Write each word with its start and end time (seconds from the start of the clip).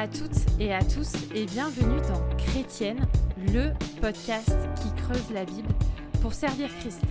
à 0.00 0.08
toutes 0.08 0.46
et 0.58 0.72
à 0.72 0.82
tous 0.82 1.12
et 1.34 1.44
bienvenue 1.44 2.00
dans 2.08 2.36
Chrétienne, 2.38 3.06
le 3.52 3.68
podcast 4.00 4.56
qui 4.76 5.02
creuse 5.02 5.30
la 5.30 5.44
Bible 5.44 5.68
pour 6.22 6.32
servir 6.32 6.70
Christ. 6.78 7.02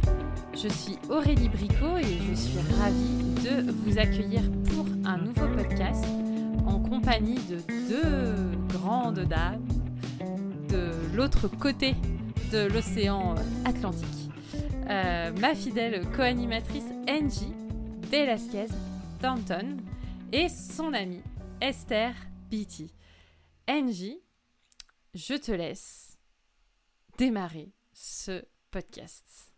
Je 0.56 0.68
suis 0.70 0.98
Aurélie 1.08 1.50
Bricot 1.50 1.98
et 1.98 2.18
je 2.28 2.34
suis 2.34 2.58
ravie 2.80 3.36
de 3.44 3.72
vous 3.72 4.00
accueillir 4.00 4.42
pour 4.72 4.88
un 5.06 5.18
nouveau 5.20 5.48
podcast 5.56 6.04
en 6.66 6.80
compagnie 6.80 7.38
de 7.48 7.58
deux 7.90 8.58
grandes 8.70 9.20
dames 9.20 9.68
de 10.70 10.90
l'autre 11.16 11.48
côté 11.48 11.94
de 12.52 12.74
l'océan 12.74 13.36
Atlantique. 13.66 14.32
Euh, 14.90 15.32
ma 15.40 15.54
fidèle 15.54 16.08
co-animatrice 16.16 16.90
Angie 17.08 17.54
Velasquez 18.12 18.74
Thornton 19.22 19.78
et 20.32 20.50
son 20.50 20.92
amie 20.94 21.22
Esther 21.62 22.16
Beatty. 22.50 22.92
Angie, 23.68 24.24
je 25.14 25.36
te 25.36 25.52
laisse 25.52 26.18
démarrer 27.20 27.72
ce 27.94 28.44
podcast. 28.72 29.54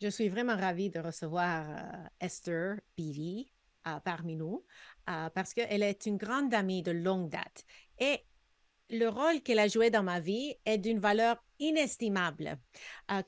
Je 0.00 0.08
suis 0.08 0.30
vraiment 0.30 0.56
ravie 0.56 0.88
de 0.88 0.98
recevoir 0.98 1.66
euh, 1.68 2.08
Esther 2.20 2.76
Beatty 2.96 3.52
euh, 3.86 4.00
parmi 4.00 4.34
nous 4.34 4.64
euh, 5.10 5.28
parce 5.28 5.52
qu'elle 5.52 5.82
est 5.82 6.06
une 6.06 6.16
grande 6.16 6.54
amie 6.54 6.82
de 6.82 6.90
longue 6.90 7.28
date 7.28 7.66
et 7.98 8.20
le 8.88 9.08
rôle 9.08 9.42
qu'elle 9.42 9.58
a 9.58 9.68
joué 9.68 9.90
dans 9.90 10.02
ma 10.02 10.18
vie 10.20 10.54
est 10.64 10.78
d'une 10.78 11.00
valeur 11.00 11.44
inestimable. 11.58 12.56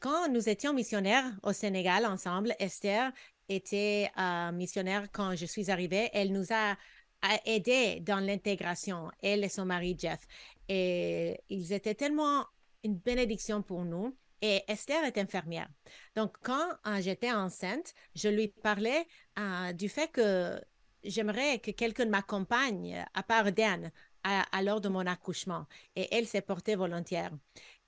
quand 0.01 0.31
nous 0.31 0.49
étions 0.49 0.73
missionnaires 0.73 1.31
au 1.43 1.53
Sénégal 1.53 2.07
ensemble, 2.07 2.55
Esther 2.61 3.13
était 3.49 4.09
missionnaire 4.53 5.09
quand 5.11 5.35
je 5.35 5.47
suis 5.47 5.69
arrivée. 5.69 6.11
Elle 6.13 6.31
nous 6.31 6.53
a 6.53 6.77
a 7.23 7.39
aidé 7.47 8.01
dans 8.01 8.21
l'intégration, 8.21 9.11
elle 9.23 9.45
et 9.45 9.49
son 9.49 9.65
mari 9.65 9.97
Jeff. 9.99 10.21
Et 10.69 11.41
ils 11.49 11.73
étaient 11.73 11.95
tellement 11.95 12.47
une 12.85 12.97
bénédiction 12.97 13.63
pour 13.63 13.85
nous. 13.85 14.17
Et 14.41 14.63
Esther 14.69 15.03
est 15.05 15.19
infirmière. 15.19 15.69
Donc, 16.15 16.37
quand 16.43 16.69
euh, 16.87 17.01
j'étais 17.01 17.33
enceinte, 17.33 17.93
je 18.15 18.29
lui 18.29 18.49
parlais 18.49 19.05
euh, 19.39 19.73
du 19.73 19.89
fait 19.89 20.09
que 20.13 20.61
j'aimerais 21.03 21.59
que 21.59 21.73
quelqu'un 21.73 22.07
m'accompagne, 22.07 23.05
à 23.15 23.23
part 23.25 23.51
Dan, 23.51 23.91
à, 24.23 24.63
l'heure 24.63 24.81
de 24.81 24.89
mon 24.89 25.07
accouchement. 25.07 25.67
Et 25.97 26.15
elle 26.15 26.27
s'est 26.27 26.43
portée 26.43 26.77
volontaire. 26.77 27.33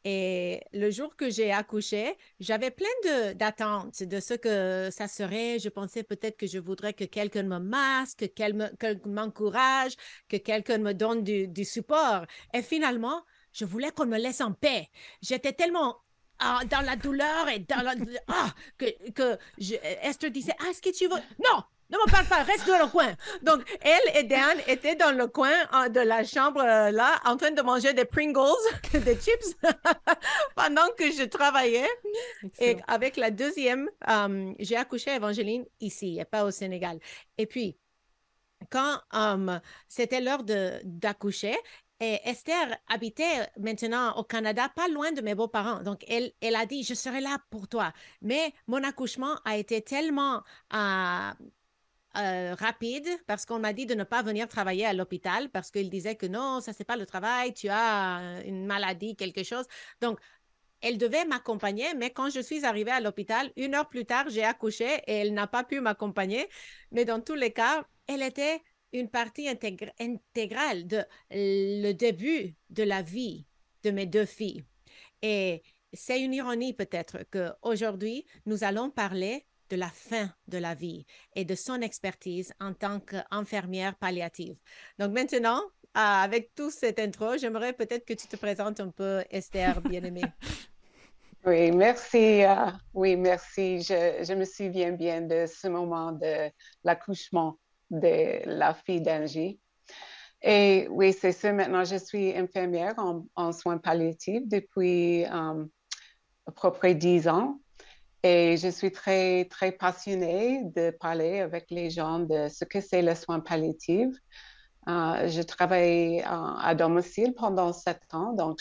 Et 0.04 0.62
le 0.72 0.90
jour 0.90 1.14
que 1.14 1.28
j'ai 1.28 1.52
accouché, 1.52 2.16
j'avais 2.38 2.70
plein 2.70 3.34
d'attentes 3.34 4.02
de, 4.02 4.18
ce 4.20 4.34
que 4.34 4.88
ça 4.90 5.08
serait. 5.08 5.58
Je 5.58 5.68
pensais 5.68 6.02
peut-être 6.02 6.38
que 6.38 6.46
je 6.46 6.58
voudrais 6.58 6.94
que 6.94 7.04
quelqu'un 7.04 7.42
me 7.42 7.58
masque, 7.58 8.20
que 8.20 8.24
quelqu'un 8.26 8.94
m'encourage, 9.04 9.92
que 10.28 10.38
quelqu'un 10.38 10.78
me 10.78 10.94
donne 10.94 11.22
du, 11.22 11.64
support. 11.64 12.24
Et 12.54 12.62
finalement, 12.62 13.22
je 13.52 13.64
voulais 13.66 13.90
qu'on 13.90 14.06
me 14.06 14.18
laisse 14.18 14.40
en 14.40 14.52
paix. 14.52 14.88
J'étais 15.20 15.52
tellement 15.52 15.98
ah, 16.38 16.60
dans 16.70 16.80
la 16.80 16.96
douleur 16.96 17.48
et 17.48 17.58
dans 17.58 17.82
la... 17.82 17.94
Ah, 18.28 18.54
que, 18.78 19.10
que 19.10 19.38
je, 19.58 19.74
Esther 20.02 20.30
disait, 20.30 20.54
ah, 20.60 20.70
est-ce 20.70 20.80
que 20.80 20.96
tu 20.96 21.06
veux... 21.08 21.20
Non, 21.44 21.62
ne 21.96 22.04
me 22.04 22.10
parle 22.10 22.26
pas, 22.26 22.42
reste 22.42 22.66
dans 22.66 22.78
le 22.78 22.88
coin. 22.88 23.12
Donc, 23.42 23.62
elle 23.80 24.16
et 24.16 24.24
Dan 24.24 24.58
étaient 24.66 24.96
dans 24.96 25.16
le 25.16 25.26
coin 25.26 25.52
euh, 25.74 25.88
de 25.88 26.00
la 26.00 26.24
chambre 26.24 26.60
euh, 26.60 26.90
là, 26.90 27.20
en 27.24 27.36
train 27.36 27.50
de 27.50 27.62
manger 27.62 27.92
des 27.92 28.04
Pringles, 28.04 28.40
des 28.92 29.16
chips, 29.16 29.56
pendant 30.54 30.88
que 30.96 31.10
je 31.10 31.24
travaillais. 31.24 31.88
Et 32.60 32.76
avec 32.86 33.16
la 33.16 33.30
deuxième, 33.30 33.88
euh, 34.08 34.52
j'ai 34.58 34.76
accouché 34.76 35.10
Evangeline 35.10 35.64
ici, 35.80 36.18
et 36.20 36.24
pas 36.24 36.44
au 36.44 36.50
Sénégal. 36.50 36.98
Et 37.38 37.46
puis, 37.46 37.76
quand 38.70 38.98
c'était 39.88 40.20
l'heure 40.20 40.44
d'accoucher, 40.44 41.56
et 42.00 42.18
Esther 42.24 42.78
habitait 42.88 43.50
maintenant 43.58 44.16
au 44.16 44.24
Canada, 44.24 44.70
pas 44.74 44.88
loin 44.88 45.12
de 45.12 45.20
mes 45.20 45.34
beaux-parents. 45.34 45.82
Donc, 45.82 46.02
elle, 46.08 46.32
elle 46.40 46.56
a 46.56 46.64
dit, 46.64 46.82
je 46.82 46.94
serai 46.94 47.20
là 47.20 47.36
pour 47.50 47.68
toi. 47.68 47.92
Mais 48.22 48.54
mon 48.66 48.82
accouchement 48.82 49.36
a 49.44 49.58
été 49.58 49.82
tellement 49.82 50.42
euh, 50.72 51.30
rapide 52.14 53.08
parce 53.26 53.46
qu'on 53.46 53.58
m'a 53.58 53.72
dit 53.72 53.86
de 53.86 53.94
ne 53.94 54.04
pas 54.04 54.22
venir 54.22 54.48
travailler 54.48 54.86
à 54.86 54.92
l'hôpital 54.92 55.48
parce 55.50 55.70
qu'il 55.70 55.90
disait 55.90 56.16
que 56.16 56.26
non, 56.26 56.60
ça 56.60 56.72
c'est 56.72 56.84
pas 56.84 56.96
le 56.96 57.06
travail, 57.06 57.54
tu 57.54 57.68
as 57.68 58.42
une 58.44 58.66
maladie, 58.66 59.16
quelque 59.16 59.44
chose. 59.44 59.66
Donc, 60.00 60.18
elle 60.80 60.96
devait 60.98 61.24
m'accompagner, 61.26 61.94
mais 61.94 62.10
quand 62.10 62.30
je 62.30 62.40
suis 62.40 62.64
arrivée 62.64 62.90
à 62.90 63.00
l'hôpital, 63.00 63.52
une 63.56 63.74
heure 63.74 63.88
plus 63.88 64.06
tard, 64.06 64.30
j'ai 64.30 64.44
accouché 64.44 64.86
et 65.06 65.12
elle 65.12 65.34
n'a 65.34 65.46
pas 65.46 65.62
pu 65.62 65.80
m'accompagner. 65.80 66.48
Mais 66.90 67.04
dans 67.04 67.20
tous 67.20 67.34
les 67.34 67.52
cas, 67.52 67.84
elle 68.06 68.22
était 68.22 68.62
une 68.92 69.10
partie 69.10 69.46
intégrale 69.48 70.86
de 70.86 71.04
le 71.30 71.92
début 71.92 72.56
de 72.70 72.82
la 72.82 73.02
vie 73.02 73.46
de 73.82 73.90
mes 73.90 74.06
deux 74.06 74.24
filles. 74.24 74.64
Et 75.22 75.62
c'est 75.92 76.20
une 76.20 76.32
ironie 76.32 76.72
peut-être 76.72 77.18
qu'aujourd'hui, 77.30 78.24
nous 78.46 78.64
allons 78.64 78.90
parler 78.90 79.46
de 79.70 79.76
la 79.76 79.88
fin 79.88 80.30
de 80.48 80.58
la 80.58 80.74
vie 80.74 81.06
et 81.34 81.44
de 81.44 81.54
son 81.54 81.80
expertise 81.80 82.52
en 82.60 82.74
tant 82.74 83.00
qu'infirmière 83.00 83.96
palliative. 83.96 84.56
Donc 84.98 85.12
maintenant, 85.12 85.62
ah, 85.94 86.22
avec 86.22 86.54
tout 86.54 86.70
cette 86.70 86.98
intro, 86.98 87.36
j'aimerais 87.36 87.72
peut-être 87.72 88.04
que 88.04 88.14
tu 88.14 88.26
te 88.28 88.36
présentes 88.36 88.80
un 88.80 88.90
peu, 88.90 89.24
Esther, 89.30 89.80
bien-aimée. 89.82 90.24
Oui, 91.46 91.72
merci. 91.72 92.44
Euh, 92.44 92.66
oui, 92.92 93.16
merci. 93.16 93.80
Je, 93.80 94.22
je, 94.22 94.34
me 94.34 94.44
souviens 94.44 94.92
bien 94.92 95.22
de 95.22 95.46
ce 95.46 95.68
moment 95.68 96.12
de 96.12 96.50
l'accouchement 96.84 97.58
de 97.90 98.42
la 98.44 98.74
fille 98.74 99.00
d'Angie. 99.00 99.58
Et 100.42 100.86
oui, 100.90 101.12
c'est 101.12 101.32
ça. 101.32 101.52
Maintenant, 101.52 101.84
je 101.84 101.96
suis 101.96 102.36
infirmière 102.36 102.94
en, 103.34 103.52
soins 103.52 103.78
palliatifs 103.78 104.46
depuis 104.46 105.24
euh, 105.24 105.64
à 106.46 106.52
peu 106.52 106.70
près 106.72 106.94
dix 106.94 107.28
ans. 107.28 107.58
Et 108.22 108.58
je 108.58 108.68
suis 108.68 108.92
très, 108.92 109.46
très 109.46 109.72
passionnée 109.72 110.62
de 110.64 110.90
parler 110.90 111.40
avec 111.40 111.70
les 111.70 111.90
gens 111.90 112.18
de 112.18 112.48
ce 112.48 112.64
que 112.64 112.80
c'est 112.80 113.00
le 113.00 113.14
soin 113.14 113.40
palliatif. 113.40 114.08
Euh, 114.88 115.28
je 115.28 115.42
travaille 115.42 116.22
à 116.26 116.74
domicile 116.74 117.34
pendant 117.34 117.72
sept 117.72 118.02
ans, 118.12 118.32
donc 118.34 118.60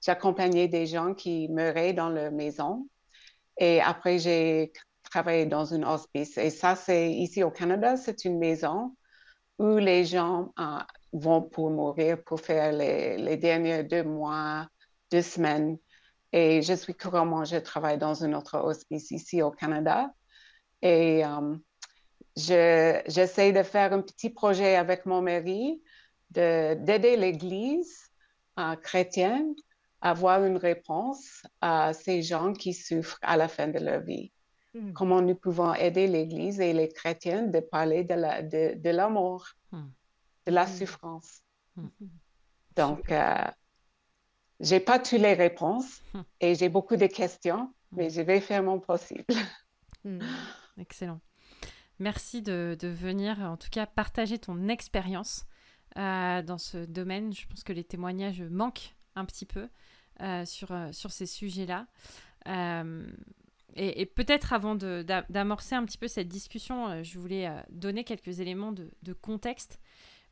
j'accompagnais 0.00 0.68
des 0.68 0.86
gens 0.86 1.14
qui 1.14 1.48
meuraient 1.48 1.92
dans 1.92 2.08
leur 2.08 2.32
maison. 2.32 2.88
Et 3.58 3.82
après, 3.82 4.18
j'ai 4.18 4.72
travaillé 5.02 5.44
dans 5.44 5.66
une 5.66 5.84
hospice. 5.84 6.38
Et 6.38 6.48
ça, 6.50 6.74
c'est 6.74 7.10
ici 7.10 7.42
au 7.42 7.50
Canada, 7.50 7.96
c'est 7.98 8.24
une 8.24 8.38
maison 8.38 8.96
où 9.58 9.76
les 9.76 10.06
gens 10.06 10.52
euh, 10.58 10.78
vont 11.12 11.42
pour 11.42 11.70
mourir, 11.70 12.22
pour 12.24 12.40
faire 12.40 12.72
les 12.72 13.36
derniers 13.36 13.84
deux 13.84 14.04
mois, 14.04 14.66
deux 15.10 15.20
semaines 15.22 15.76
et 16.32 16.62
je 16.62 16.72
suis 16.72 16.94
couramment, 16.94 17.44
je 17.44 17.56
travaille 17.56 17.98
dans 17.98 18.24
un 18.24 18.32
autre 18.32 18.58
hospice 18.58 19.10
ici 19.10 19.42
au 19.42 19.50
Canada. 19.50 20.12
Et 20.80 21.24
euh, 21.24 21.56
j'essaie 22.36 23.52
de 23.52 23.62
faire 23.62 23.92
un 23.92 24.00
petit 24.00 24.30
projet 24.30 24.76
avec 24.76 25.04
mon 25.06 25.20
mari 25.20 25.82
d'aider 26.30 27.16
l'Église 27.16 28.10
euh, 28.58 28.74
chrétienne 28.76 29.54
à 30.00 30.10
avoir 30.10 30.42
une 30.44 30.56
réponse 30.56 31.42
à 31.60 31.92
ces 31.92 32.22
gens 32.22 32.54
qui 32.54 32.72
souffrent 32.72 33.18
à 33.22 33.36
la 33.36 33.48
fin 33.48 33.68
de 33.68 33.78
leur 33.78 34.00
vie. 34.00 34.32
Hmm. 34.74 34.94
Comment 34.94 35.20
nous 35.20 35.34
pouvons 35.34 35.74
aider 35.74 36.06
l'Église 36.06 36.60
et 36.60 36.72
les 36.72 36.88
chrétiens 36.88 37.42
de 37.42 37.60
parler 37.60 38.04
de 38.04 38.14
la, 38.14 38.42
de, 38.42 38.74
de 38.74 38.90
l'amour, 38.90 39.46
hmm. 39.70 39.90
de 40.46 40.52
la 40.52 40.64
hmm. 40.64 40.68
souffrance. 40.68 41.42
Donc, 42.74 43.12
euh, 43.12 43.44
j'ai 44.62 44.80
pas 44.80 44.98
toutes 44.98 45.18
les 45.18 45.34
réponses 45.34 46.00
hmm. 46.14 46.20
et 46.40 46.54
j'ai 46.54 46.68
beaucoup 46.68 46.96
de 46.96 47.06
questions, 47.06 47.64
hmm. 47.64 47.96
mais 47.96 48.10
je 48.10 48.22
vais 48.22 48.40
faire 48.40 48.62
mon 48.62 48.80
possible. 48.80 49.24
Hmm. 50.04 50.18
Excellent. 50.78 51.20
Merci 52.00 52.42
de, 52.42 52.76
venir, 52.82 53.38
en 53.38 53.56
tout 53.56 53.68
cas, 53.70 53.86
partager 53.86 54.36
ton 54.36 54.66
expérience 54.66 55.44
euh, 55.96 56.42
dans 56.42 56.58
ce 56.58 56.78
domaine. 56.78 57.32
Je 57.32 57.46
pense 57.46 57.62
que 57.62 57.72
les 57.72 57.84
témoignages 57.84 58.42
manquent 58.42 58.96
un 59.14 59.24
petit 59.24 59.46
peu 59.46 59.68
euh, 60.20 60.44
sur, 60.44 60.72
euh, 60.72 60.90
sur 60.90 61.12
ces 61.12 61.26
sujets-là. 61.26 61.86
et, 63.76 64.06
peut-être 64.06 64.52
avant 64.52 64.74
d'amorcer 64.74 65.76
un 65.76 65.84
petit 65.84 65.98
peu 65.98 66.08
cette 66.08 66.26
discussion, 66.26 67.04
je 67.04 67.16
voulais 67.20 67.48
donner 67.70 68.02
quelques 68.02 68.40
éléments 68.40 68.72
de, 68.72 68.90
de 69.04 69.12
contexte 69.12 69.78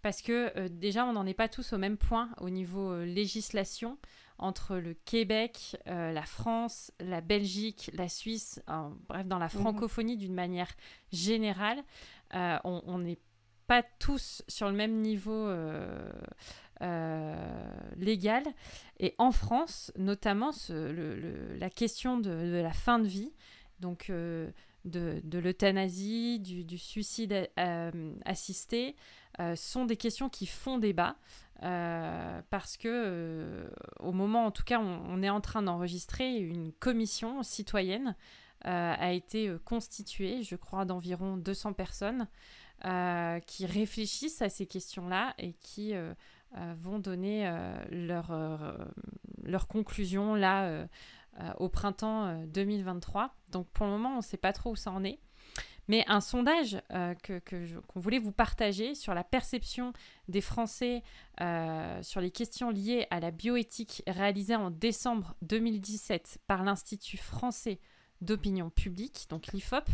parce 0.02 0.22
que 0.22 0.52
euh, 0.56 0.68
déjà, 0.68 1.04
on 1.04 1.12
n'en 1.12 1.26
est 1.26 1.34
pas 1.34 1.48
tous 1.48 1.72
au 1.72 1.78
même 1.78 1.96
point 1.96 2.30
au 2.40 2.50
niveau 2.50 2.92
euh, 2.92 3.04
législation 3.04 3.98
entre 4.38 4.76
le 4.76 4.94
Québec, 4.94 5.76
euh, 5.86 6.12
la 6.12 6.22
France, 6.22 6.92
la 6.98 7.20
Belgique, 7.20 7.90
la 7.92 8.08
Suisse, 8.08 8.62
bref, 9.08 9.26
dans 9.26 9.38
la 9.38 9.46
mhm. 9.46 9.60
francophonie 9.60 10.16
d'une 10.16 10.32
manière 10.32 10.70
générale, 11.12 11.82
on 12.32 12.98
n'est 12.98 13.18
pas 13.66 13.82
tous 13.98 14.42
sur 14.48 14.68
le 14.68 14.72
même 14.72 15.02
niveau 15.02 15.52
légal. 17.98 18.44
Et 18.98 19.14
en 19.18 19.30
France, 19.30 19.92
notamment, 19.98 20.52
la 20.70 21.68
question 21.68 22.16
de, 22.18 22.30
la 22.62 22.72
fin 22.72 22.98
de 22.98 23.06
vie, 23.06 23.34
donc 23.80 24.10
de, 24.10 25.38
l'euthanasie, 25.38 26.40
du, 26.40 26.78
suicide 26.78 27.50
assisté, 28.24 28.96
sont 29.56 29.84
des 29.84 29.96
questions 29.96 30.28
qui 30.28 30.46
font 30.46 30.78
débat. 30.78 31.16
parce 31.60 32.76
que 32.76 33.70
au 33.98 34.12
moment, 34.12 34.46
en 34.46 34.50
tout 34.50 34.64
cas, 34.64 34.80
on 34.80 35.22
est 35.22 35.30
en 35.30 35.40
train 35.40 35.62
d'enregistrer 35.62 36.36
une 36.36 36.72
commission 36.72 37.42
citoyenne 37.42 38.14
a 38.62 39.12
été 39.12 39.50
constituée, 39.64 40.42
je 40.42 40.56
crois, 40.56 40.84
d'environ 40.84 41.36
200 41.36 41.72
personnes 41.72 42.28
qui 43.46 43.66
réfléchissent 43.66 44.42
à 44.42 44.48
ces 44.48 44.66
questions-là 44.66 45.34
et 45.38 45.52
qui 45.54 45.94
vont 46.78 46.98
donner 46.98 47.50
leur 47.90 49.68
conclusion 49.68 50.34
là 50.34 50.86
au 51.58 51.68
printemps 51.68 52.44
2023. 52.46 53.34
Donc 53.50 53.68
pour 53.68 53.86
le 53.86 53.92
moment, 53.92 54.14
on 54.14 54.18
ne 54.18 54.22
sait 54.22 54.36
pas 54.36 54.52
trop 54.52 54.72
où 54.72 54.76
ça 54.76 54.90
en 54.90 55.04
est. 55.04 55.18
Mais 55.90 56.04
un 56.06 56.20
sondage 56.20 56.80
que, 57.24 57.40
qu'on 57.88 57.98
voulait 57.98 58.20
vous 58.20 58.30
partager 58.30 58.94
sur 58.94 59.12
la 59.12 59.24
perception 59.24 59.92
des 60.28 60.40
Français 60.40 61.02
sur 62.02 62.20
les 62.20 62.30
questions 62.30 62.70
liées 62.70 63.08
à 63.10 63.18
la 63.18 63.32
bioéthique 63.32 64.04
réalisé 64.06 64.54
en 64.54 64.70
décembre 64.70 65.34
2017 65.42 66.38
par 66.46 66.62
l'Institut 66.62 67.16
français 67.16 67.80
d'opinion 68.20 68.70
publique, 68.70 69.26
donc 69.30 69.48
l'IFOP, 69.48 69.88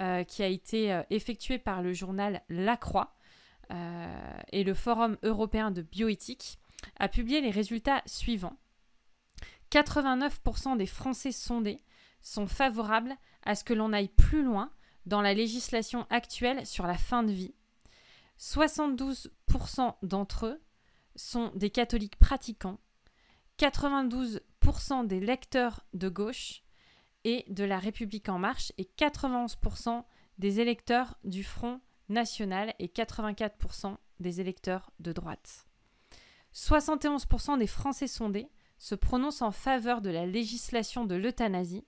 euh, 0.00 0.24
qui 0.24 0.42
a 0.42 0.46
été 0.46 0.92
euh, 0.92 1.02
effectué 1.10 1.58
par 1.58 1.82
le 1.82 1.92
journal 1.92 2.42
La 2.48 2.76
Croix 2.76 3.16
euh, 3.72 4.38
et 4.52 4.62
le 4.62 4.74
Forum 4.74 5.16
européen 5.22 5.70
de 5.70 5.82
bioéthique, 5.82 6.58
a 6.98 7.08
publié 7.08 7.40
les 7.40 7.50
résultats 7.50 8.02
suivants. 8.06 8.56
89% 9.72 10.76
des 10.76 10.86
Français 10.86 11.32
sondés 11.32 11.80
sont 12.20 12.46
favorables 12.46 13.16
à 13.42 13.54
ce 13.54 13.64
que 13.64 13.74
l'on 13.74 13.92
aille 13.92 14.08
plus 14.08 14.42
loin 14.42 14.70
dans 15.06 15.22
la 15.22 15.34
législation 15.34 16.06
actuelle 16.10 16.66
sur 16.66 16.86
la 16.86 16.98
fin 16.98 17.22
de 17.22 17.32
vie. 17.32 17.54
72% 18.38 19.94
d'entre 20.02 20.46
eux 20.46 20.62
sont 21.14 21.50
des 21.54 21.70
catholiques 21.70 22.18
pratiquants. 22.18 22.78
92% 23.58 25.06
des 25.06 25.20
lecteurs 25.20 25.86
de 25.94 26.08
gauche 26.08 26.62
et 27.24 27.44
de 27.48 27.64
la 27.64 27.78
République 27.78 28.28
en 28.28 28.38
marche 28.38 28.72
et 28.76 28.90
91% 28.98 30.04
des 30.38 30.60
électeurs 30.60 31.16
du 31.24 31.42
Front 31.42 31.80
national 32.08 32.74
et 32.78 32.88
84% 32.88 33.96
des 34.20 34.40
électeurs 34.40 34.90
de 35.00 35.12
droite. 35.12 35.66
71% 36.54 37.58
des 37.58 37.66
Français 37.66 38.06
sondés 38.06 38.50
se 38.78 38.94
prononcent 38.94 39.42
en 39.42 39.50
faveur 39.50 40.02
de 40.02 40.10
la 40.10 40.26
législation 40.26 41.04
de 41.04 41.14
l'euthanasie, 41.14 41.86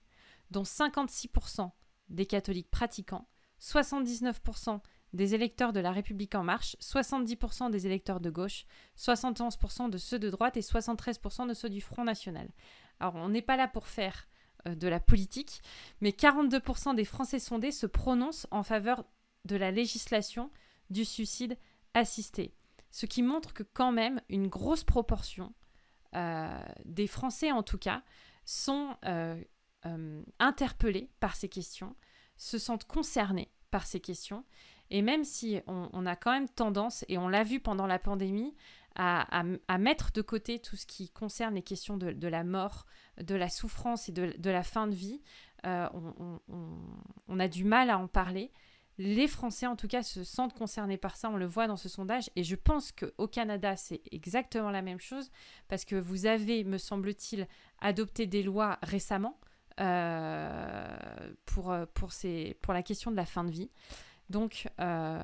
dont 0.50 0.62
56% 0.62 1.71
des 2.09 2.27
catholiques 2.27 2.71
pratiquants, 2.71 3.29
79% 3.61 4.81
des 5.13 5.35
électeurs 5.35 5.73
de 5.73 5.81
la 5.81 5.91
République 5.91 6.35
en 6.35 6.45
marche, 6.45 6.77
70% 6.81 7.71
des 7.71 7.87
électeurs 7.87 8.21
de 8.21 8.31
gauche, 8.31 8.67
71% 8.97 9.91
de 9.91 9.99
ceux 9.99 10.19
de 10.19 10.31
droite 10.31 10.57
et 10.57 10.61
73% 10.61 11.49
de 11.49 11.55
ceux 11.55 11.71
du 11.71 11.81
Front 11.81 12.05
national. 12.05 12.49
Alors 13.01 13.15
on 13.17 13.29
n'est 13.29 13.43
pas 13.43 13.57
là 13.57 13.69
pour 13.69 13.87
faire 13.87 14.29
euh, 14.67 14.75
de 14.75 14.89
la 14.89 15.01
politique, 15.01 15.63
mais 16.01 16.11
42% 16.11 16.95
des 16.95 17.05
Français 17.05 17.39
sondés 17.39 17.73
se 17.73 17.87
prononcent 17.87 18.47
en 18.51 18.63
faveur 18.63 19.05
de 19.45 19.57
la 19.57 19.71
législation 19.71 20.51
du 20.91 21.05
suicide 21.05 21.57
assisté. 21.95 22.55
Ce 22.91 23.07
qui 23.07 23.23
montre 23.23 23.53
que 23.53 23.63
quand 23.63 23.93
même 23.93 24.21
une 24.29 24.49
grosse 24.49 24.85
proportion 24.85 25.55
euh, 26.15 26.59
des 26.85 27.07
Français 27.07 27.53
en 27.53 27.63
tout 27.63 27.79
cas 27.79 28.03
sont 28.45 28.97
euh, 29.05 29.41
interpellés 30.39 31.11
par 31.21 31.37
ces 31.37 31.49
questions, 31.49 31.95
se 32.37 32.59
sentent 32.59 32.85
concernés 32.85 33.51
par 33.71 33.87
ces 33.87 34.01
questions. 34.01 34.45
Et 34.91 35.03
même 35.03 35.25
si 35.25 35.61
on 35.67 36.07
a 36.07 36.17
quand 36.17 36.33
même 36.33 36.49
tendance, 36.49 37.05
et 37.09 37.19
on 37.19 37.29
l'a 37.29 37.45
vu 37.45 37.61
pendant 37.61 37.87
la 37.87 37.99
pandémie, 37.99 38.55
à, 38.99 39.79
mettre 39.79 40.13
de 40.13 40.23
côté 40.23 40.59
tout 40.59 40.77
ce 40.77 40.87
qui 40.87 41.09
concerne 41.11 41.55
les 41.55 41.63
questions 41.63 41.97
de, 41.97 42.29
la 42.29 42.45
mort, 42.45 42.85
de 43.21 43.35
la 43.35 43.49
souffrance 43.49 44.09
et 44.09 44.13
de, 44.13 44.51
la 44.51 44.63
fin 44.63 44.87
de 44.87 44.95
vie. 44.95 45.21
Euh, 45.67 45.89
on, 47.29 47.41
a 47.41 47.49
du 47.49 47.65
mal 47.65 47.91
à 47.91 47.99
en 47.99 48.09
parler. 48.09 48.51
Les 49.01 49.29
Français, 49.29 49.67
en 49.67 49.77
tout 49.77 49.87
cas, 49.87 50.03
se 50.03 50.25
sentent 50.25 50.55
concernés 50.55 50.97
par 50.97 51.17
ça. 51.17 51.31
On 51.31 51.37
le 51.37 51.47
voit 51.47 51.69
dans 51.69 51.77
ce 51.77 51.89
sondage. 51.89 52.31
Et 52.35 52.43
je 52.43 52.57
pense 52.57 52.91
qu'au 52.91 53.29
Canada, 53.29 53.77
c'est 53.77 54.03
exactement 54.11 54.71
la 54.71 54.83
même 54.83 54.99
chose. 54.99 55.31
Parce 55.69 55.85
que 55.85 55.95
vous 55.95 56.27
avez, 56.27 56.65
me 56.65 56.79
semble-t-il, 56.79 57.47
adopté 57.81 58.27
des 58.27 58.43
lois 58.43 58.79
récemment 58.83 59.39
euh, 59.39 59.48
pour, 61.47 61.77
pour, 61.95 62.13
ces, 62.13 62.57
pour 62.61 62.75
la 62.75 62.83
question 62.83 63.11
de 63.11 63.17
la 63.17 63.27
fin 63.27 63.45
de 63.45 63.51
vie. 63.51 63.71
Donc, 64.29 64.69
euh, 64.81 65.19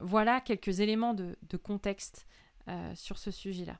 voilà 0.00 0.40
quelques 0.40 0.80
éléments 0.80 1.14
de 1.14 1.56
contexte 1.56 2.26
euh, 2.68 2.94
sur 2.94 3.16
ce 3.16 3.30
sujet-là. 3.30 3.78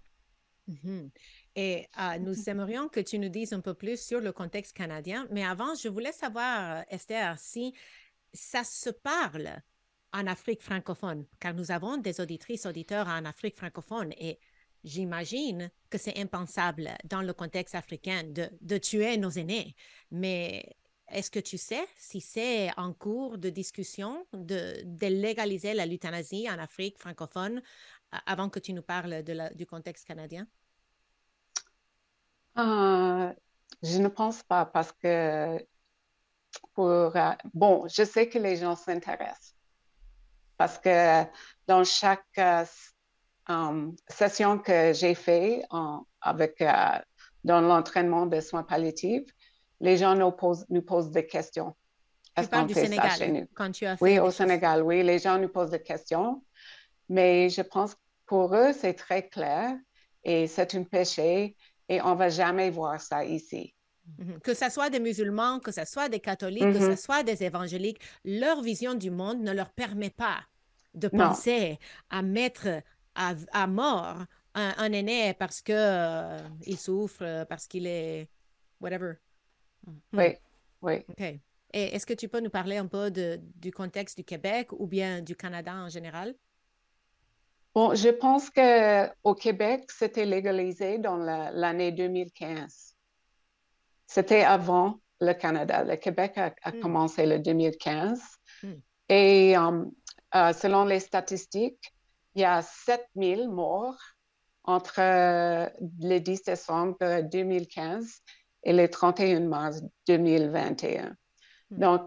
Mhm. 0.67 1.11
Et 1.57 1.87
euh, 1.99 2.19
nous 2.19 2.35
aimerions 2.49 2.89
que 2.89 3.01
tu 3.01 3.19
nous 3.19 3.29
dises 3.29 3.53
un 3.53 3.61
peu 3.61 3.75
plus 3.75 4.01
sur 4.01 4.21
le 4.21 4.33
contexte 4.33 4.75
canadien. 4.75 5.27
Mais 5.31 5.45
avant, 5.45 5.75
je 5.75 5.89
voulais 5.89 6.13
savoir, 6.13 6.85
Esther, 6.89 7.39
si 7.39 7.75
ça 8.33 8.65
se 8.65 8.89
parle 8.89 9.51
en 10.15 10.27
Afrique 10.27 10.63
francophone, 10.63 11.27
car 11.39 11.53
nous 11.53 11.71
avons 11.71 11.99
des 11.99 12.21
auditrices, 12.21 12.65
auditeurs 12.65 13.09
en 13.09 13.27
Afrique 13.27 13.59
francophone 13.59 14.13
et 14.17 14.39
j'imagine 14.85 15.71
que 15.91 15.99
c'est 15.99 16.19
impensable 16.19 16.91
dans 17.05 17.23
le 17.23 17.33
contexte 17.33 17.75
africain 17.75 18.25
de, 18.25 18.51
de 18.61 18.79
tuer 18.79 19.17
nos 19.17 19.31
aînés. 19.31 19.75
Mais 20.11 20.77
est-ce 21.09 21.31
que 21.31 21.39
tu 21.39 21.59
sais 21.59 21.87
si 21.97 22.21
c'est 22.21 22.71
en 22.77 22.93
cours 22.93 23.39
de 23.39 23.51
discussion 23.51 24.27
de, 24.33 24.83
de 24.85 25.07
légaliser 25.07 25.75
la 25.75 25.87
l'euthanasie 25.87 26.49
en 26.51 26.59
Afrique 26.59 26.99
francophone 26.99 27.63
avant 28.27 28.49
que 28.49 28.59
tu 28.59 28.73
nous 28.73 28.83
parles 28.83 29.23
du 29.55 29.67
contexte 29.67 30.07
canadien? 30.07 30.47
Euh, 32.59 33.33
je 33.83 33.99
ne 33.99 34.09
pense 34.09 34.43
pas 34.43 34.67
parce 34.67 34.93
que 34.93 35.65
pour, 36.75 37.17
euh, 37.17 37.33
bon, 37.55 37.87
je 37.89 38.05
sais 38.05 38.29
que 38.29 38.39
les 38.39 38.57
gens 38.57 38.77
s'intéressent 38.77 39.55
parce 40.57 40.79
que 40.79 41.25
dans 41.67 41.85
chaque 41.85 42.27
euh, 43.51 43.91
session 44.09 44.59
que 44.59 44.93
j'ai 44.93 45.15
fait 45.15 45.63
avec 46.21 46.63
dans 47.45 47.61
l'entraînement 47.61 48.27
de 48.27 48.41
soins 48.41 48.63
palliatifs, 48.63 49.31
les 49.81 49.97
gens 49.97 50.15
nous 50.15 50.31
posent, 50.33 50.67
nous 50.69 50.83
posent 50.83 51.11
des 51.11 51.27
questions. 51.27 51.75
Tu 52.37 52.47
parles 52.49 52.67
du 52.67 52.75
Sénégal, 52.75 53.49
quand 53.55 53.71
tu 53.73 53.85
as 53.87 53.97
fait 53.97 54.05
Oui, 54.05 54.19
au 54.19 54.31
Sénégal, 54.31 54.83
oui, 54.83 55.03
les 55.03 55.19
gens 55.19 55.39
nous 55.39 55.49
posent 55.49 55.71
des 55.71 55.83
questions. 55.83 56.43
Mais 57.09 57.49
je 57.49 57.63
pense 57.63 57.95
que 57.95 58.01
pour 58.27 58.55
eux, 58.55 58.73
c'est 58.73 58.95
très 58.95 59.29
clair 59.29 59.75
et 60.23 60.47
c'est 60.47 60.75
un 60.75 60.85
péché 60.85 61.57
et 61.89 62.03
on 62.03 62.11
ne 62.11 62.19
va 62.19 62.29
jamais 62.29 62.71
voir 62.71 63.01
ça 63.01 63.25
ici. 63.25 63.75
Mhm. 64.19 64.41
Que 64.41 64.55
ce 64.55 64.69
soit 64.71 64.91
des 64.91 65.01
musulmans, 65.01 65.59
que 65.59 65.73
ce 65.73 65.85
soit 65.85 66.09
des 66.09 66.21
catholiques, 66.21 66.73
que 66.73 66.81
ce 66.81 66.91
mhm. 66.91 66.97
soit 66.97 67.23
des 67.23 67.43
évangéliques, 67.43 68.01
leur 68.25 68.63
vision 68.63 68.95
du 68.95 69.11
monde 69.11 69.41
ne 69.41 69.53
leur 69.53 69.71
permet 69.71 70.11
pas 70.11 70.41
de 70.95 71.09
penser 71.09 71.79
à 72.11 72.23
mettre 72.23 72.69
à, 73.19 73.67
mort 73.67 74.25
un, 74.55 74.93
aîné 74.93 75.35
parce 75.35 75.61
qu'il 75.61 75.75
euh, 75.77 76.39
il 76.67 76.79
souffre, 76.79 77.45
parce 77.49 77.67
qu'il 77.67 77.87
est 77.87 78.29
whatever. 78.81 79.15
Mhm. 79.87 80.01
Oui, 80.15 80.37
oui. 80.83 81.05
OK. 81.09 81.41
Et 81.75 81.95
est-ce 81.95 82.07
que 82.07 82.15
tu 82.15 82.29
peux 82.29 82.41
nous 82.41 82.51
parler 82.51 82.79
un 82.79 82.87
peu 82.87 83.11
de, 83.11 83.41
du 83.57 83.73
contexte 83.73 84.17
du 84.17 84.25
Québec 84.25 84.69
ou 84.73 84.87
bien 84.87 85.21
du 85.21 85.37
Canada 85.37 85.75
en 85.75 85.89
général? 85.89 86.35
Bon, 87.75 87.95
je 87.95 88.09
pense 88.09 88.51
qu'au 88.51 89.35
Québec, 89.35 89.91
c'était 89.91 90.25
légalisé 90.25 90.99
dans 90.99 91.17
l'année 91.17 91.93
2015. 91.93 92.97
C'était 94.07 94.43
avant 94.43 94.99
le 95.21 95.35
Canada. 95.35 95.85
Le 95.85 95.97
Québec 95.97 96.39
a, 96.39 96.51
hmm. 96.71 96.81
commencé 96.81 97.27
le 97.27 97.39
2015. 97.39 98.21
Hmm. 98.63 98.73
Et 99.11 99.57
euh, 99.57 99.85
euh, 100.35 100.53
selon 100.55 100.85
les 100.87 101.01
statistiques, 101.01 101.95
il 102.39 102.43
y 102.43 102.45
a 102.45 102.63
7000 102.63 103.49
morts 103.49 103.99
entre 104.63 105.01
euh, 105.01 105.69
le 106.01 106.21
10 106.21 106.45
décembre 106.45 107.23
2015 107.23 108.21
et 108.63 108.73
le 108.73 108.89
31 108.89 109.41
mars 109.41 109.83
2021. 110.07 111.17
Hmm. 111.71 111.79
Donc, 111.79 112.03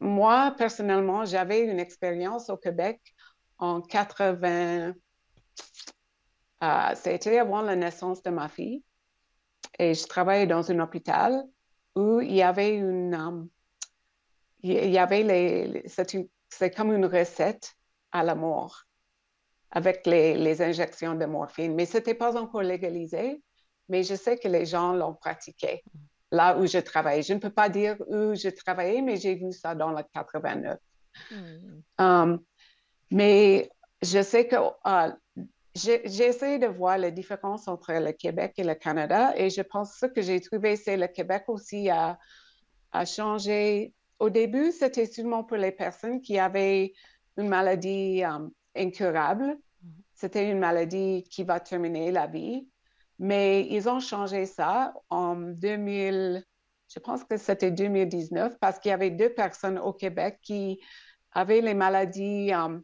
moi, 0.00 0.52
personnellement, 0.58 1.24
j'avais 1.24 1.60
une 1.60 1.78
expérience 1.78 2.50
au 2.50 2.56
Québec 2.56 3.00
en 3.58 3.80
80, 3.80 4.92
c'était 6.96 7.38
avant 7.38 7.62
la 7.62 7.76
naissance 7.76 8.22
de 8.24 8.30
ma 8.30 8.48
fille. 8.48 8.82
Et 9.78 9.94
je 9.94 10.04
travaillais 10.06 10.48
dans 10.48 10.68
un 10.68 10.80
hôpital 10.80 11.44
où 11.94 12.20
il 12.20 12.34
y 12.34 12.42
avait 12.42 12.74
une. 12.74 13.14
Um, 13.14 13.48
il 14.60 14.90
y 14.90 14.98
avait 14.98 15.22
les. 15.22 15.84
c'est 15.86 16.70
comme 16.74 16.92
une 16.92 17.06
recette 17.06 17.72
à 18.10 18.24
la 18.24 18.34
mort 18.34 18.86
avec 19.76 20.06
les, 20.06 20.38
les 20.38 20.62
injections 20.62 21.14
de 21.14 21.26
morphine. 21.26 21.74
Mais 21.74 21.84
ce 21.84 21.98
n'était 21.98 22.14
pas 22.14 22.34
encore 22.40 22.62
légalisé, 22.62 23.42
mais 23.90 24.04
je 24.04 24.14
sais 24.14 24.38
que 24.38 24.48
les 24.48 24.64
gens 24.64 24.94
l'ont 24.94 25.12
pratiqué 25.12 25.82
là 26.30 26.56
où 26.56 26.66
je 26.66 26.78
travaillais. 26.78 27.22
Je 27.22 27.34
ne 27.34 27.38
peux 27.38 27.50
pas 27.50 27.68
dire 27.68 27.96
où 28.08 28.34
je 28.34 28.48
travaillais, 28.48 29.02
mais 29.02 29.18
j'ai 29.18 29.34
vu 29.34 29.52
ça 29.52 29.74
dans 29.74 29.90
le 29.90 30.02
89. 30.14 30.78
Hmm. 31.30 31.82
Um, 31.98 32.40
mais 33.10 33.68
je 34.00 34.22
sais 34.22 34.48
que 34.48 34.56
euh, 34.56 35.12
j'ai 35.74 35.98
de 36.58 36.66
voir 36.68 36.96
la 36.96 37.10
différence 37.10 37.68
entre 37.68 37.92
le 37.92 38.12
Québec 38.12 38.54
et 38.56 38.64
le 38.64 38.76
Canada 38.76 39.34
et 39.36 39.50
je 39.50 39.60
pense 39.60 39.92
que 39.92 39.98
ce 39.98 40.06
que 40.06 40.22
j'ai 40.22 40.40
trouvé, 40.40 40.76
c'est 40.76 40.96
le 40.96 41.08
Québec 41.08 41.44
aussi 41.48 41.90
a, 41.90 42.18
a 42.92 43.04
changé. 43.04 43.92
Au 44.18 44.30
début, 44.30 44.72
c'était 44.72 45.04
seulement 45.04 45.44
pour 45.44 45.58
les 45.58 45.72
personnes 45.72 46.22
qui 46.22 46.38
avaient 46.38 46.94
une 47.36 47.48
maladie 47.48 48.24
euh, 48.24 48.48
incurable. 48.74 49.58
C'était 50.16 50.50
une 50.50 50.58
maladie 50.58 51.24
qui 51.30 51.44
va 51.44 51.60
terminer 51.60 52.10
la 52.10 52.26
vie. 52.26 52.68
Mais 53.18 53.66
ils 53.70 53.88
ont 53.88 54.00
changé 54.00 54.46
ça 54.46 54.92
en 55.08 55.36
2000, 55.36 56.42
je 56.92 56.98
pense 56.98 57.24
que 57.24 57.36
c'était 57.36 57.70
2019, 57.70 58.58
parce 58.60 58.78
qu'il 58.78 58.90
y 58.90 58.92
avait 58.92 59.10
deux 59.10 59.32
personnes 59.32 59.78
au 59.78 59.92
Québec 59.92 60.38
qui 60.42 60.80
avaient 61.32 61.60
les 61.60 61.74
maladies 61.74 62.52
euh, 62.52 62.78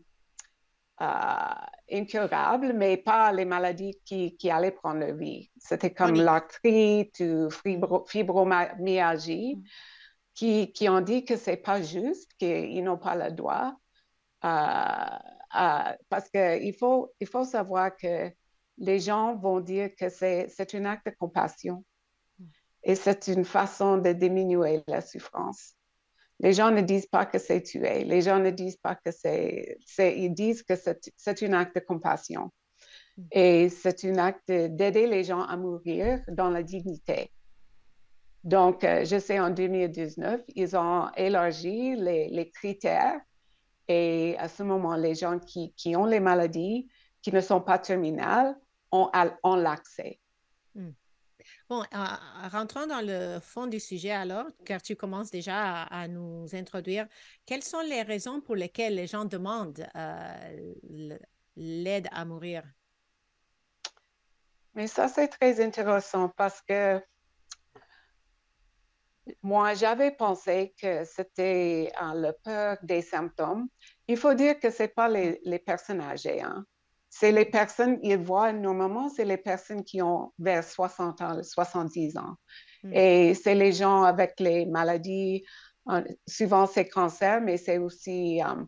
euh, 1.00 1.54
incurables, 1.90 2.72
mais 2.74 2.96
pas 2.96 3.32
les 3.32 3.44
maladies 3.44 3.98
qui, 4.04 4.36
qui 4.36 4.50
allaient 4.50 4.70
prendre 4.70 5.00
leur 5.00 5.16
vie. 5.16 5.50
C'était 5.58 5.92
comme 5.92 6.14
l'arthrite 6.14 7.20
ou 7.20 7.50
fibromyalgie, 8.06 9.56
mm. 9.56 9.62
qui, 10.34 10.72
qui, 10.72 10.88
ont 10.88 11.00
dit 11.02 11.24
que 11.24 11.36
c'est 11.36 11.58
pas 11.58 11.82
juste, 11.82 12.32
qu'ils 12.38 12.84
n'ont 12.84 12.98
pas 12.98 13.16
le 13.16 13.32
droit. 13.32 13.74
Euh, 15.58 15.92
parce 16.08 16.28
qu'il 16.30 16.74
faut, 16.74 17.12
il 17.20 17.26
faut 17.26 17.44
savoir 17.44 17.96
que 17.96 18.30
les 18.78 18.98
gens 19.00 19.36
vont 19.36 19.60
dire 19.60 19.90
que 19.94 20.08
c'est 20.08 20.74
un 20.74 20.84
acte 20.86 21.06
de 21.06 21.14
compassion 21.18 21.84
mm. 22.38 22.44
et 22.84 22.94
c'est 22.94 23.28
une 23.28 23.44
façon 23.44 23.98
de 23.98 24.12
diminuer 24.12 24.82
la 24.86 25.00
souffrance. 25.00 25.74
Les 26.40 26.52
gens 26.54 26.70
ne 26.70 26.80
disent 26.80 27.06
pas 27.06 27.26
que 27.26 27.38
c'est 27.38 27.62
tuer. 27.62 28.04
Les 28.04 28.22
gens 28.22 28.38
ne 28.38 28.50
disent 28.50 28.78
pas 28.78 28.96
que 28.96 29.10
c'est... 29.12 29.78
Ils 29.98 30.34
disent 30.34 30.62
que 30.62 30.74
c'est 30.74 31.42
un 31.42 31.52
acte 31.52 31.76
de 31.76 31.80
compassion. 31.80 32.50
Mm. 33.16 33.22
Et 33.30 33.68
c'est 33.68 34.04
un 34.04 34.18
acte 34.18 34.50
d'aider 34.50 35.06
les 35.06 35.24
gens 35.24 35.42
à 35.42 35.56
mourir 35.56 36.20
dans 36.28 36.50
la 36.50 36.62
dignité. 36.62 37.30
Donc, 38.44 38.82
euh, 38.82 39.04
je 39.04 39.18
sais, 39.18 39.38
en 39.38 39.50
2019, 39.50 40.42
ils 40.56 40.76
ont 40.76 41.08
élargi 41.16 41.94
les, 41.94 42.50
critères 42.50 43.20
et 43.88 44.36
à 44.38 44.48
ce 44.48 44.62
moment, 44.62 44.96
les 44.96 45.14
gens 45.14 45.38
qui, 45.38 45.72
qui, 45.74 45.96
ont 45.96 46.06
les 46.06 46.20
maladies 46.20 46.88
qui 47.20 47.32
ne 47.32 47.40
sont 47.40 47.60
pas 47.60 47.78
terminales 47.78 48.56
ont, 48.90 49.10
ont 49.42 49.56
l'accès. 49.56 50.20
Mm. 50.74 50.90
Bon, 51.68 51.82
rentrons 52.50 52.86
dans 52.86 53.04
le 53.04 53.40
fond 53.40 53.66
du 53.66 53.80
sujet 53.80 54.10
alors, 54.10 54.46
car 54.64 54.80
tu 54.82 54.96
commences 54.96 55.30
déjà 55.30 55.82
à, 55.82 56.08
nous 56.08 56.46
introduire. 56.54 57.06
Quelles 57.46 57.62
sont 57.64 57.80
les 57.80 58.02
raisons 58.02 58.40
pour 58.40 58.56
lesquelles 58.56 58.94
les 58.94 59.06
gens 59.06 59.24
demandent 59.24 59.86
euh, 59.96 61.14
l'aide 61.56 62.08
à 62.12 62.24
mourir? 62.24 62.62
Mais 64.74 64.86
ça, 64.86 65.08
c'est 65.08 65.28
très 65.28 65.64
intéressant 65.64 66.28
parce 66.30 66.62
que 66.62 67.02
moi, 69.42 69.74
j'avais 69.74 70.10
pensé 70.10 70.74
que 70.80 71.04
c'était 71.04 71.92
euh, 72.02 72.14
le 72.14 72.32
peur 72.42 72.76
des 72.82 73.02
symptômes. 73.02 73.68
Il 74.08 74.16
faut 74.16 74.34
dire 74.34 74.58
que 74.58 74.70
ce 74.70 74.82
n'est 74.82 74.88
pas 74.88 75.08
les, 75.08 75.40
les, 75.44 75.58
personnes 75.58 76.00
âgées. 76.00 76.40
Hein 76.40 76.64
c'est 77.14 77.30
les 77.30 77.44
personnes, 77.44 77.98
ils 78.02 78.16
voient 78.16 78.54
normalement, 78.54 79.10
c'est 79.10 79.26
les 79.26 79.36
personnes 79.36 79.84
qui 79.84 80.00
ont 80.00 80.32
vers 80.38 80.64
60 80.64 81.20
ans, 81.20 81.42
70 81.42 82.16
ans. 82.16 82.36
Hmm. 82.82 82.92
Et 82.94 83.34
c'est 83.34 83.54
les 83.54 83.72
gens 83.72 84.02
avec 84.02 84.40
les 84.40 84.64
maladies, 84.64 85.44
souvent 86.26 86.66
c'est 86.66 86.88
cancer, 86.88 87.42
mais 87.42 87.58
c'est 87.58 87.76
aussi 87.76 88.40
um, 88.42 88.66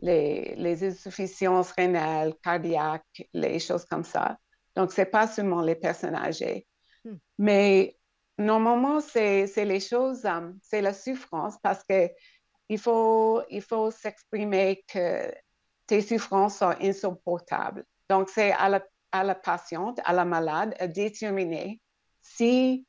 les, 0.00 0.54
les, 0.56 0.84
insuffisances 0.84 1.72
rénales, 1.72 2.34
cardiaques, 2.42 3.26
les 3.32 3.58
choses 3.58 3.86
comme 3.86 4.04
ça. 4.04 4.36
Donc, 4.76 4.92
ce 4.92 5.00
n'est 5.00 5.06
pas 5.06 5.26
seulement 5.26 5.62
les 5.62 5.74
personnes 5.74 6.14
âgées. 6.14 6.66
Hmm. 7.06 7.16
Mais 7.38 7.97
normalement, 8.38 9.00
c'est 9.00 9.46
les 9.56 9.80
choses, 9.80 10.24
um, 10.24 10.58
c'est 10.62 10.80
la 10.80 10.94
souffrance 10.94 11.56
parce 11.62 11.82
que 11.84 12.08
il 12.68 12.78
faut, 12.78 13.42
il 13.50 13.62
faut 13.62 13.90
s'exprimer 13.90 14.84
que 14.86 15.32
tes 15.86 16.02
souffrances 16.02 16.58
sont 16.58 16.74
insupportables. 16.80 17.84
Donc, 18.10 18.28
c'est 18.28 18.52
à 18.52 18.68
la, 18.68 18.84
à 19.10 19.24
la 19.24 19.34
patiente, 19.34 20.00
à 20.04 20.12
la 20.12 20.24
malade, 20.24 20.74
à 20.78 20.86
déterminer 20.86 21.80
si 22.20 22.86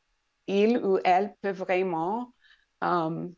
il 0.48 0.78
ou 0.80 1.00
elle 1.04 1.34
peut 1.42 1.52
vraiment, 1.52 2.34
um, 2.82 3.34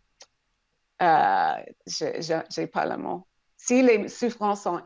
euh, 1.01 1.55
je 1.85 2.59
n'ai 2.59 2.67
pas 2.67 2.85
le 2.85 2.97
mot, 2.97 3.27
si 3.55 3.83
les 3.83 4.07
souffrances 4.07 4.63
sont 4.63 4.81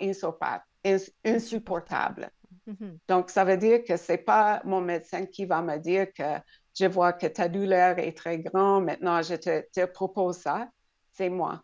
insupportables. 1.24 2.30
Mm-hmm. 2.68 2.98
Donc, 3.08 3.30
ça 3.30 3.46
veut 3.46 3.58
dire 3.58 3.84
que 3.84 3.96
ce 3.96 4.12
n'est 4.12 4.18
pas 4.18 4.62
mon 4.66 4.82
médecin 4.82 5.26
qui 5.26 5.46
va 5.46 5.62
me 5.62 5.78
dire 5.78 6.12
que 6.14 6.40
je 6.78 6.86
vois 6.86 7.14
que 7.14 7.28
ta 7.28 7.48
douleur 7.48 7.98
est 8.00 8.18
très 8.18 8.40
grande, 8.40 8.86
maintenant 8.86 9.22
je 9.22 9.36
te, 9.36 9.64
te 9.72 9.86
propose 9.86 10.38
ça, 10.38 10.70
c'est 11.14 11.30
moi. 11.30 11.64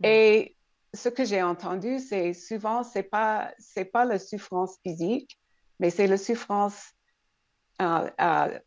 Mm. 0.00 0.04
Et 0.06 0.56
ce 0.94 1.08
que 1.08 1.24
j'ai 1.24 1.42
entendu, 1.42 1.98
c'est 1.98 2.34
souvent, 2.34 2.84
ce 2.84 2.98
n'est 2.98 3.04
pas, 3.04 3.52
pas 3.92 4.04
la 4.04 4.18
souffrance 4.18 4.78
physique, 4.82 5.38
mais 5.80 5.90
c'est 5.90 6.06
la 6.06 6.18
souffrance 6.18 6.92
euh, 7.80 8.10
euh, 8.20 8.58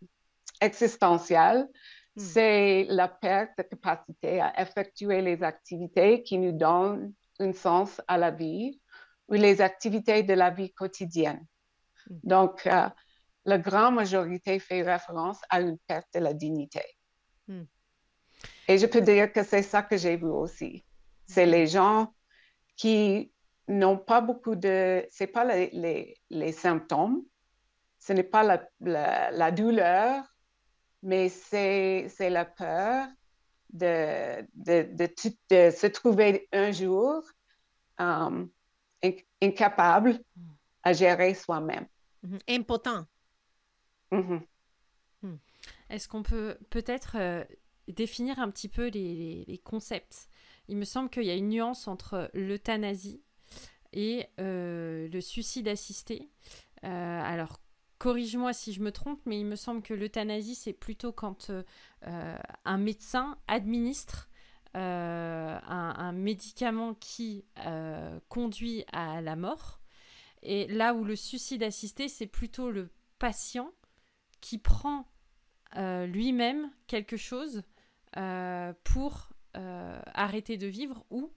existentielle. 0.62 1.68
Hmm. 2.16 2.22
C'est 2.22 2.86
la 2.90 3.08
perte 3.08 3.58
de 3.58 3.64
capacité 3.64 4.42
à 4.42 4.60
effectuer 4.62 5.22
les 5.22 5.44
activités 5.44 6.24
qui 6.24 6.38
nous 6.38 6.54
donnent 6.54 7.14
un 7.40 7.54
sens 7.54 8.02
à 8.08 8.18
la 8.18 8.32
vie 8.32 8.80
ou 9.28 9.34
les 9.34 9.62
activités 9.62 10.24
de 10.24 10.34
la 10.34 10.50
vie 10.50 10.74
quotidienne. 10.74 11.46
Hmm. 12.10 12.20
Donc, 12.24 12.66
euh, 12.68 12.90
la 13.46 13.58
grande 13.60 13.96
majorité 13.96 14.60
fait 14.60 14.82
référence 14.82 15.40
à 15.50 15.62
une 15.62 15.78
perte 15.78 16.08
de 16.14 16.20
la 16.20 16.34
dignité. 16.34 16.84
Hmm. 17.48 17.64
Et 18.68 18.78
je 18.78 18.88
peux 18.88 19.02
dire 19.02 19.32
que 19.32 19.44
c'est 19.44 19.62
ça 19.62 19.84
que 19.84 19.98
j'ai 19.98 20.18
vu 20.18 20.28
aussi. 20.28 20.84
C'est 21.28 21.46
les 21.46 21.68
gens 21.68 22.14
qui 22.76 23.32
n'ont 23.68 23.98
pas 23.98 24.22
beaucoup 24.22 24.56
de... 24.56 25.06
Ce 25.12 25.24
n'est 25.24 25.28
pas 25.28 25.44
les, 25.46 26.18
les, 26.30 26.52
symptômes, 26.52 27.24
ce 28.00 28.14
n'est 28.14 28.24
pas 28.24 28.44
la, 28.44 29.32
la, 29.32 29.52
douleur, 29.52 30.24
mais 31.04 31.30
c'est 31.30 32.10
la 32.20 32.46
peur 32.46 33.08
de, 33.72 34.42
de, 34.54 34.88
de, 34.96 35.72
se 35.72 35.88
trouver 35.88 36.48
un 36.52 36.72
jour 36.72 37.22
um, 37.98 38.50
incapable 39.42 40.20
à 40.84 40.94
gérer 40.94 41.34
soi-même. 41.34 41.88
Mm-hmm. 42.24 42.40
Impotent. 42.50 43.06
Mm-hmm. 44.12 44.42
Hmm. 45.22 45.38
Est-ce 45.90 46.08
qu'on 46.08 46.24
peut 46.24 46.58
peut-être 46.70 47.16
euh, 47.20 47.44
définir 47.88 48.40
un 48.40 48.50
petit 48.50 48.70
peu 48.70 48.88
les, 48.88 49.62
concepts? 49.64 50.30
Il 50.68 50.78
me 50.78 50.86
semble 50.86 51.10
qu'il 51.10 51.24
y 51.24 51.32
a 51.32 51.36
une 51.36 51.50
nuance 51.50 51.88
entre 51.88 52.30
l'euthanasie 52.34 53.22
et 53.94 54.28
euh, 54.40 55.08
le 55.08 55.22
suicide 55.22 55.68
assisté. 55.68 56.30
Euh, 56.84 57.22
alors, 57.24 57.60
corrige-moi 57.98 58.54
si 58.54 58.74
je 58.74 58.82
me 58.82 58.92
trompe, 58.92 59.22
mais 59.26 59.40
il 59.40 59.46
me 59.46 59.56
semble 59.56 59.82
que 59.82 59.94
l'euthanasie, 59.94 60.56
c'est 60.56 60.74
plutôt 60.74 61.12
quand 61.12 61.52
un 62.02 62.78
médecin 62.78 63.38
administre 63.48 64.30
un, 64.74 66.12
médicament 66.12 66.94
qui 66.96 67.46
conduit 68.28 68.84
à 68.92 69.22
la 69.22 69.36
mort. 69.36 69.80
Et 70.42 70.68
là 70.68 70.94
où 70.94 71.04
le 71.06 71.16
suicide 71.16 71.64
assisté, 71.64 72.08
c'est 72.10 72.28
plutôt 72.28 72.70
le 72.70 72.90
patient 73.18 73.72
qui 74.46 74.60
prend 74.60 75.08
lui-même 75.76 76.70
quelque 76.88 77.18
chose 77.18 77.64
pour 78.84 79.30
euh, 79.58 80.02
arrêter 80.14 80.58
de 80.58 80.68
vivre 80.68 81.06
ou 81.10 81.32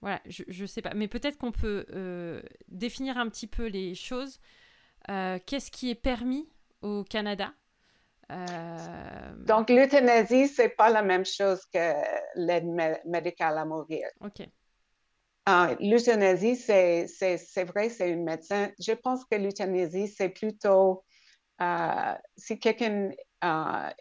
voilà, 0.00 0.20
je 0.26 0.62
ne 0.62 0.66
sais 0.66 0.82
pas. 0.82 0.94
Mais 0.94 1.06
peut-être 1.06 1.38
qu'on 1.38 1.52
peut, 1.52 1.86
euh, 1.92 2.42
définir 2.68 3.18
un 3.18 3.28
petit 3.28 3.46
peu 3.46 3.66
les 3.66 3.94
choses. 3.94 4.40
Euh, 5.10 5.38
qu'est-ce 5.46 5.70
qui 5.70 5.90
est 5.90 5.94
permis 5.94 6.48
au 6.82 7.04
Canada 7.04 7.52
Donc, 9.46 9.70
l'euthanasie, 9.70 10.48
ce 10.48 10.62
n'est 10.62 10.68
pas 10.70 10.90
la 10.90 11.02
même 11.02 11.24
chose 11.24 11.64
que 11.72 11.92
l'aide 12.34 12.66
médicale 13.04 13.58
à 13.58 13.64
mourir. 13.64 14.08
OK. 14.22 14.48
L'euthanasie, 15.80 16.56
c'est 16.56 17.64
vrai, 17.64 17.90
c'est 17.90 18.10
une 18.10 18.24
médecin. 18.24 18.70
Je 18.80 18.92
pense 18.92 19.24
que 19.24 19.36
l'euthanasie, 19.36 20.08
c'est 20.08 20.30
plutôt 20.30 21.04
si 22.36 22.58
quelqu'un 22.58 23.10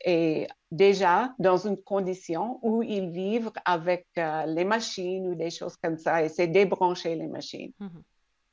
est 0.05 0.47
déjà 0.71 1.33
dans 1.39 1.57
une 1.57 1.81
condition 1.81 2.59
où 2.61 2.83
ils 2.83 3.09
vivent 3.09 3.51
avec 3.65 4.07
euh, 4.17 4.45
les 4.45 4.65
machines 4.65 5.27
ou 5.27 5.35
des 5.35 5.49
choses 5.49 5.77
comme 5.77 5.97
ça 5.97 6.23
et 6.23 6.29
c'est 6.29 6.47
débrancher 6.47 7.15
les 7.15 7.27
machines. 7.27 7.73
Mhm. 7.79 8.03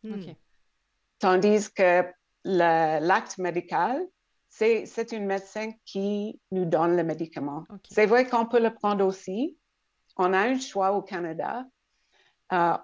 Hmm. 0.02 0.32
Tandis 1.18 1.72
que 1.72 2.04
l'acte 2.44 3.38
médical, 3.38 4.06
c'est 4.48 5.12
une 5.12 5.26
médecin 5.26 5.72
qui 5.84 6.40
nous 6.52 6.64
donne 6.64 6.96
le 6.96 7.02
médicament. 7.02 7.64
C'est 7.90 8.06
vrai 8.06 8.26
qu'on 8.26 8.46
peut 8.46 8.62
le 8.62 8.72
prendre 8.72 9.04
aussi. 9.04 9.58
On 10.16 10.32
a 10.32 10.38
un 10.38 10.58
choix 10.58 10.92
au 10.92 11.02
Canada. 11.02 11.64
Euh, 12.52 12.76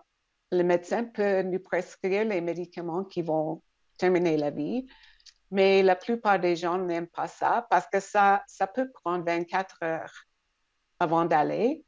le 0.50 0.64
médecin 0.64 1.04
peut 1.04 1.42
nous 1.42 1.60
prescrire 1.60 2.24
les 2.24 2.40
médicaments 2.40 3.04
qui 3.04 3.22
vont 3.22 3.62
terminer 3.96 4.36
la 4.36 4.50
vie, 4.50 4.86
mais 5.52 5.82
la 5.82 5.94
plupart 5.94 6.40
des 6.40 6.56
gens 6.56 6.78
n'aiment 6.78 7.06
pas 7.06 7.28
ça 7.28 7.66
parce 7.70 7.86
que 7.86 8.00
ça, 8.00 8.42
ça 8.46 8.66
peut 8.66 8.90
prendre 8.90 9.24
24 9.24 9.82
heures 9.82 10.24
avant 10.98 11.26
d'aller. 11.26 11.84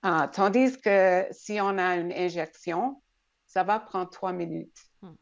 Ah, 0.00 0.30
tandis 0.32 0.80
que 0.80 1.26
si 1.32 1.60
on 1.60 1.76
a 1.76 1.96
une 1.96 2.12
injection, 2.12 3.02
ça 3.46 3.64
va 3.64 3.80
prendre 3.80 4.10
trois 4.10 4.32
minutes. 4.32 4.78
Hmm. 5.02 5.14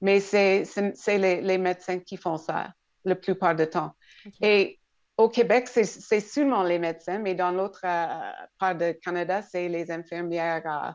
Mais 0.00 0.18
c'est 0.20 0.64
les, 1.06 1.42
les, 1.42 1.58
médecins 1.58 1.98
qui 1.98 2.16
font 2.16 2.38
ça 2.38 2.72
la 3.04 3.16
plupart 3.16 3.54
du 3.54 3.66
temps. 3.66 3.94
Et 4.40 4.80
au 5.18 5.28
Québec, 5.28 5.68
c'est 5.68 6.20
seulement 6.20 6.62
les 6.62 6.78
médecins, 6.78 7.18
mais 7.18 7.34
dans 7.34 7.50
l'autre 7.50 7.82
euh, 7.84 8.46
part 8.58 8.74
du 8.74 8.98
Canada, 9.00 9.42
c'est 9.42 9.68
les 9.68 9.90
infirmières 9.90 10.62
euh, 10.64 10.90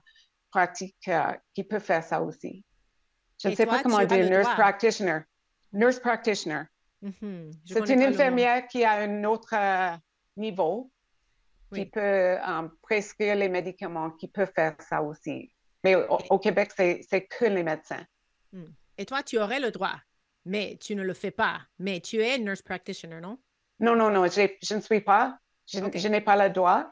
pratiques 0.49 1.07
euh, 1.07 1.33
qui 1.53 1.63
peuvent 1.63 1.83
faire 1.83 2.03
ça 2.03 2.21
aussi. 2.21 2.65
Je 3.43 3.49
ne 3.49 3.55
sais 3.55 3.67
pas 3.67 3.83
comment 3.83 4.03
dire 4.03 4.27
nurse 4.27 4.51
practitioner. 4.55 5.19
Nurse 5.73 5.99
practitioner. 5.99 6.63
Mm-hmm. 7.03 7.51
C'est 7.65 7.89
une 7.89 8.01
infirmière 8.01 8.67
qui 8.67 8.83
a 8.83 8.93
un 8.93 9.23
autre 9.23 9.55
niveau 10.35 10.91
qui 11.73 11.85
peut 11.85 12.37
prescrire 12.81 13.35
les 13.35 13.49
médicaments, 13.49 14.11
qui 14.11 14.27
peut 14.27 14.45
faire 14.45 14.75
ça 14.79 15.01
aussi. 15.01 15.51
Mais 15.83 15.95
au, 15.95 16.39
Québec, 16.39 16.71
c'est 16.75 17.27
que 17.29 17.45
les 17.45 17.63
médecins. 17.63 18.05
Hmm. 18.51 18.65
Et 18.97 19.05
toi, 19.05 19.23
tu 19.23 19.37
aurais 19.37 19.59
le 19.59 19.71
droit, 19.71 19.95
mais 20.45 20.77
tu 20.81 20.95
ne 20.95 21.03
le 21.03 21.13
fais 21.13 21.31
pas. 21.31 21.61
Mais 21.79 21.99
tu 21.99 22.21
es 22.21 22.37
nurse 22.39 22.61
practitioner, 22.61 23.19
non? 23.21 23.37
Non, 23.79 23.95
non, 23.95 24.09
non, 24.09 24.25
je 24.27 24.75
ne 24.75 24.81
suis 24.81 25.01
pas. 25.01 25.37
Je, 25.67 26.07
n'ai 26.07 26.21
pas 26.21 26.47
le 26.47 26.51
droit. 26.53 26.91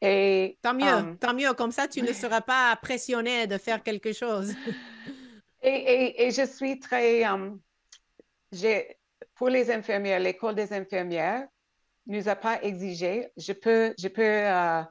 Et, 0.00 0.58
tant 0.62 0.74
mieux, 0.74 0.86
um, 0.86 1.18
tant 1.18 1.34
mieux. 1.34 1.52
Comme 1.52 1.72
ça, 1.72 1.86
tu 1.86 2.02
ne 2.02 2.12
seras 2.12 2.40
pas 2.40 2.76
pressionné 2.76 3.46
de 3.46 3.58
faire 3.58 3.82
quelque 3.82 4.12
chose. 4.12 4.54
et, 5.62 6.30
je 6.30 6.46
suis 6.46 6.80
très... 6.80 7.24
Um, 7.24 7.60
pour 9.34 9.48
les 9.48 9.70
infirmières, 9.70 10.20
l'école 10.20 10.54
des 10.54 10.72
infirmières 10.72 11.46
ne 12.06 12.16
nous 12.16 12.28
a 12.28 12.36
pas 12.36 12.62
exigé. 12.62 13.28
Je 13.36 13.52
peux, 13.52 13.94
je 13.98 14.08
peux, 14.08 14.22
euh, 14.22 14.82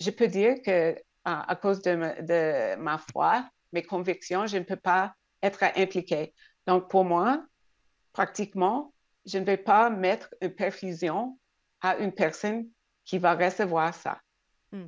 je 0.00 0.10
peux 0.10 0.28
dire 0.28 0.56
que 0.64 0.96
à 1.24 1.56
cause 1.56 1.82
de 1.82 1.96
ma, 1.96 2.22
de 2.22 2.76
ma 2.76 2.98
foi, 2.98 3.48
mes 3.72 3.82
convictions, 3.82 4.46
je 4.46 4.58
ne 4.58 4.62
peux 4.62 4.76
pas 4.76 5.14
être 5.42 5.64
impliquée. 5.76 6.32
Donc, 6.66 6.88
pour 6.88 7.04
moi, 7.04 7.44
pratiquement, 8.12 8.92
je 9.24 9.38
ne 9.38 9.44
vais 9.44 9.56
pas 9.56 9.90
mettre 9.90 10.32
une 10.40 10.54
perfusion 10.54 11.38
à 11.80 11.96
une 11.96 12.12
personne 12.12 12.68
qui 13.04 13.18
va 13.18 13.34
recevoir 13.34 13.92
ça. 13.94 14.20
Hmm. 14.72 14.86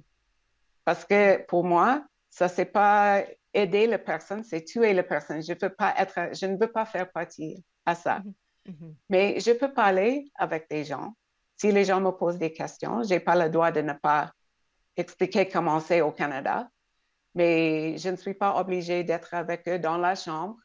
Parce 0.84 1.04
que 1.04 1.44
pour 1.46 1.64
moi, 1.64 2.06
ça, 2.30 2.48
c'est 2.48 2.66
pas 2.66 3.24
aider 3.52 3.86
la 3.86 3.98
personne, 3.98 4.44
c'est 4.44 4.64
tuer 4.64 4.92
la 4.92 5.02
personne. 5.02 5.42
Je, 5.42 5.52
peux 5.54 5.70
pas 5.70 5.94
être, 5.98 6.34
je 6.34 6.46
ne 6.46 6.56
veux 6.56 6.70
pas 6.70 6.86
faire 6.86 7.10
partie 7.10 7.64
à 7.88 7.94
ça. 7.94 8.20
Hmm. 8.20 8.70
Hmm. 8.70 8.94
Mais 9.08 9.40
je 9.40 9.52
peux 9.52 9.72
parler 9.72 10.30
avec 10.34 10.68
des 10.68 10.84
gens. 10.84 11.14
Si 11.56 11.72
les 11.72 11.84
gens 11.84 12.00
me 12.00 12.10
posent 12.10 12.38
des 12.38 12.52
questions, 12.52 13.02
je 13.02 13.08
n'ai 13.08 13.20
pas 13.20 13.34
le 13.34 13.50
droit 13.50 13.72
de 13.72 13.80
ne 13.80 13.94
pas 13.94 14.32
expliquer 14.96 15.48
comment 15.48 15.80
c'est 15.80 16.00
au 16.00 16.12
Canada, 16.12 16.68
mais 17.34 17.96
je 17.98 18.10
ne 18.10 18.16
suis 18.16 18.34
pas 18.34 18.58
obligée 18.60 19.04
d'être 19.04 19.32
avec 19.34 19.66
eux 19.68 19.78
dans 19.78 19.96
la 19.96 20.14
chambre 20.14 20.56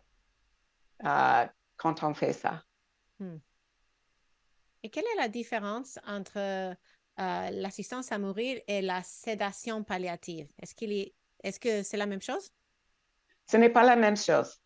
euh, 1.05 1.45
quand 1.77 2.03
on 2.03 2.13
fait 2.13 2.33
ça. 2.33 2.61
Hmm. 3.19 3.37
Et 4.83 4.89
quelle 4.89 5.05
est 5.13 5.21
la 5.21 5.29
différence 5.29 5.97
entre 6.05 6.37
euh, 6.37 6.75
l'assistance 7.17 8.11
à 8.11 8.17
mourir 8.17 8.59
et 8.67 8.81
la 8.81 9.01
sédation 9.01 9.83
palliative? 9.83 10.47
Est-ce 10.61 10.75
qu'il 10.75 10.91
est, 10.91 11.13
est-ce 11.43 11.59
que 11.59 11.83
c'est 11.83 11.97
la 11.97 12.05
même 12.05 12.21
chose? 12.21 12.51
Ce 13.49 13.57
n'est 13.57 13.69
pas 13.69 13.83
la 13.83 13.95
même 13.95 14.17
chose. 14.17 14.61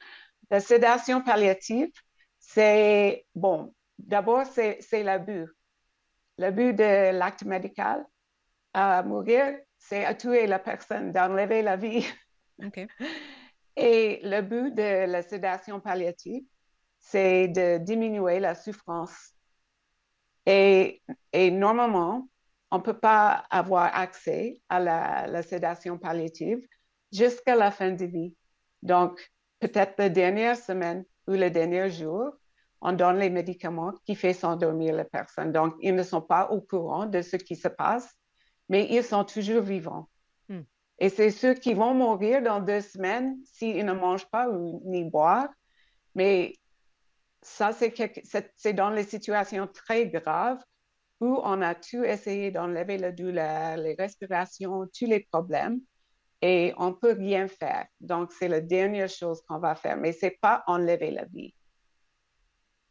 La 0.50 0.60
sédation 0.60 1.22
palliative, 1.22 1.92
c'est, 2.48 3.26
bon, 3.36 3.76
d'abord, 4.00 4.46
c'est, 4.46 5.04
l'abus. 5.04 5.48
L'abus 6.38 6.74
de 6.74 7.12
l'acte 7.12 7.44
médical, 7.44 8.06
à 8.74 9.04
mourir, 9.04 9.60
c'est 9.78 10.06
à 10.06 10.16
tuer 10.16 10.48
la 10.48 10.58
personne, 10.58 11.12
d'enlever 11.12 11.62
la 11.62 11.76
vie. 11.76 12.08
Et 13.76 14.22
le 14.24 14.42
but 14.42 14.74
de 14.74 15.06
la 15.12 15.22
sédation 15.24 15.82
palliative, 15.82 16.44
c'est 17.00 17.50
de 17.50 17.80
diminuer 17.80 18.40
la 18.40 18.56
souffrance. 18.56 19.34
Et, 20.46 21.02
et 21.34 21.52
normalement, 21.52 22.30
on 22.72 22.78
ne 22.78 22.84
peut 22.84 22.98
pas 22.98 23.46
avoir 23.50 23.94
accès 23.94 24.62
à 24.70 24.80
la, 24.80 25.44
sédation 25.44 25.98
palliative 25.98 26.66
jusqu'à 27.12 27.56
la 27.56 27.72
fin 27.72 27.92
de 27.92 28.06
vie. 28.06 28.36
Donc, 28.82 29.20
peut-être 29.60 29.96
la 29.98 30.10
dernière 30.10 30.56
semaine 30.56 31.04
ou 31.28 31.34
le 31.34 31.50
dernier 31.50 31.90
jour, 31.90 32.32
on 32.82 32.94
donne 32.94 33.18
les 33.18 33.30
médicaments 33.30 33.94
qui 34.06 34.16
font 34.16 34.34
s'endormir 34.34 34.96
la 34.96 35.06
personne. 35.06 35.52
Donc, 35.52 35.76
ils 35.82 35.96
ne 35.96 36.04
sont 36.04 36.22
pas 36.22 36.50
au 36.52 36.62
courant 36.62 37.06
de 37.06 37.22
ce 37.22 37.36
qui 37.36 37.56
se 37.56 37.68
passe 37.68 38.18
mais 38.70 38.88
ils 38.90 39.04
sont 39.04 39.24
toujours 39.24 39.62
vivants. 39.62 40.10
Hmm. 40.50 40.62
Et 41.00 41.10
c'est 41.10 41.32
ceux 41.32 41.54
qui 41.54 41.74
vont 41.74 41.94
mourir 41.94 42.42
dans 42.42 42.60
deux 42.60 42.82
semaines 42.82 43.38
s'ils 43.46 43.86
ne 43.86 43.94
mangent 43.94 44.30
pas 44.30 44.50
ou 44.50 44.82
ni 44.86 45.04
boire. 45.06 45.50
Mais 46.16 46.54
ça, 47.42 47.72
c'est 47.72 48.74
dans 48.74 48.90
les 48.90 49.04
situations 49.04 49.68
très 49.68 50.08
graves 50.08 50.62
où 51.20 51.40
on 51.44 51.62
a 51.62 51.76
tout 51.76 52.04
essayé 52.04 52.52
d'enlever 52.52 52.98
la 52.98 53.12
douleur, 53.12 53.78
les 53.78 53.96
respirations, 53.96 54.88
tous 54.88 55.06
les 55.06 55.22
problèmes, 55.32 55.80
et 56.42 56.74
on 56.78 56.90
ne 56.90 56.96
peut 56.96 57.14
rien 57.14 57.48
faire. 57.48 57.88
Donc, 58.00 58.32
c'est 58.32 58.48
la 58.48 58.62
dernière 58.62 59.10
chose 59.10 59.42
qu'on 59.48 59.60
va 59.60 59.76
faire, 59.76 59.98
mais 59.98 60.14
ce 60.14 60.28
n'est 60.28 60.38
pas 60.42 60.64
enlever 60.68 61.12
la 61.12 61.26
vie. 61.26 61.54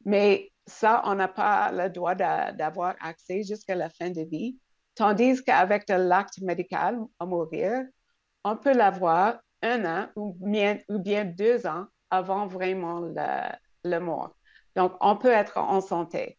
Mais 0.05 0.53
ça, 0.67 1.03
on 1.05 1.15
n'a 1.15 1.29
pas 1.29 1.71
le 1.73 1.89
droit 1.91 2.15
d'avoir 2.15 2.97
accès 3.01 3.43
jusqu'à 3.43 3.75
la 3.75 3.91
fin 3.91 4.11
de 4.11 4.23
vie. 4.23 4.59
Tandis 4.95 5.43
qu'avec 5.45 5.89
l'acte 5.89 6.41
médical 6.41 6.99
à 7.19 7.27
mourir, 7.27 7.85
on 8.45 8.57
peut 8.57 8.73
l'avoir 8.73 9.39
un 9.63 9.85
an 9.85 10.09
ou 10.17 10.37
bien, 10.41 10.79
ou 10.89 10.99
bien, 10.99 11.25
deux 11.25 11.67
ans 11.67 11.87
avant 12.11 12.47
vraiment 12.47 13.01
le, 13.85 13.99
mort. 13.99 14.35
Donc, 14.75 14.93
on 15.01 15.17
peut 15.17 15.31
être 15.31 15.59
en 15.59 15.81
santé. 15.81 16.39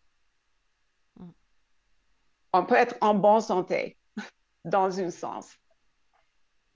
On 2.53 2.65
peut 2.65 2.75
être 2.75 2.95
en 3.01 3.13
bonne 3.13 3.41
santé, 3.41 3.97
dans 4.65 4.99
un 4.99 5.11
sens. 5.11 5.53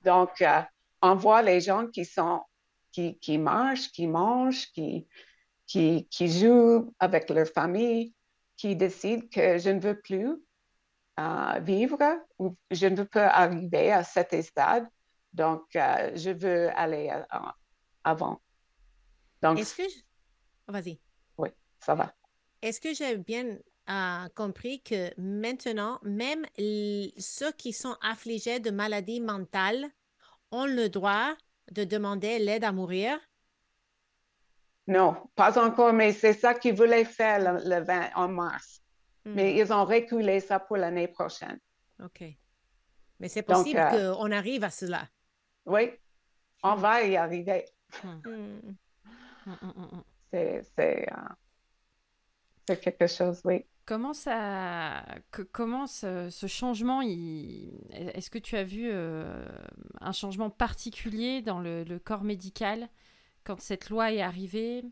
Donc, 0.04 0.42
euh, 0.42 0.62
on 1.02 1.16
voit 1.16 1.42
les 1.42 1.62
gens 1.62 1.88
qui 1.88 2.06
sont, 2.06 2.42
qui, 2.92 3.18
qui 3.20 3.38
marchent, 3.38 3.92
qui 3.92 4.08
mangent, 4.08 4.68
qui, 4.72 5.08
qui, 5.66 6.08
qui 6.10 6.28
jouent 6.28 6.94
avec 7.00 7.30
leur 7.30 7.48
famille, 7.48 8.14
qui 8.58 8.76
décident 8.76 9.28
que 9.32 9.58
je 9.58 9.70
ne 9.70 9.80
veux 9.80 10.00
plus 10.00 10.38
vivre 11.62 11.98
ou 12.40 12.56
je 12.72 12.88
ne 12.88 13.04
peux 13.04 13.20
arriver 13.20 13.92
à 13.92 14.04
cet 14.04 14.40
stade. 14.44 14.88
Donc, 15.34 15.76
euh, 15.76 16.12
je 16.16 16.32
veux 16.32 16.70
aller 16.78 17.10
euh, 17.10 17.40
avant. 18.04 18.42
Donc, 19.42 19.60
est-ce 19.60 19.76
que. 19.76 19.84
Vas-y. 20.68 21.00
Oui, 21.38 21.50
ça 21.80 21.96
va. 21.96 22.14
Est-ce 22.62 22.82
que 22.82 22.94
j'ai 22.94 23.18
bien 23.18 23.58
euh, 23.90 24.28
compris 24.36 24.82
que 24.82 25.10
maintenant, 25.20 26.00
même 26.04 26.46
ceux 27.18 27.52
qui 27.54 27.74
sont 27.74 27.96
affligés 28.02 28.60
de 28.60 28.72
maladies 28.72 29.22
mentales 29.22 29.86
ont 30.52 30.66
le 30.66 30.90
droit 30.90 31.36
de 31.72 31.84
demander 31.84 32.40
l'aide 32.40 32.64
à 32.64 32.72
mourir? 32.72 33.18
Non, 34.88 35.16
pas 35.36 35.64
encore, 35.64 35.94
mais 35.94 36.12
c'est 36.12 36.34
ça 36.34 36.54
qu'ils 36.54 36.76
voulaient 36.76 37.06
faire 37.06 37.60
le 37.64 37.84
20 37.84 38.10
en 38.16 38.28
mars. 38.28 38.82
Hmm. 39.26 39.34
Mais 39.34 39.56
ils 39.58 39.72
ont 39.72 39.86
reculé 39.86 40.40
ça 40.40 40.60
pour 40.60 40.78
l'année 40.78 41.08
prochaine. 41.08 41.60
OK. 42.04 42.24
Mais 43.20 43.30
c'est 43.30 43.44
possible 43.44 43.80
euh, 43.80 44.16
qu'on 44.16 44.32
arrive 44.32 44.64
à 44.64 44.72
cela. 44.72 45.08
Oui, 45.66 45.92
on 46.64 46.76
va 46.76 47.04
y 47.04 47.16
arriver. 47.16 47.66
Hmm. 48.04 48.20
Hmm. 48.26 50.02
Euh, 50.34 50.62
c'est 52.68 52.80
quelque 52.80 53.08
chose, 53.08 53.42
oui. 53.46 53.66
Comment 53.86 54.14
ça, 54.14 55.04
comment 55.52 55.88
ce, 55.88 56.30
changement, 56.48 57.02
est-ce 57.02 58.30
que 58.30 58.38
tu 58.38 58.56
as 58.56 58.64
vu 58.64 58.90
euh, 58.90 59.46
un 60.00 60.12
changement 60.12 60.50
particulier 60.50 61.42
dans 61.42 61.60
le, 61.60 61.98
corps 61.98 62.24
médical 62.24 62.90
quand 63.44 63.60
cette 63.60 63.90
loi 63.90 64.14
est 64.14 64.22
arrivée? 64.22 64.84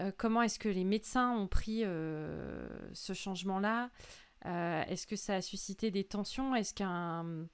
Euh, 0.00 0.10
comment 0.16 0.42
est-ce 0.42 0.58
que 0.58 0.70
les 0.70 0.84
médecins 0.84 1.30
ont 1.36 1.46
pris 1.46 1.82
euh, 1.84 2.66
ce 2.94 3.12
changement-là? 3.12 3.90
Est-ce 4.44 5.06
que 5.06 5.14
ça 5.14 5.36
a 5.36 5.40
suscité 5.40 5.90
des 5.90 6.02
tensions? 6.02 6.56
Est-ce 6.56 6.74
qu'un 6.74 7.46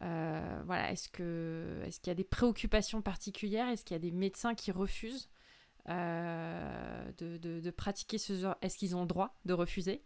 voilà, 0.00 0.92
est-ce 0.92 1.08
que 1.08 1.82
est-ce 1.84 2.00
qu'il 2.00 2.08
y 2.08 2.12
a 2.12 2.14
des 2.14 2.24
préoccupations 2.24 3.02
particulières? 3.02 3.68
Est-ce 3.68 3.84
qu'il 3.84 3.94
y 3.96 4.00
a 4.00 4.02
des 4.02 4.12
médecins 4.12 4.54
qui 4.54 4.70
refusent? 4.70 5.28
De, 5.88 7.70
pratiquer 7.70 8.18
ce 8.18 8.34
genre 8.34 8.56
Est-ce 8.62 8.76
qu'ils 8.76 8.96
ont 8.96 9.02
le 9.02 9.06
droit 9.06 9.36
de 9.44 9.52
refuser 9.52 10.02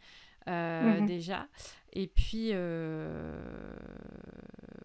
mm-hmm. 0.47 1.07
déjà? 1.07 1.49
Et 1.93 2.07
puis 2.07 2.53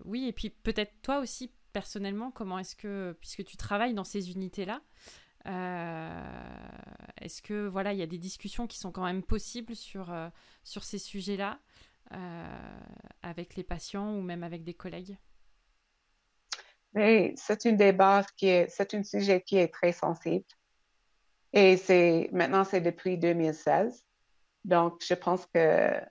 oui, 0.05 0.25
et 0.27 0.33
puis 0.33 0.49
peut-être 0.49 0.93
toi 1.01 1.19
aussi 1.19 1.51
personnellement, 1.73 2.31
comment 2.31 2.59
est-ce 2.59 2.75
que, 2.75 3.15
puisque 3.19 3.45
tu 3.45 3.57
travailles 3.57 3.93
dans 3.93 4.03
ces 4.03 4.31
unités-là, 4.31 4.81
est-ce 7.21 7.41
que 7.41 7.67
voilà, 7.67 7.93
il 7.93 7.99
y 7.99 8.03
a 8.03 8.07
des 8.07 8.17
discussions 8.17 8.67
qui 8.67 8.77
sont 8.77 8.91
quand 8.91 9.05
même 9.05 9.23
possibles 9.23 9.75
sur, 9.75 10.13
sur 10.63 10.83
ces 10.83 10.99
sujets-là 10.99 11.59
avec 13.21 13.55
les 13.55 13.63
patients 13.63 14.13
ou 14.15 14.21
même 14.21 14.43
avec 14.43 14.63
des 14.63 14.73
collègues? 14.73 15.17
C'est 16.93 17.65
un 17.65 17.71
débat 17.71 18.25
qui 18.35 18.47
est, 18.47 18.69
c'est 18.69 18.93
un 18.93 19.03
sujet 19.03 19.41
qui 19.41 19.57
est 19.57 19.69
très 19.69 19.93
sensible. 19.93 20.45
Et 21.53 21.77
c'est 21.77 22.29
maintenant, 22.31 22.63
c'est 22.63 22.81
depuis 22.81 23.17
2016. 23.17 24.03
Donc, 24.63 25.01
je 25.05 25.13
pense 25.13 25.45
qu'il 25.47 26.07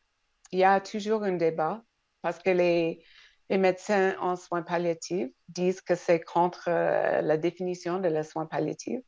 y 0.53 0.64
a 0.64 0.81
toujours 0.81 1.22
un 1.22 1.33
débat 1.33 1.83
parce 2.22 2.38
que 2.38 2.50
les, 2.50 3.03
les 3.48 3.59
médecins 3.59 4.16
en 4.20 4.37
soins 4.37 4.62
palliatifs 4.62 5.31
disent 5.48 5.81
que 5.81 5.94
c'est 5.94 6.20
contre 6.20 6.68
euh, 6.68 7.20
la 7.20 7.37
définition 7.37 7.98
de 7.98 8.09
les 8.09 8.22
soins 8.22 8.46
palliatifs 8.46 9.03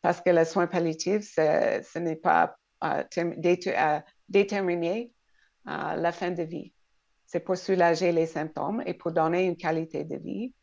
parce 0.00 0.20
que 0.20 0.30
les 0.30 0.44
soins 0.44 0.66
palliatifs, 0.66 1.34
ce 1.34 1.98
n'est 1.98 2.16
pas 2.16 2.56
euh, 2.84 3.02
euh, 3.16 4.00
déterminer 4.28 5.12
la 5.66 6.12
fin 6.12 6.30
de 6.30 6.42
vie. 6.42 6.74
C'est 7.24 7.40
pour 7.40 7.56
soulager 7.56 8.12
les 8.12 8.26
symptômes 8.26 8.82
et 8.84 8.92
pour 8.92 9.12
donner 9.12 9.44
une 9.44 9.56
qualité 9.56 10.04
de 10.04 10.16
vie. 10.16 10.54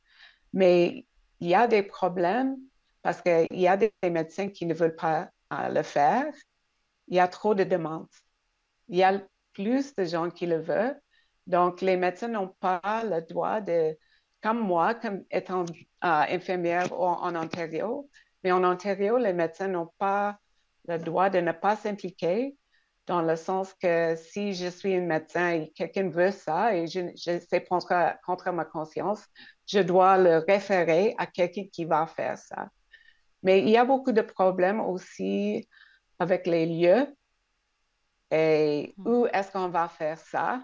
Mais 0.54 1.08
il 1.40 1.50
y 1.50 1.56
a 1.56 1.68
des 1.68 1.82
problèmes 1.82 2.56
parce 3.02 3.22
qu'il 3.22 3.48
y 3.52 3.68
a 3.68 3.78
des 3.78 3.92
médecins 4.04 4.50
qui 4.50 4.66
ne 4.66 4.74
veulent 4.74 4.96
pas 4.96 5.30
euh, 5.54 5.70
le 5.70 5.84
faire. 5.84 6.26
Il 7.08 7.16
y 7.16 7.20
a 7.20 7.28
trop 7.28 7.56
de 7.56 7.64
demandes. 7.64 8.08
Il 8.90 8.98
y 8.98 9.04
a 9.04 9.22
plus 9.54 9.96
de 9.96 10.06
gens 10.06 10.30
qui 10.30 10.46
le 10.46 10.60
veulent. 10.60 11.00
Donc, 11.48 11.82
les 11.82 11.98
médecins 11.98 12.28
n'ont 12.28 12.56
pas 12.60 13.04
le 13.04 13.22
droit 13.22 13.62
de, 13.62 13.98
comme 14.42 14.60
moi, 14.60 14.96
comme 14.96 15.24
étant 15.32 15.66
euh, 15.66 15.66
infirmière 16.02 16.92
en, 16.94 17.36
Ontario, 17.36 18.10
mais 18.44 18.52
en 18.52 18.64
Ontario, 18.64 19.18
les 19.18 19.34
médecins 19.34 19.68
n'ont 19.68 19.92
pas 19.98 20.38
le 20.88 20.98
droit 20.98 21.30
de 21.30 21.40
ne 21.40 21.52
pas 21.52 21.76
s'impliquer 21.76 22.56
dans 23.08 23.22
le 23.22 23.36
sens 23.36 23.74
que 23.74 24.16
si 24.16 24.54
je 24.54 24.68
suis 24.68 24.96
un 24.96 25.02
médecin 25.02 25.50
et 25.50 25.72
quelqu'un 25.76 26.10
veut 26.10 26.32
ça 26.32 26.76
et 26.76 26.88
je, 26.88 27.02
je 27.16 27.40
c'est 27.50 27.66
contre, 27.66 28.16
contre 28.26 28.52
ma 28.52 28.66
conscience, 28.66 29.26
je 29.68 29.80
dois 29.80 30.18
le 30.18 30.38
référer 30.38 31.16
à 31.18 31.26
quelqu'un 31.26 31.66
qui 31.72 31.86
va 31.86 32.06
faire 32.08 32.38
ça. 32.38 32.70
Mais 33.44 33.60
il 33.60 33.70
y 33.70 33.78
a 33.78 33.86
beaucoup 33.86 34.12
de 34.12 34.22
problèmes 34.22 34.80
aussi 34.80 35.68
avec 36.20 36.46
les 36.46 36.66
lieux 36.66 37.08
et 38.32 38.94
hmm. 38.98 39.08
où 39.08 39.28
est-ce 39.28 39.52
qu'on 39.52 39.70
va 39.70 39.88
faire 39.88 40.18
ça? 40.18 40.64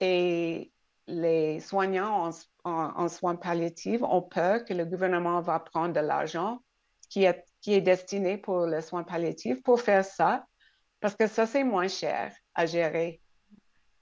Et 0.00 0.72
les 1.06 1.60
soignants 1.60 2.30
en, 2.64 3.08
soins 3.08 3.36
palliatifs 3.36 4.02
ont 4.02 4.22
peur 4.22 4.64
que 4.64 4.74
le 4.74 4.84
gouvernement 4.84 5.40
va 5.40 5.60
prendre 5.60 5.94
de 5.94 6.00
l'argent 6.00 6.60
qui 7.08 7.24
est, 7.24 7.44
qui 7.60 7.74
est 7.74 7.80
destiné 7.80 8.38
pour 8.38 8.66
les 8.66 8.82
soins 8.82 9.02
palliatifs 9.02 9.62
pour 9.62 9.80
faire 9.80 10.04
ça, 10.04 10.46
parce 11.00 11.16
que 11.16 11.26
ça, 11.26 11.46
c'est 11.46 11.64
moins 11.64 11.88
cher 11.88 12.32
à 12.54 12.66
gérer. 12.66 13.20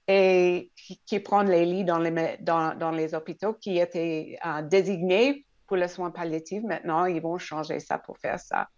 Et 0.07 0.71
qui, 1.05 1.19
prend 1.19 1.43
les 1.43 1.65
lits 1.65 1.83
dans 1.83 1.99
les, 1.99 2.37
dans, 2.39 2.75
dans 2.75 2.89
les 2.89 3.13
hôpitaux 3.13 3.53
qui 3.53 3.77
étaient 3.77 4.39
euh, 4.43 4.63
désignés 4.63 5.45
pour 5.69 5.77
les 5.77 5.87
soins 5.87 6.09
palliatifs. 6.09 6.63
Maintenant, 6.63 7.05
ils 7.05 7.21
vont 7.21 7.37
changer 7.37 7.79
ça 7.79 7.99
pour 7.99 8.17
faire 8.17 8.39
ça. 8.39 8.69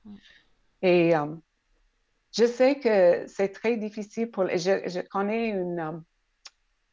Et 0.82 1.16
euh, 1.16 1.34
je 2.34 2.46
sais 2.46 2.80
que 2.80 3.26
c'est 3.28 3.48
très 3.50 3.78
difficile 3.78 4.30
pour... 4.30 4.46
Je, 4.50 4.90
je 4.90 5.00
connais 5.00 5.48
une, 5.48 5.80
euh, 5.80 5.98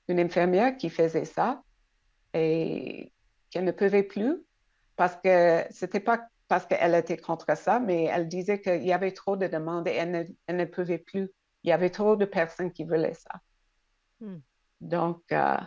une 0.06 0.20
infirmière 0.20 0.76
qui 0.76 0.88
faisait 0.88 1.24
ça 1.24 1.64
et 2.32 3.12
qu'elle 3.50 3.64
ne 3.64 3.72
pouvait 3.72 4.04
plus 4.04 4.36
parce 4.94 5.16
que 5.16 5.64
c'était 5.70 6.00
pas 6.00 6.28
parce 6.46 6.64
qu'elle 6.64 6.94
était 6.94 7.18
contre 7.18 7.56
ça, 7.58 7.78
mais 7.78 8.04
elle 8.04 8.26
disait 8.26 8.60
qu'il 8.62 8.84
y 8.84 8.92
avait 8.92 9.12
trop 9.12 9.36
de 9.36 9.48
demandes 9.48 9.86
et 9.86 9.92
elle 9.92 10.10
ne, 10.10 10.24
elle 10.46 10.56
ne, 10.56 10.64
pouvait 10.64 10.96
plus. 10.98 11.28
Il 11.62 11.68
y 11.68 11.72
avait 11.72 11.90
trop 11.90 12.16
de 12.16 12.24
personnes 12.24 12.72
qui 12.72 12.84
voulaient 12.84 13.12
ça. 13.12 13.40
Mm. 14.20 14.38
Donc, 14.80 15.22
euh, 15.32 15.58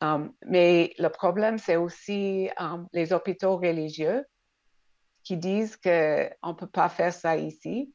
Um, 0.00 0.32
mais 0.46 0.94
le 0.98 1.08
problème, 1.08 1.58
c'est 1.58 1.76
aussi 1.76 2.48
um, 2.58 2.86
les 2.92 3.12
hôpitaux 3.12 3.56
religieux 3.56 4.24
qui 5.24 5.36
disent 5.36 5.76
qu'on 5.76 5.90
ne 5.90 6.52
peut 6.52 6.68
pas 6.68 6.88
faire 6.88 7.12
ça 7.12 7.36
ici. 7.36 7.92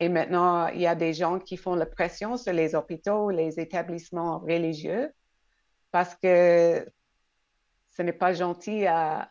Et 0.00 0.08
maintenant, 0.08 0.68
il 0.68 0.80
y 0.80 0.86
a 0.86 0.94
des 0.94 1.12
gens 1.12 1.38
qui 1.38 1.58
font 1.58 1.74
la 1.74 1.84
pression 1.84 2.38
sur 2.38 2.54
les 2.54 2.74
hôpitaux, 2.74 3.30
les 3.30 3.60
établissements 3.60 4.38
religieux, 4.38 5.12
parce 5.90 6.14
que 6.16 6.90
ce 7.90 8.02
n'est 8.02 8.14
pas 8.14 8.32
gentil 8.32 8.86
à 8.86 9.30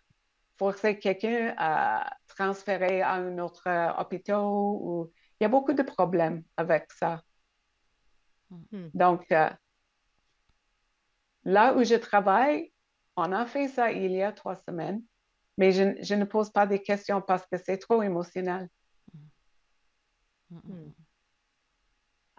forcer 0.57 0.99
quelqu'un 0.99 1.55
à 1.57 2.15
transférer 2.27 3.01
à 3.01 3.13
un 3.13 3.39
autre 3.39 3.67
hôpital. 3.99 4.41
Ou... 4.41 5.11
Il 5.39 5.43
y 5.43 5.45
a 5.45 5.49
beaucoup 5.49 5.73
de 5.73 5.81
problèmes 5.81 6.43
avec 6.55 6.91
ça. 6.91 7.23
Hmm. 8.51 8.89
Donc, 8.93 9.31
euh, 9.31 9.49
Là 11.49 11.75
où 11.75 11.83
je 11.83 11.95
travaille, 11.95 12.71
on 13.15 13.31
a 13.31 13.47
fait 13.47 13.67
ça 13.69 13.91
il 13.91 14.11
y 14.11 14.21
a 14.21 14.31
trois 14.31 14.55
semaines, 14.55 15.01
mais 15.57 15.71
je, 15.71 16.13
ne 16.13 16.23
pose 16.23 16.51
pas 16.51 16.67
des 16.67 16.79
questions 16.79 17.23
parce 17.23 17.43
que 17.47 17.57
c'est 17.57 17.79
trop 17.79 18.03
émotionnel. 18.03 18.69
Hmm. 20.51 20.91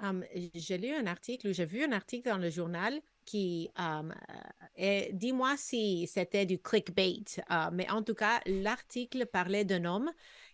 Um, 0.02 0.24
j'ai 0.54 0.78
lu 0.78 0.94
un 0.94 1.06
article, 1.08 1.48
ou 1.48 1.52
j'ai 1.52 1.64
vu 1.64 1.82
un 1.82 1.90
article 1.90 2.28
dans 2.28 2.38
le 2.38 2.50
journal 2.50 3.00
qui, 3.24 3.68
um, 3.76 4.14
dis-moi 5.12 5.56
si 5.56 6.06
c'était 6.06 6.46
du 6.46 6.60
clickbait, 6.60 7.24
uh, 7.50 7.68
mais 7.72 7.90
en 7.90 8.04
tout 8.04 8.14
cas, 8.14 8.40
l'article 8.46 9.26
parlait 9.26 9.64
d'un 9.64 9.86
homme 9.86 10.10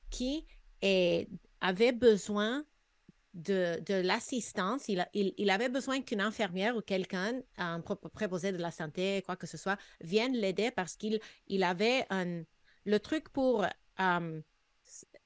qui 0.09 0.47
avait 1.61 1.93
besoin 1.93 2.65
de, 3.37 4.01
l'assistance. 4.03 4.89
Il, 4.89 5.07
il, 5.15 5.51
avait 5.51 5.69
besoin 5.69 6.01
qu'une 6.01 6.21
infirmière 6.21 6.77
ou 6.77 6.81
quelqu'un, 6.81 7.41
un 7.59 7.81
préposé 7.81 8.53
de 8.53 8.59
la 8.59 8.71
santé, 8.71 9.23
quoi 9.25 9.37
que 9.37 9.47
ce 9.47 9.57
soit, 9.57 9.79
vienne 10.01 10.35
l'aider 10.35 10.71
parce 10.71 10.97
qu'il 10.97 11.21
il 11.47 11.63
avait 11.63 12.07
un, 12.11 12.43
le 12.85 12.99
truc 12.99 13.29
pour... 13.29 13.65
Euh, 14.01 14.41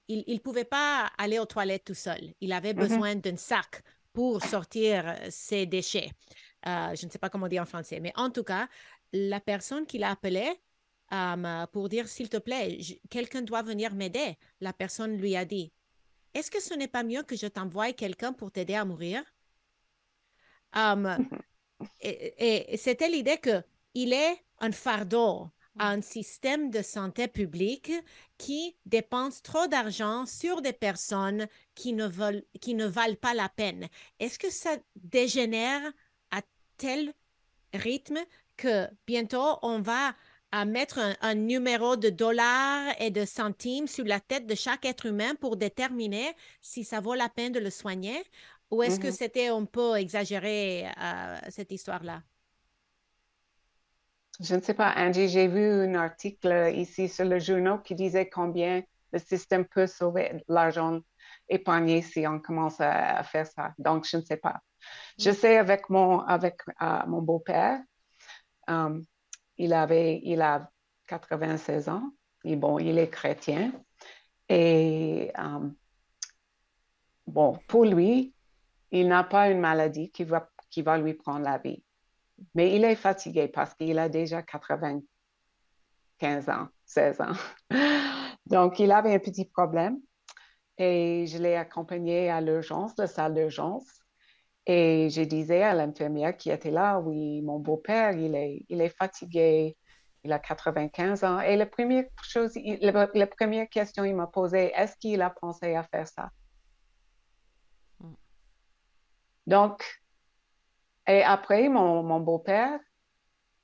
il 0.09 0.25
ne 0.27 0.39
pouvait 0.39 0.65
pas 0.65 1.09
aller 1.19 1.39
aux 1.39 1.47
toilettes 1.47 1.85
tout 1.85 1.95
seul. 1.95 2.35
Il 2.41 2.53
avait 2.53 2.73
mm-hmm. 2.73 2.89
besoin 2.89 3.15
d'un 3.15 3.37
sac 3.37 3.83
pour 4.13 4.43
sortir 4.43 5.15
ses 5.29 5.67
déchets. 5.67 6.11
Euh, 6.67 6.95
je 6.97 7.07
ne 7.07 7.11
sais 7.11 7.19
pas 7.19 7.31
comment 7.31 7.47
dire 7.47 7.63
en 7.63 7.67
français, 7.67 8.01
mais 8.01 8.13
en 8.17 8.31
tout 8.31 8.43
cas, 8.43 8.69
la 9.13 9.39
personne 9.39 9.87
qui 9.87 9.99
l'a 9.99 10.11
appelé 10.11 10.51
euh, 11.13 11.67
pour 11.69 11.89
dire, 11.89 12.09
s'il 12.09 12.29
te 12.29 12.39
plaît, 12.39 12.79
quelqu'un 13.09 13.43
doit 13.43 13.63
venir 13.63 13.95
m'aider, 13.95 14.37
la 14.61 14.73
personne 14.73 15.17
lui 15.17 15.37
a 15.37 15.45
dit, 15.45 15.73
est-ce 16.35 16.51
que 16.51 16.61
ce 16.61 16.75
n'est 16.75 16.89
pas 16.89 17.03
mieux 17.03 17.23
que 17.23 17.37
je 17.37 17.47
t'envoie 17.47 17.93
quelqu'un 17.93 18.33
pour 18.33 18.51
t'aider 18.51 18.75
à 18.75 18.85
mourir? 18.85 19.23
Um, 20.75 21.29
et, 22.01 22.77
c'était 22.77 23.09
l'idée 23.09 23.39
qu'il 23.39 24.13
est 24.13 24.45
un 24.59 24.73
fardeau 24.73 25.51
à 25.79 25.91
un 25.91 26.03
système 26.03 26.71
de 26.71 26.83
santé 26.83 27.29
publique 27.29 27.93
qui 28.37 28.77
dépense 28.87 29.43
trop 29.43 29.67
d'argent 29.67 30.27
sur 30.27 30.63
des 30.63 30.73
personnes 30.73 31.47
qui 31.75 31.93
ne, 31.93 32.07
veulent, 32.07 32.45
qui 32.61 32.75
ne 32.75 32.87
valent 32.87 33.17
pas 33.17 33.35
la 33.35 33.49
peine. 33.49 33.89
Est-ce 34.19 34.39
que 34.39 34.51
ça 34.51 34.77
dégénère 34.97 35.81
à 36.31 36.43
tel 36.77 37.13
rythme 37.73 38.19
que 38.57 38.89
bientôt 39.07 39.59
on 39.63 39.81
va 39.81 40.15
à 40.53 40.65
mettre 40.65 40.99
un, 41.21 41.35
numéro 41.35 41.97
de 41.97 42.11
dollars 42.11 42.93
et 42.99 43.11
de 43.11 43.25
centimes 43.25 43.87
sur 43.87 44.05
la 44.05 44.21
tête 44.21 44.47
de 44.47 44.55
chaque 44.55 44.85
être 44.85 45.07
humain 45.07 45.35
pour 45.41 45.57
déterminer 45.57 46.35
si 46.61 46.85
ça 46.85 47.01
vaut 47.01 47.15
la 47.15 47.29
peine 47.29 47.53
de 47.53 47.61
le 47.61 47.71
soigner? 47.71 48.23
Ou 48.71 48.83
est-ce 48.83 49.01
que 49.01 49.09
mm-hmm. 49.09 49.13
c'était 49.13 49.49
un 49.49 49.65
peu 49.65 49.97
exagéré, 49.97 50.87
euh, 50.87 51.37
cette 51.49 51.73
histoire-là? 51.73 52.23
Je 54.41 54.55
ne 54.55 54.61
sais 54.61 54.75
pas, 54.75 54.95
Angie, 54.97 55.29
j'ai 55.29 55.49
vu 55.49 55.65
un 55.65 55.95
article 55.97 56.73
ici 56.75 57.09
sur 57.09 57.27
le 57.27 57.39
journal 57.39 57.83
qui 57.83 57.95
disait 57.95 58.29
combien 58.29 58.83
le 59.13 59.19
système 59.19 59.67
peut 59.67 59.87
sauver 59.87 60.43
l'argent 60.49 61.01
épargné 61.49 62.01
si 62.01 62.27
on 62.27 62.39
commence 62.39 62.81
à, 62.81 63.23
faire 63.25 63.47
ça. 63.47 63.75
Donc, 63.79 64.07
je 64.09 64.17
ne 64.17 64.23
sais 64.23 64.37
pas. 64.37 64.61
Je 65.19 65.31
mm. 65.31 65.35
sais 65.35 65.59
avec 65.59 65.91
mon, 65.91 66.21
avec, 66.21 66.61
euh, 66.81 67.01
mon 67.07 67.21
beau-père, 67.21 67.81
um, 68.69 69.05
il 69.61 69.73
avait, 69.75 70.21
il 70.25 70.41
a 70.41 70.71
96 71.07 71.91
ans. 71.91 72.11
Et 72.45 72.57
bon, 72.57 72.79
il 72.79 72.99
est 72.99 73.11
chrétien. 73.11 73.73
Et 74.49 75.31
euh, 75.39 75.69
bon, 77.27 77.59
pour 77.69 77.85
lui, 77.85 78.33
il 78.91 79.09
n'a 79.09 79.23
pas 79.23 79.51
une 79.51 79.61
maladie 79.61 80.11
qui 80.11 80.25
va, 80.25 80.51
qui 80.71 80.81
va 80.81 80.97
lui 80.97 81.13
prendre 81.13 81.45
la 81.45 81.59
vie. 81.59 81.85
Mais 82.55 82.75
il 82.75 82.85
est 82.85 82.97
fatigué 82.97 83.49
parce 83.49 83.75
qu'il 83.75 83.99
a 83.99 84.09
déjà 84.09 84.43
95 84.43 86.49
ans, 86.49 86.69
16 86.87 87.21
ans. 87.21 87.35
Donc, 88.47 88.79
il 88.79 88.91
avait 88.93 89.15
un 89.15 89.19
petit 89.19 89.45
problème 89.45 90.01
et 90.79 91.27
je 91.27 91.37
l'ai 91.37 91.57
accompagné 91.57 92.31
à 92.31 92.41
l'urgence, 92.41 92.97
la 92.97 93.07
salle 93.07 93.35
d'urgence. 93.35 94.00
Et 94.67 95.09
je 95.11 95.23
disais 95.23 95.63
à 95.63 95.75
l'infirmière 95.75 96.37
qui 96.37 96.51
était 96.51 96.71
là, 96.71 96.99
oui, 97.01 97.41
mon 97.43 97.59
beau-père, 97.59 98.13
il 98.13 98.35
est, 98.35 98.65
il 98.69 98.81
est 98.81 98.97
fatigué, 98.97 99.77
il 100.25 100.33
a 100.33 100.39
95 100.39 101.25
ans. 101.25 101.41
Et 101.41 101.57
la 101.57 101.67
première 101.67 102.05
chose, 102.23 102.53
la, 102.81 103.27
première 103.27 103.69
question 103.69 104.05
il 104.05 104.15
m'a 104.15 104.27
posée, 104.27 104.73
est-ce 104.75 104.97
qu'il 104.97 105.23
a 105.23 105.31
pensé 105.31 105.75
à 105.75 105.83
faire 105.85 106.07
ça? 106.09 106.31
Hmm. 108.01 108.15
Donc, 109.47 109.85
et 111.07 111.23
après, 111.23 111.69
mon, 111.69 112.03
mon 112.03 112.21
beau-père, 112.21 112.79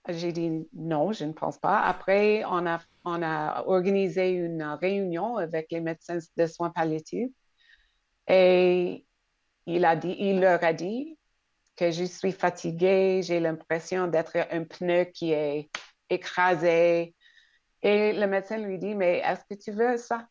j'ai 0.08 0.32
dit 0.32 0.68
non, 0.72 1.12
je 1.12 1.24
ne 1.24 1.32
pense 1.32 1.58
pas. 1.58 1.80
Après, 1.80 2.44
on 2.46 2.66
a, 2.66 2.80
on 3.04 3.22
a 3.22 3.64
organisé 3.66 4.30
une 4.30 4.62
réunion 4.62 5.36
avec 5.36 5.66
les 5.70 5.80
médecins 5.80 6.18
de 6.36 6.46
soins 6.46 6.70
palliatifs 6.70 7.32
et 8.28 9.05
il, 9.66 10.40
leur 10.40 10.62
a 10.64 10.72
dit 10.72 11.18
que 11.76 11.90
je 11.90 12.04
suis 12.04 12.32
fatiguée, 12.32 13.20
j'ai 13.22 13.40
l'impression 13.40 14.06
d'être 14.06 14.36
un 14.50 14.64
pneu 14.64 15.04
qui 15.04 15.32
est 15.32 15.70
écrasé. 16.08 17.14
Et 17.82 18.12
le 18.12 18.26
médecin 18.26 18.58
lui 18.58 18.78
dit, 18.78 18.94
mais 18.94 19.18
est-ce 19.18 19.44
que 19.48 19.60
tu 19.60 19.72
veux 19.72 19.96
ça? 19.98 20.26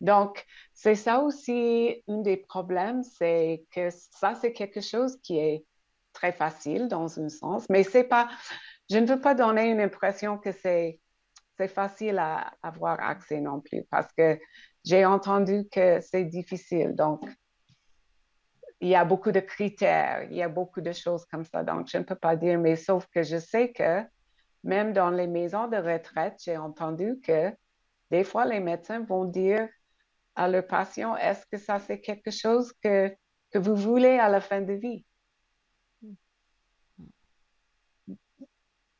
Donc, 0.00 0.44
c'est 0.72 0.94
ça 0.94 1.20
aussi 1.20 2.02
un 2.08 2.18
des 2.18 2.38
problèmes, 2.38 3.02
c'est 3.02 3.64
que 3.70 3.90
ça, 3.90 4.34
c'est 4.34 4.52
quelque 4.52 4.80
chose 4.80 5.18
qui 5.22 5.38
est 5.38 5.66
très 6.12 6.32
facile 6.32 6.88
dans 6.88 7.20
un 7.20 7.28
sens, 7.28 7.68
mais 7.68 7.82
c'est 7.82 8.04
pas, 8.04 8.28
je 8.90 8.96
ne 8.98 9.06
veux 9.06 9.20
pas 9.20 9.34
donner 9.34 9.70
une 9.70 9.80
impression 9.80 10.38
que 10.38 10.52
c'est, 10.52 11.00
c'est 11.58 11.68
facile 11.68 12.18
à 12.18 12.52
avoir 12.62 12.98
accès 13.00 13.40
non 13.40 13.60
plus, 13.60 13.84
parce 13.90 14.10
que 14.14 14.38
j'ai 14.84 15.04
entendu 15.04 15.68
que 15.70 16.00
c'est 16.00 16.24
difficile. 16.24 16.94
Donc, 16.94 17.22
il 18.80 18.88
y 18.88 18.94
a 18.94 19.04
beaucoup 19.04 19.30
de 19.30 19.40
critères, 19.40 20.26
il 20.30 20.36
y 20.36 20.42
a 20.42 20.48
beaucoup 20.48 20.80
de 20.80 20.92
choses 20.92 21.26
comme 21.26 21.44
ça. 21.44 21.62
Donc, 21.62 21.88
je 21.88 21.98
ne 21.98 22.02
peux 22.02 22.14
pas 22.14 22.36
dire, 22.36 22.58
mais 22.58 22.76
sauf 22.76 23.06
que 23.08 23.22
je 23.22 23.36
sais 23.36 23.72
que 23.72 24.02
même 24.64 24.92
dans 24.92 25.10
les 25.10 25.26
maisons 25.26 25.68
de 25.68 25.76
retraite, 25.76 26.40
j'ai 26.42 26.56
entendu 26.56 27.20
que 27.22 27.54
des 28.10 28.24
fois, 28.24 28.44
les 28.44 28.60
médecins 28.60 29.00
vont 29.00 29.24
dire 29.24 29.68
à 30.34 30.48
leurs 30.48 30.66
patients, 30.66 31.16
est-ce 31.16 31.46
que 31.46 31.58
ça, 31.58 31.78
c'est 31.78 32.00
quelque 32.00 32.30
chose 32.30 32.72
que, 32.82 33.14
que 33.50 33.58
vous 33.58 33.76
voulez 33.76 34.18
à 34.18 34.28
la 34.28 34.40
fin 34.40 34.60
de 34.60 34.72
vie? 34.72 35.04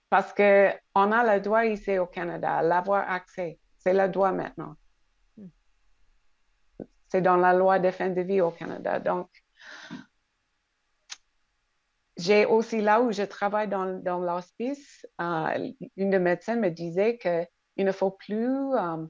Parce 0.09 0.33
qu'on 0.33 1.13
a 1.13 1.35
le 1.37 1.41
droit 1.41 1.65
ici 1.65 1.99
au 1.99 2.07
Canada, 2.07 2.63
l'avoir 2.63 3.09
accès. 3.09 3.59
C'est 3.79 3.95
le 3.95 4.09
droit 4.09 4.33
maintenant. 4.33 4.75
C'est 7.11 7.21
dans 7.21 7.37
la 7.37 7.53
loi 7.53 7.79
de 7.79 7.91
fin 7.91 8.11
de 8.11 8.21
vie 8.21 8.41
au 8.41 8.51
Canada. 8.51 9.01
Donc, 9.01 9.29
j'ai 12.17 12.47
aussi 12.47 12.81
là 12.81 13.01
où 13.01 13.13
je 13.13 13.23
travaille 13.23 13.69
dans, 13.69 14.01
dans 14.03 14.21
l'hospice, 14.21 15.07
euh, 15.21 15.73
une 15.97 16.11
des 16.11 16.19
médecins 16.19 16.57
me 16.57 16.69
disait 16.69 17.19
qu'il 17.19 17.85
ne 17.85 17.93
faut 17.93 18.11
plus 18.13 18.75
euh, 18.75 19.07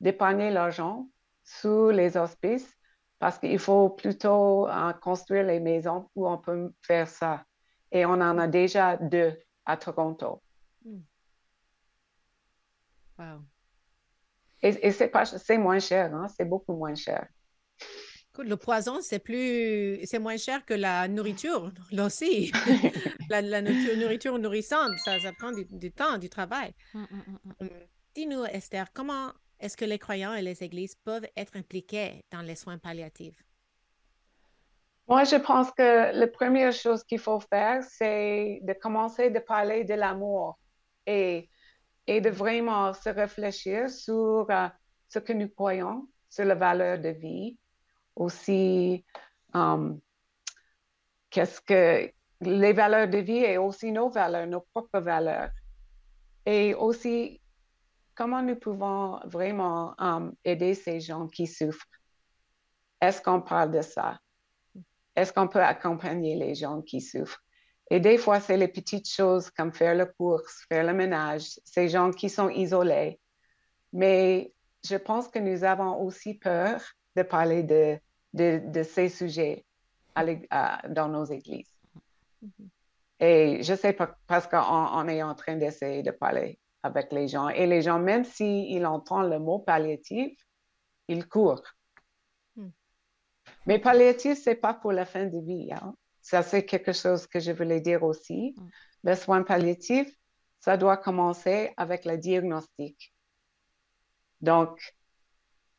dépanner 0.00 0.50
l'argent 0.50 1.08
sous 1.44 1.90
les 1.90 2.16
hospices 2.16 2.74
parce 3.18 3.38
qu'il 3.38 3.58
faut 3.58 3.90
plutôt 3.90 4.68
euh, 4.68 4.92
construire 4.94 5.44
les 5.44 5.60
maisons 5.60 6.10
où 6.14 6.28
on 6.28 6.38
peut 6.38 6.72
faire 6.82 7.08
ça. 7.08 7.44
Et 7.92 8.04
on 8.04 8.12
en 8.14 8.38
a 8.38 8.48
déjà 8.48 8.96
deux 8.96 9.38
à 9.64 9.76
Toronto. 9.76 10.42
Hmm. 10.84 11.00
Wow. 13.18 13.44
Et, 14.62 14.88
et 14.88 14.90
c'est 14.90 15.58
moins 15.58 15.78
cher, 15.78 16.14
hein? 16.14 16.26
c'est 16.28 16.44
beaucoup 16.44 16.74
moins 16.74 16.94
cher. 16.94 17.28
Le 18.42 18.56
poison, 18.56 19.00
c'est 19.00 19.18
plus, 19.18 20.00
c'est 20.04 20.18
moins 20.18 20.36
cher 20.36 20.64
que 20.64 20.74
la 20.74 21.08
nourriture, 21.08 21.72
là 21.90 22.06
aussi. 22.06 22.52
la, 23.30 23.62
nourriture, 23.62 24.38
nourrissante, 24.38 24.98
ça, 25.04 25.18
ça 25.20 25.32
prend 25.32 25.52
du, 25.52 25.92
temps, 25.92 26.18
du 26.18 26.28
travail. 26.28 26.72
Hum, 26.94 27.06
hum, 27.10 27.38
hum, 27.60 27.68
dis-nous, 28.14 28.44
Esther, 28.44 28.92
comment 28.92 29.32
est-ce 29.58 29.76
que 29.76 29.84
les 29.84 29.98
croyants 29.98 30.34
et 30.34 30.42
les 30.42 30.62
églises 30.62 30.94
peuvent 30.94 31.26
être 31.36 31.56
impliqués 31.56 32.24
dans 32.30 32.42
les 32.42 32.56
soins 32.56 32.78
palliatifs? 32.78 33.42
Moi, 35.08 35.24
je 35.24 35.36
pense 35.36 35.70
que 35.70 36.12
la 36.12 36.26
première 36.26 36.72
chose 36.72 37.04
qu'il 37.04 37.20
faut 37.20 37.40
faire, 37.40 37.82
c'est 37.84 38.60
de 38.62 38.72
commencer 38.72 39.30
de 39.30 39.38
parler 39.38 39.84
de 39.84 39.94
l'amour 39.94 40.58
et, 41.06 41.48
et 42.06 42.20
de 42.20 42.28
vraiment 42.30 42.92
se 42.92 43.08
réfléchir 43.08 43.88
sur 43.88 44.46
euh, 44.50 44.68
ce 45.08 45.20
que 45.20 45.32
nous 45.32 45.48
croyons, 45.48 46.08
sur 46.28 46.44
la 46.44 46.56
valeur 46.56 46.98
de 46.98 47.10
vie, 47.10 47.56
aussi 48.16 49.04
um, 49.54 50.00
qu'est-ce 51.30 51.60
que 51.60 52.10
les 52.40 52.72
valeurs 52.72 53.08
de 53.08 53.18
vie 53.18 53.44
et 53.44 53.58
aussi 53.58 53.92
nos 53.92 54.10
valeurs, 54.10 54.46
nos 54.46 54.60
propres 54.60 55.00
valeurs. 55.00 55.50
Et 56.44 56.74
aussi 56.74 57.40
comment 58.14 58.42
nous 58.42 58.56
pouvons 58.56 59.20
vraiment 59.26 59.94
um, 59.98 60.34
aider 60.44 60.74
ces 60.74 61.00
gens 61.00 61.28
qui 61.28 61.46
souffrent? 61.46 61.86
Est-ce 63.00 63.20
qu'on 63.20 63.42
parle 63.42 63.70
de 63.72 63.82
ça? 63.82 64.18
Est-ce 65.14 65.32
qu'on 65.32 65.48
peut 65.48 65.62
accompagner 65.62 66.34
les 66.34 66.54
gens 66.54 66.82
qui 66.82 67.00
souffrent? 67.00 67.42
Et 67.90 68.00
des 68.00 68.18
fois, 68.18 68.40
c'est 68.40 68.56
les 68.56 68.68
petites 68.68 69.08
choses 69.08 69.50
comme 69.50 69.72
faire 69.72 69.94
la 69.94 70.06
course, 70.06 70.64
faire 70.68 70.84
le 70.84 70.92
ménage, 70.92 71.60
ces 71.64 71.88
gens 71.88 72.10
qui 72.10 72.28
sont 72.28 72.48
isolés. 72.48 73.20
Mais 73.92 74.52
je 74.84 74.96
pense 74.96 75.28
que 75.28 75.38
nous 75.38 75.62
avons 75.62 76.02
aussi 76.02 76.34
peur 76.34 76.80
de 77.14 77.22
parler 77.22 77.62
de, 77.62 77.98
de, 78.32 78.82
ces 78.82 79.08
sujets 79.08 79.64
dans 80.16 81.08
nos 81.08 81.24
églises. 81.24 81.72
Mm-hmm. 82.44 82.68
Et 83.20 83.62
je 83.62 83.74
sais 83.74 83.92
pas, 83.92 84.16
parce 84.26 84.46
qu'on 84.46 85.08
est 85.08 85.22
en 85.22 85.34
train 85.34 85.56
d'essayer 85.56 86.02
de 86.02 86.10
parler 86.10 86.58
avec 86.82 87.12
les 87.12 87.28
gens. 87.28 87.48
Et 87.48 87.66
les 87.66 87.82
gens, 87.82 87.98
même 87.98 88.24
s'ils 88.24 88.86
entendent 88.86 89.30
le 89.30 89.38
mot 89.38 89.58
palliatif, 89.58 90.38
ils 91.08 91.26
courent. 91.26 91.62
Mm. 92.56 92.68
Mais 93.66 93.78
palliatif, 93.78 94.38
c'est 94.42 94.56
pas 94.56 94.74
pour 94.74 94.92
la 94.92 95.06
fin 95.06 95.24
de 95.24 95.38
vie. 95.38 95.72
Hein. 95.72 95.94
Ça, 96.20 96.42
c'est 96.42 96.64
quelque 96.64 96.92
chose 96.92 97.26
que 97.26 97.40
je 97.40 97.52
voulais 97.52 97.80
dire 97.80 98.02
aussi. 98.02 98.54
Mm. 98.56 98.68
Le 99.04 99.14
soin 99.14 99.42
palliatif, 99.42 100.08
ça 100.60 100.76
doit 100.76 100.96
commencer 100.96 101.72
avec 101.76 102.04
le 102.04 102.18
diagnostic. 102.18 103.14
Donc, 104.40 104.78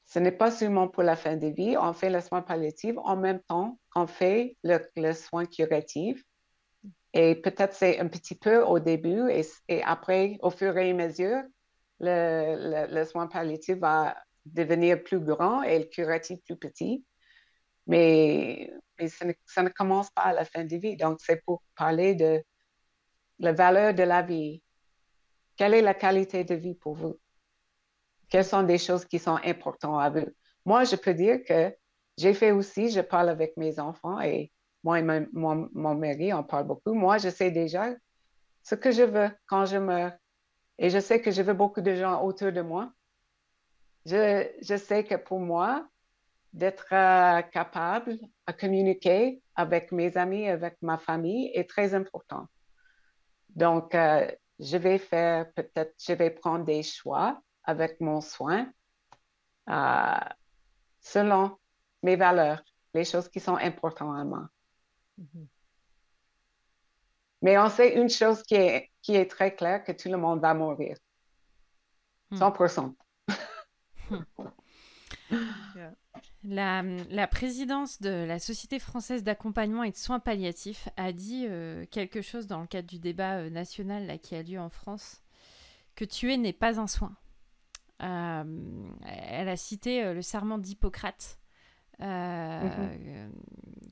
ce 0.08 0.20
n'est 0.20 0.32
pas 0.32 0.52
seulement 0.52 0.88
pour 0.88 1.04
la 1.04 1.18
fin 1.18 1.36
de 1.36 1.48
vie. 1.48 1.76
On 1.78 1.92
fait 1.94 2.10
le 2.10 2.22
soin 2.22 2.42
palliatif. 2.42 2.96
En 3.04 3.18
même 3.18 3.42
temps, 3.42 3.78
on 3.94 4.08
fait 4.08 4.56
le, 4.64 5.14
soin 5.14 5.46
curatif. 5.46 6.24
Et 7.14 7.36
peut-être 7.36 7.74
c'est 7.74 8.00
un 8.00 8.08
petit 8.08 8.36
peu 8.36 8.64
au 8.64 8.80
début 8.80 9.30
et, 9.30 9.84
après, 9.84 10.38
au 10.42 10.50
fur 10.50 10.78
et 10.78 10.92
à 10.92 10.94
mesure, 10.94 11.44
le, 12.00 13.04
soin 13.04 13.28
palliatif 13.28 13.78
va 13.80 14.16
devenir 14.46 15.04
plus 15.04 15.20
grand 15.20 15.62
et 15.64 15.80
le 15.80 15.86
curatif 15.86 16.40
plus 16.46 16.58
petit. 16.58 17.06
Mais, 17.86 18.72
ça, 19.08 19.26
ne, 19.64 19.70
commence 19.70 20.10
pas 20.12 20.24
à 20.24 20.34
la 20.34 20.46
fin 20.46 20.64
de 20.64 20.78
vie. 20.78 20.96
Donc, 20.96 21.20
c'est 21.22 21.44
pour 21.44 21.64
parler 21.76 22.16
de 22.16 22.42
la 23.40 23.52
valeur 23.52 23.94
de 23.94 24.04
la 24.04 24.22
vie. 24.22 24.64
Quelle 25.58 25.74
est 25.74 25.82
la 25.82 25.94
qualité 25.94 26.46
de 26.46 26.56
vie 26.56 26.76
pour 26.76 26.96
vous? 26.96 27.20
Quelles 28.30 28.46
sont 28.46 28.64
des 28.64 28.78
choses 28.78 29.06
qui 29.06 29.20
sont 29.20 29.40
importantes 29.44 30.02
à 30.02 30.10
vous. 30.10 30.28
Moi, 30.66 30.84
je 30.84 30.96
peux 30.96 31.14
dire 31.14 31.40
que 31.48 31.74
j'ai 32.18 32.34
fait 32.34 32.52
aussi, 32.52 32.90
je 32.90 33.02
parle 33.02 33.30
avec 33.30 33.56
mes 33.58 33.80
enfants 33.80 34.20
et 34.20 34.52
moi 34.84 35.00
et 35.00 35.04
mon, 35.04 35.96
mari, 35.96 36.34
on 36.34 36.44
parle 36.44 36.66
beaucoup. 36.66 36.94
Moi, 36.94 37.18
je 37.18 37.30
sais 37.30 37.52
déjà 37.52 37.94
ce 38.64 38.76
que 38.76 38.92
je 38.92 39.04
veux 39.04 39.30
quand 39.46 39.66
je 39.66 39.78
meurs. 39.78 40.14
Et 40.80 40.90
je 40.90 41.00
sais 41.00 41.22
que 41.22 41.32
je 41.32 41.42
veux 41.42 41.54
beaucoup 41.54 41.82
de 41.82 41.96
gens 41.96 42.24
autour 42.24 42.52
de 42.52 42.62
moi. 42.62 42.92
Je, 44.06 44.78
sais 44.78 45.04
que 45.04 45.16
pour 45.16 45.40
moi, 45.40 45.88
d'être 46.54 46.88
euh, 46.94 47.42
capable 47.42 48.18
à 48.46 48.54
communiquer 48.54 49.42
avec 49.56 49.92
mes 49.92 50.16
amis, 50.18 50.48
avec 50.48 50.78
ma 50.82 50.98
famille 50.98 51.52
est 51.54 51.70
très 51.70 51.94
important. 51.94 52.48
Donc, 53.50 53.94
euh, 53.96 54.30
je 54.60 54.78
vais 54.78 54.98
faire 54.98 55.52
peut-être, 55.54 55.94
je 56.00 56.14
vais 56.14 56.30
prendre 56.30 56.64
des 56.64 56.84
choix 56.84 57.42
avec 57.68 58.02
mon 58.02 58.22
soin 58.22 58.72
euh, 59.70 60.30
selon 61.02 61.58
mes 62.02 62.16
valeurs, 62.16 62.64
les 62.94 63.06
choses 63.06 63.30
qui 63.30 63.40
sont 63.40 63.58
importantes 63.58 64.18
à 64.18 64.24
moi. 64.24 64.50
Mm-hmm. 65.20 65.46
Mais 67.42 67.58
on 67.58 67.70
sait 67.70 67.96
une 67.96 68.10
chose 68.10 68.42
qui 68.44 68.56
est, 68.56 68.90
qui 69.02 69.16
est 69.16 69.30
très 69.30 69.56
claire, 69.56 69.84
que 69.84 69.92
tout 69.92 70.10
le 70.10 70.18
monde 70.18 70.42
va 70.42 70.54
mourir. 70.54 70.98
100%. 72.34 72.94
Hmm. 74.10 74.18
La, 76.44 76.82
la, 76.82 77.28
présidence 77.28 78.02
de 78.02 78.24
la 78.24 78.40
Société 78.40 78.80
française 78.80 79.24
d'accompagnement 79.24 79.84
et 79.84 79.92
de 79.92 79.98
soins 79.98 80.22
palliatifs 80.22 80.88
a 80.96 81.12
dit 81.12 81.46
euh, 81.50 81.86
quelque 81.92 82.22
chose 82.22 82.48
dans 82.48 82.62
le 82.62 82.68
cadre 82.68 82.88
du 82.88 83.00
débat 83.00 83.40
euh, 83.40 83.50
national 83.50 84.06
là, 84.08 84.18
qui 84.18 84.34
a 84.34 84.44
lieu 84.44 84.58
en 84.58 84.70
France, 84.70 85.22
que 85.96 86.06
tuer 86.06 86.38
n'est 86.38 86.54
pas 86.54 86.80
un 86.80 86.88
soin. 86.88 87.14
Euh, 88.04 88.90
elle 89.06 89.50
a 89.50 89.58
cité 89.58 90.04
euh, 90.04 90.14
le 90.14 90.22
serment 90.22 90.58
d'Hippocrate. 90.58 91.40
Euh, 92.00 92.92
mhm. 93.26 93.32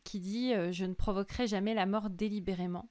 qui 0.03 0.19
dit 0.19 0.53
Je 0.71 0.85
ne 0.85 0.93
provoquerai 0.93 1.47
jamais 1.47 1.73
la 1.73 1.87
mort 1.87 2.11
délibérément. 2.11 2.87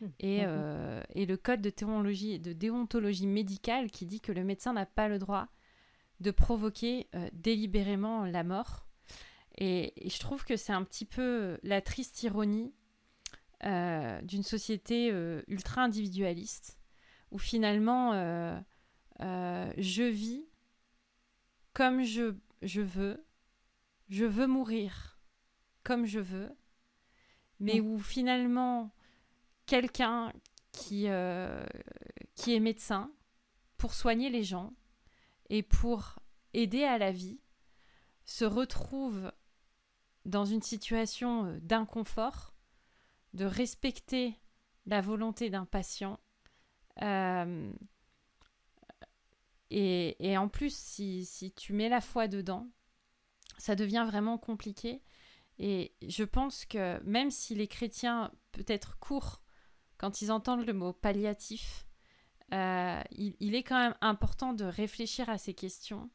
mmh. 0.00 0.06
et, 0.18 0.44
mmh. 0.44 1.02
et, 1.14 1.26
le 1.26 1.36
code 1.36 1.60
de, 1.60 1.70
théologie, 1.70 2.40
de 2.40 2.52
déontologie 2.52 3.28
médicale 3.28 3.88
qui 3.88 4.04
dit 4.04 4.20
que 4.20 4.32
le 4.32 4.42
médecin 4.42 4.72
n'a 4.72 4.84
pas 4.84 5.06
le 5.06 5.20
droit 5.20 5.46
de 6.18 6.32
provoquer 6.32 7.08
délibérément 7.32 8.24
la 8.24 8.42
mort. 8.42 8.88
Et, 9.58 9.94
je 10.04 10.18
trouve 10.18 10.44
que 10.44 10.56
c'est 10.56 10.72
un 10.72 10.82
petit 10.82 11.04
peu 11.04 11.60
la 11.62 11.80
triste 11.80 12.24
ironie 12.24 12.74
d'une 13.62 14.42
société 14.42 15.14
ultra 15.46 15.82
individualiste 15.82 16.80
où 17.30 17.38
finalement 17.38 18.12
je 19.20 20.02
vis 20.02 20.46
comme 21.72 22.02
je, 22.02 22.34
je 22.62 22.80
veux, 22.80 23.24
je 24.08 24.24
veux 24.24 24.46
mourir 24.46 25.18
comme 25.82 26.06
je 26.06 26.20
veux, 26.20 26.56
mais 27.60 27.80
mm. 27.80 27.86
où 27.86 27.98
finalement 27.98 28.94
quelqu'un 29.66 30.32
qui, 30.70 31.08
euh, 31.08 31.64
qui 32.34 32.54
est 32.54 32.60
médecin 32.60 33.12
pour 33.78 33.94
soigner 33.94 34.30
les 34.30 34.42
gens 34.42 34.72
et 35.50 35.62
pour 35.62 36.18
aider 36.54 36.84
à 36.84 36.98
la 36.98 37.10
vie 37.10 37.40
se 38.24 38.44
retrouve 38.44 39.32
dans 40.24 40.44
une 40.44 40.62
situation 40.62 41.46
euh, 41.46 41.58
d'inconfort, 41.60 42.54
de 43.34 43.44
respecter 43.44 44.38
la 44.86 45.00
volonté 45.00 45.50
d'un 45.50 45.66
patient. 45.66 46.20
Euh, 47.02 47.72
et, 49.74 50.36
en 50.36 50.48
plus, 50.48 50.74
si, 50.74 51.52
tu 51.56 51.72
mets 51.72 51.88
la 51.88 52.00
foi 52.00 52.28
dedans, 52.28 52.68
ça 53.58 53.74
devient 53.74 54.04
vraiment 54.06 54.38
compliqué. 54.38 55.02
Et 55.58 55.94
je 56.06 56.24
pense 56.24 56.64
que 56.66 57.00
même 57.04 57.30
si 57.30 57.54
les 57.54 57.68
chrétiens, 57.68 58.32
peut-être 58.52 58.98
courent 58.98 59.40
quand 59.96 60.20
ils 60.20 60.32
entendent 60.32 60.66
le 60.66 60.72
mot 60.72 60.92
palliatif, 60.92 61.86
euh, 62.52 63.02
il, 63.12 63.54
est 63.54 63.62
quand 63.62 63.78
même 63.78 63.96
important 64.02 64.52
de 64.52 64.64
réfléchir 64.64 65.30
à 65.30 65.38
ces 65.38 65.54
questions 65.54 66.10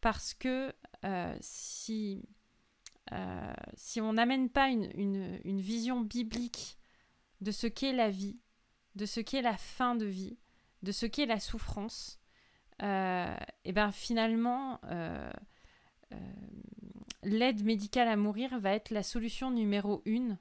parce 0.00 0.32
que 0.32 0.72
euh, 1.04 1.36
si, 1.40 2.22
euh, 3.12 3.52
si 3.74 4.00
on 4.00 4.14
n'amène 4.14 4.48
pas 4.48 4.68
une, 4.68 5.60
vision 5.60 6.00
biblique 6.00 6.78
de 7.42 7.50
ce 7.50 7.66
qu'est 7.66 7.92
la 7.92 8.08
vie, 8.08 8.40
de 8.94 9.04
ce 9.04 9.20
qu'est 9.20 9.42
la 9.42 9.58
fin 9.58 9.94
de 9.94 10.06
vie, 10.06 10.38
de 10.82 10.92
ce 10.92 11.04
qu'est 11.04 11.26
la 11.26 11.40
souffrance, 11.40 12.19
et 12.80 13.72
ben 13.72 13.92
finalement, 13.92 14.80
l'aide 17.22 17.64
médicale 17.64 18.08
à 18.08 18.16
mourir 18.16 18.58
va 18.58 18.72
être 18.72 18.90
la 18.90 19.02
solution 19.02 19.50
numéro 19.50 20.02
une 20.04 20.38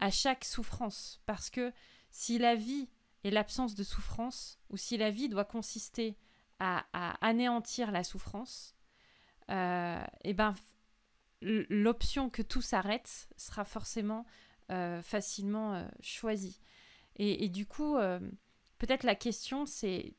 à 0.00 0.10
chaque 0.10 0.44
souffrance. 0.44 1.20
Parce 1.26 1.50
que 1.50 1.72
si 2.10 2.38
la 2.38 2.54
vie 2.54 2.88
est 3.24 3.30
l'absence 3.30 3.74
de 3.74 3.84
souffrance, 3.84 4.58
ou 4.70 4.76
si 4.76 4.96
la 4.96 5.10
vie 5.10 5.28
doit 5.28 5.44
consister 5.44 6.16
à, 6.58 6.84
anéantir 7.26 7.90
la 7.90 8.04
souffrance, 8.04 8.74
euh, 9.50 10.02
et 10.24 10.34
ben, 10.34 10.54
l'option 11.42 12.30
que 12.30 12.42
tout 12.42 12.62
s'arrête 12.62 13.28
sera 13.36 13.64
forcément 13.64 14.26
euh, 14.70 15.02
facilement 15.02 15.74
euh, 15.74 15.88
choisie. 16.00 16.60
Et, 17.16 17.50
du 17.50 17.66
coup, 17.66 17.98
peut-être 18.78 19.02
la 19.02 19.14
question, 19.14 19.66
c'est 19.66 20.14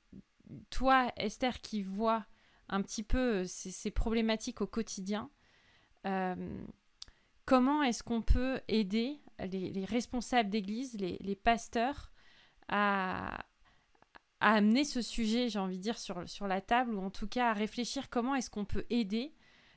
toi, 0.70 1.12
Esther, 1.18 1.62
qui 1.62 1.84
vois 1.84 2.26
un 2.70 2.82
petit 2.82 3.04
peu 3.04 3.44
ces 3.46 3.92
problématiques 3.92 4.62
au 4.62 4.68
quotidien, 4.68 5.30
euh, 6.08 6.64
comment 7.46 7.84
est-ce 7.84 8.04
qu'on 8.04 8.22
peut 8.22 8.62
aider 8.68 9.20
les, 9.40 9.86
responsables 9.86 10.50
d'église, 10.50 10.98
les, 10.98 11.36
pasteurs, 11.36 12.12
à, 12.70 13.46
amener 14.40 14.86
ce 14.86 15.02
sujet, 15.02 15.50
j'ai 15.50 15.60
envie 15.60 15.78
de 15.78 15.84
dire, 15.84 16.00
sur, 16.00 16.28
sur 16.28 16.48
la 16.48 16.62
table, 16.62 16.96
ou 16.96 17.02
en 17.02 17.12
tout 17.12 17.28
cas 17.28 17.50
à 17.50 17.54
réfléchir 17.54 18.10
comment 18.10 18.36
est-ce 18.36 18.50
qu'on 18.50 18.66
peut 18.66 18.86
aider 18.90 19.34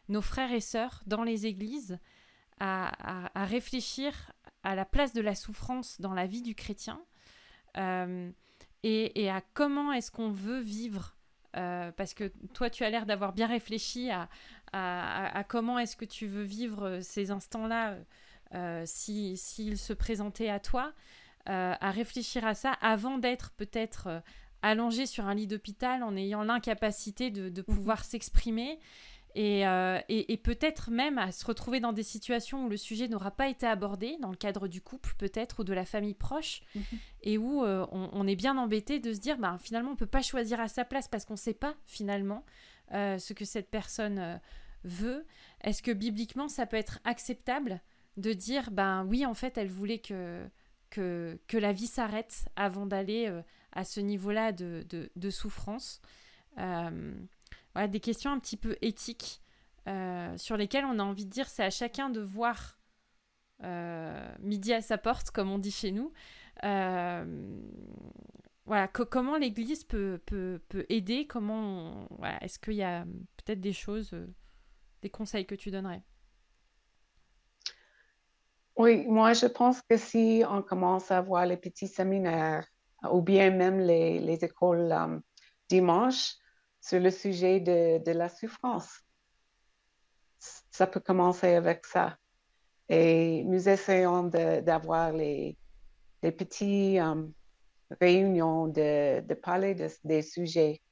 nos 0.09 0.23
frères 0.23 0.53
et 0.53 0.61
sœurs 0.61 1.03
dans 1.07 1.23
les 1.23 1.47
églises 1.47 1.99
à, 2.61 3.31
réfléchir 3.35 4.33
à 4.63 4.75
la 4.75 4.85
place 4.85 5.13
de 5.13 5.21
la 5.21 5.35
souffrance 5.35 6.01
dans 6.01 6.15
la 6.15 6.27
vie 6.27 6.41
du 6.41 6.55
chrétien 6.55 7.03
euh, 7.77 8.31
et, 8.85 9.31
à 9.31 9.41
comment 9.55 9.93
est-ce 9.93 10.11
qu'on 10.11 10.31
veut 10.31 10.61
vivre. 10.61 11.17
Euh, 11.57 11.93
parce 11.93 12.15
que 12.15 12.33
toi, 12.53 12.69
tu 12.69 12.85
as 12.85 12.91
l'air 12.91 13.07
d'avoir 13.07 13.33
bien 13.33 13.47
réfléchi 13.47 14.11
à, 14.11 14.29
à, 14.73 15.45
comment 15.45 15.79
est-ce 15.79 15.97
que 15.97 16.05
tu 16.05 16.27
veux 16.27 16.43
vivre 16.43 16.85
euh, 16.85 17.01
ces 17.01 17.31
instants-là 17.31 17.97
euh, 18.55 18.83
s'ils 18.87 19.39
si, 19.39 19.77
se 19.77 19.93
présentaient 19.93 20.49
à 20.49 20.61
toi, 20.61 20.93
euh, 21.49 21.75
à 21.81 21.91
réfléchir 21.91 22.45
à 22.47 22.55
ça 22.55 22.73
avant 22.81 23.19
d'être 23.19 23.53
peut-être 23.53 24.23
allongé 24.63 25.07
sur 25.07 25.27
un 25.27 25.35
lit 25.35 25.47
d'hôpital 25.47 26.03
en 26.03 26.17
ayant 26.17 26.43
l'incapacité 26.43 27.31
de, 27.31 27.49
de, 27.49 27.65
mhm. 27.67 27.75
pouvoir 27.75 28.05
s'exprimer. 28.05 28.79
Et, 29.37 29.65
et, 30.09 30.37
peut-être 30.37 30.91
même 30.91 31.19
à 31.19 31.33
se 31.33 31.45
retrouver 31.45 31.81
dans 31.81 31.93
des 31.93 32.05
situations 32.05 32.67
où 32.67 32.69
le 32.69 32.77
sujet 32.77 33.09
n'aura 33.09 33.33
pas 33.33 33.49
été 33.49 33.67
abordé, 33.67 34.17
dans 34.21 34.31
le 34.31 34.37
cadre 34.37 34.69
du 34.69 34.81
couple 34.81 35.15
peut-être, 35.19 35.61
ou 35.61 35.65
de 35.65 35.73
la 35.73 35.85
famille 35.85 36.15
proche, 36.15 36.63
mhm. 36.77 36.83
et 37.23 37.39
où 37.39 37.65
on, 37.65 38.27
est 38.29 38.37
bien 38.37 38.57
embêté 38.57 39.01
de 39.01 39.13
se 39.13 39.19
dire, 39.19 39.37
bah, 39.39 39.59
finalement, 39.61 39.91
on 39.91 39.95
ne 39.95 39.99
peut 39.99 40.07
pas 40.07 40.23
choisir 40.23 40.61
à 40.61 40.69
sa 40.69 40.85
place 40.85 41.09
parce 41.09 41.25
qu'on 41.25 41.35
ne 41.35 41.39
sait 41.39 41.55
pas 41.55 41.75
finalement 41.85 42.45
ce 42.93 43.33
que 43.33 43.45
cette 43.45 43.71
personne 43.71 44.41
veut, 44.85 45.27
est-ce 45.63 45.83
que 45.83 45.91
bibliquement 45.91 46.49
ça 46.49 46.67
peut 46.67 46.77
être 46.77 47.01
acceptable 47.05 47.81
de 48.17 48.33
dire 48.33 48.71
ben 48.71 49.05
oui 49.07 49.27
en 49.27 49.35
fait 49.35 49.59
elle 49.59 49.69
voulait 49.69 49.99
que 49.99 50.47
que, 50.91 51.39
que 51.49 51.59
la 51.59 51.73
vie 51.73 51.89
s'arrête 51.89 52.45
avant 52.55 52.87
d'aller 52.87 53.27
euh, 53.27 53.43
à 53.73 53.83
ce 53.83 53.99
niveau-là 53.99 54.53
de, 54.53 54.87
de, 55.17 55.31
souffrance 55.31 56.01
euh, 56.59 57.13
voilà 57.75 57.89
des 57.89 58.01
questions 58.01 58.31
un 58.31 58.39
petit 58.39 58.57
peu 58.57 58.77
éthiques 58.83 59.41
euh, 59.89 60.37
sur 60.37 60.57
lesquelles 60.57 60.85
on 60.85 60.99
a 60.99 61.03
envie 61.03 61.27
de 61.27 61.31
dire 61.31 61.49
c'est 61.49 61.65
à 61.65 61.71
chacun 61.71 62.11
de 62.11 62.21
voir 62.21 62.79
midi 64.41 64.75
à 64.75 64.83
sa 64.83 64.99
porte 64.99 65.31
comme 65.31 65.51
on 65.51 65.59
dit 65.59 65.71
chez 65.71 65.91
nous. 65.91 66.13
Voilà, 68.67 68.89
comment 68.89 69.37
l'Église 69.37 69.85
peut, 69.85 70.21
peut, 70.25 70.61
peut, 70.69 70.87
aider? 70.89 71.27
Comment 71.27 72.09
Est-ce 72.41 72.59
qu'il 72.59 72.75
y 72.75 72.83
a 72.83 73.05
peut-être 73.37 73.61
des 73.61 73.75
choses 73.75 74.15
des 75.03 75.11
conseils 75.11 75.45
que 75.45 75.55
tu 75.55 75.71
donnerais? 75.71 76.03
Oui, 78.77 79.07
moi, 79.07 79.35
je 79.35 79.47
pense 79.47 79.83
que 79.83 79.97
si 79.99 80.43
on 80.49 80.63
commence 80.63 81.11
à 81.11 81.21
voir 81.21 81.45
les 81.45 81.59
petits 81.59 81.89
séminaires 81.89 82.67
ou 83.13 83.21
bien 83.21 83.51
même 83.51 83.79
les, 83.79 84.19
les 84.19 84.45
écoles 84.45 85.23
dimanche 85.69 86.35
sur 86.85 87.01
le 87.01 87.11
sujet 87.11 87.61
de, 87.61 88.13
la 88.13 88.29
souffrance, 88.29 89.01
ça 90.71 90.87
peut 90.87 91.01
commencer 91.01 91.55
avec 91.55 91.87
ça. 91.87 92.19
Et 92.91 93.43
nous 93.45 93.71
essayons 93.71 94.25
d'avoir 94.25 95.13
les, 95.13 95.57
petites 96.21 97.01
um, 97.01 97.33
réunions 98.03 98.69
de, 98.69 99.35
parler 99.35 99.75
de, 99.75 99.89
des 100.05 100.21
sujets. 100.21 100.83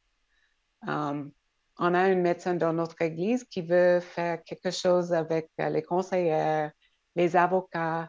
Um, 0.88 1.30
on 1.78 1.92
a 1.92 2.08
une 2.08 2.22
médecin 2.22 2.54
dans 2.54 2.72
notre 2.72 3.02
église 3.02 3.44
qui 3.44 3.60
veut 3.60 4.00
faire 4.00 4.42
quelque 4.44 4.70
chose 4.70 5.12
avec 5.12 5.50
euh, 5.60 5.68
les 5.68 5.82
conseillers, 5.82 6.68
les 7.16 7.36
avocats, 7.36 8.08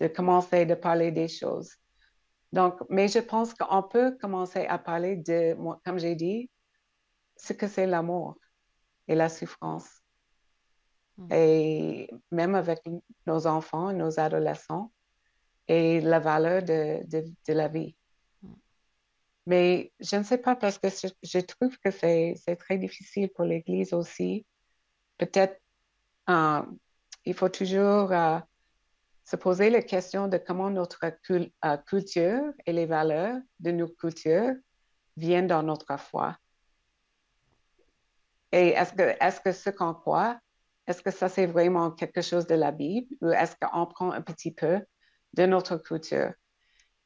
de 0.00 0.08
commencer 0.08 0.64
de 0.64 0.74
parler 0.74 1.12
des 1.12 1.28
choses. 1.28 1.74
Donc, 2.52 2.80
mais 2.88 3.08
je 3.08 3.18
pense 3.18 3.52
qu'on 3.52 3.82
peut 3.82 4.16
commencer 4.18 4.64
à 4.66 4.78
parler 4.78 5.16
de, 5.16 5.54
comme 5.84 5.98
j'ai 5.98 6.14
dit, 6.14 6.48
ce 7.38 7.52
que 7.52 7.66
c'est 7.66 7.86
l'amour 7.86 8.36
et 9.06 9.14
la 9.14 9.28
souffrance. 9.28 9.88
Hmm. 11.16 11.32
Et 11.32 12.10
même 12.30 12.54
avec 12.54 12.82
nos 13.26 13.46
enfants, 13.46 13.92
nos 13.92 14.20
adolescents, 14.20 14.92
et 15.68 16.00
la 16.00 16.18
valeur 16.18 16.62
de 16.62 17.52
la 17.52 17.68
vie. 17.68 17.94
Mais 19.48 19.92
je 19.98 20.16
ne 20.16 20.22
sais 20.24 20.36
pas 20.36 20.56
parce 20.56 20.78
que 20.78 20.88
je, 20.88 21.40
trouve 21.40 21.78
que 21.78 21.90
c'est 21.90 22.56
très 22.58 22.76
difficile 22.76 23.30
pour 23.30 23.44
l'Église 23.44 23.94
aussi. 23.94 24.44
Peut-être 25.16 25.58
euh, 26.28 26.62
il 27.24 27.32
faut 27.32 27.48
toujours 27.48 28.12
euh, 28.12 28.38
se 29.24 29.36
poser 29.36 29.70
la 29.70 29.80
question 29.80 30.28
de 30.28 30.36
comment 30.36 30.68
notre 30.68 31.00
euh, 31.04 31.76
culture 31.86 32.42
et 32.66 32.72
les 32.74 32.84
valeurs 32.84 33.38
de 33.60 33.70
nos 33.70 33.88
cultures 33.88 34.54
viennent 35.16 35.46
dans 35.46 35.62
notre 35.62 35.98
foi. 35.98 36.36
Et 38.52 38.68
est-ce 38.68 38.92
que, 38.92 39.02
est 39.02 39.42
que 39.42 39.52
ce 39.52 39.70
qu'on 39.70 39.94
croit, 39.94 40.38
est-ce 40.86 41.02
que 41.02 41.10
ça 41.10 41.28
c'est 41.28 41.46
vraiment 41.46 41.90
quelque 41.90 42.22
chose 42.22 42.46
de 42.46 42.54
la 42.54 42.72
Bible 42.72 43.14
ou 43.20 43.28
est-ce 43.30 43.54
qu'on 43.60 43.86
prend 43.86 44.10
un 44.12 44.22
petit 44.22 44.52
peu 44.52 44.80
de 45.34 45.46
notre 45.46 45.76
culture? 45.76 46.32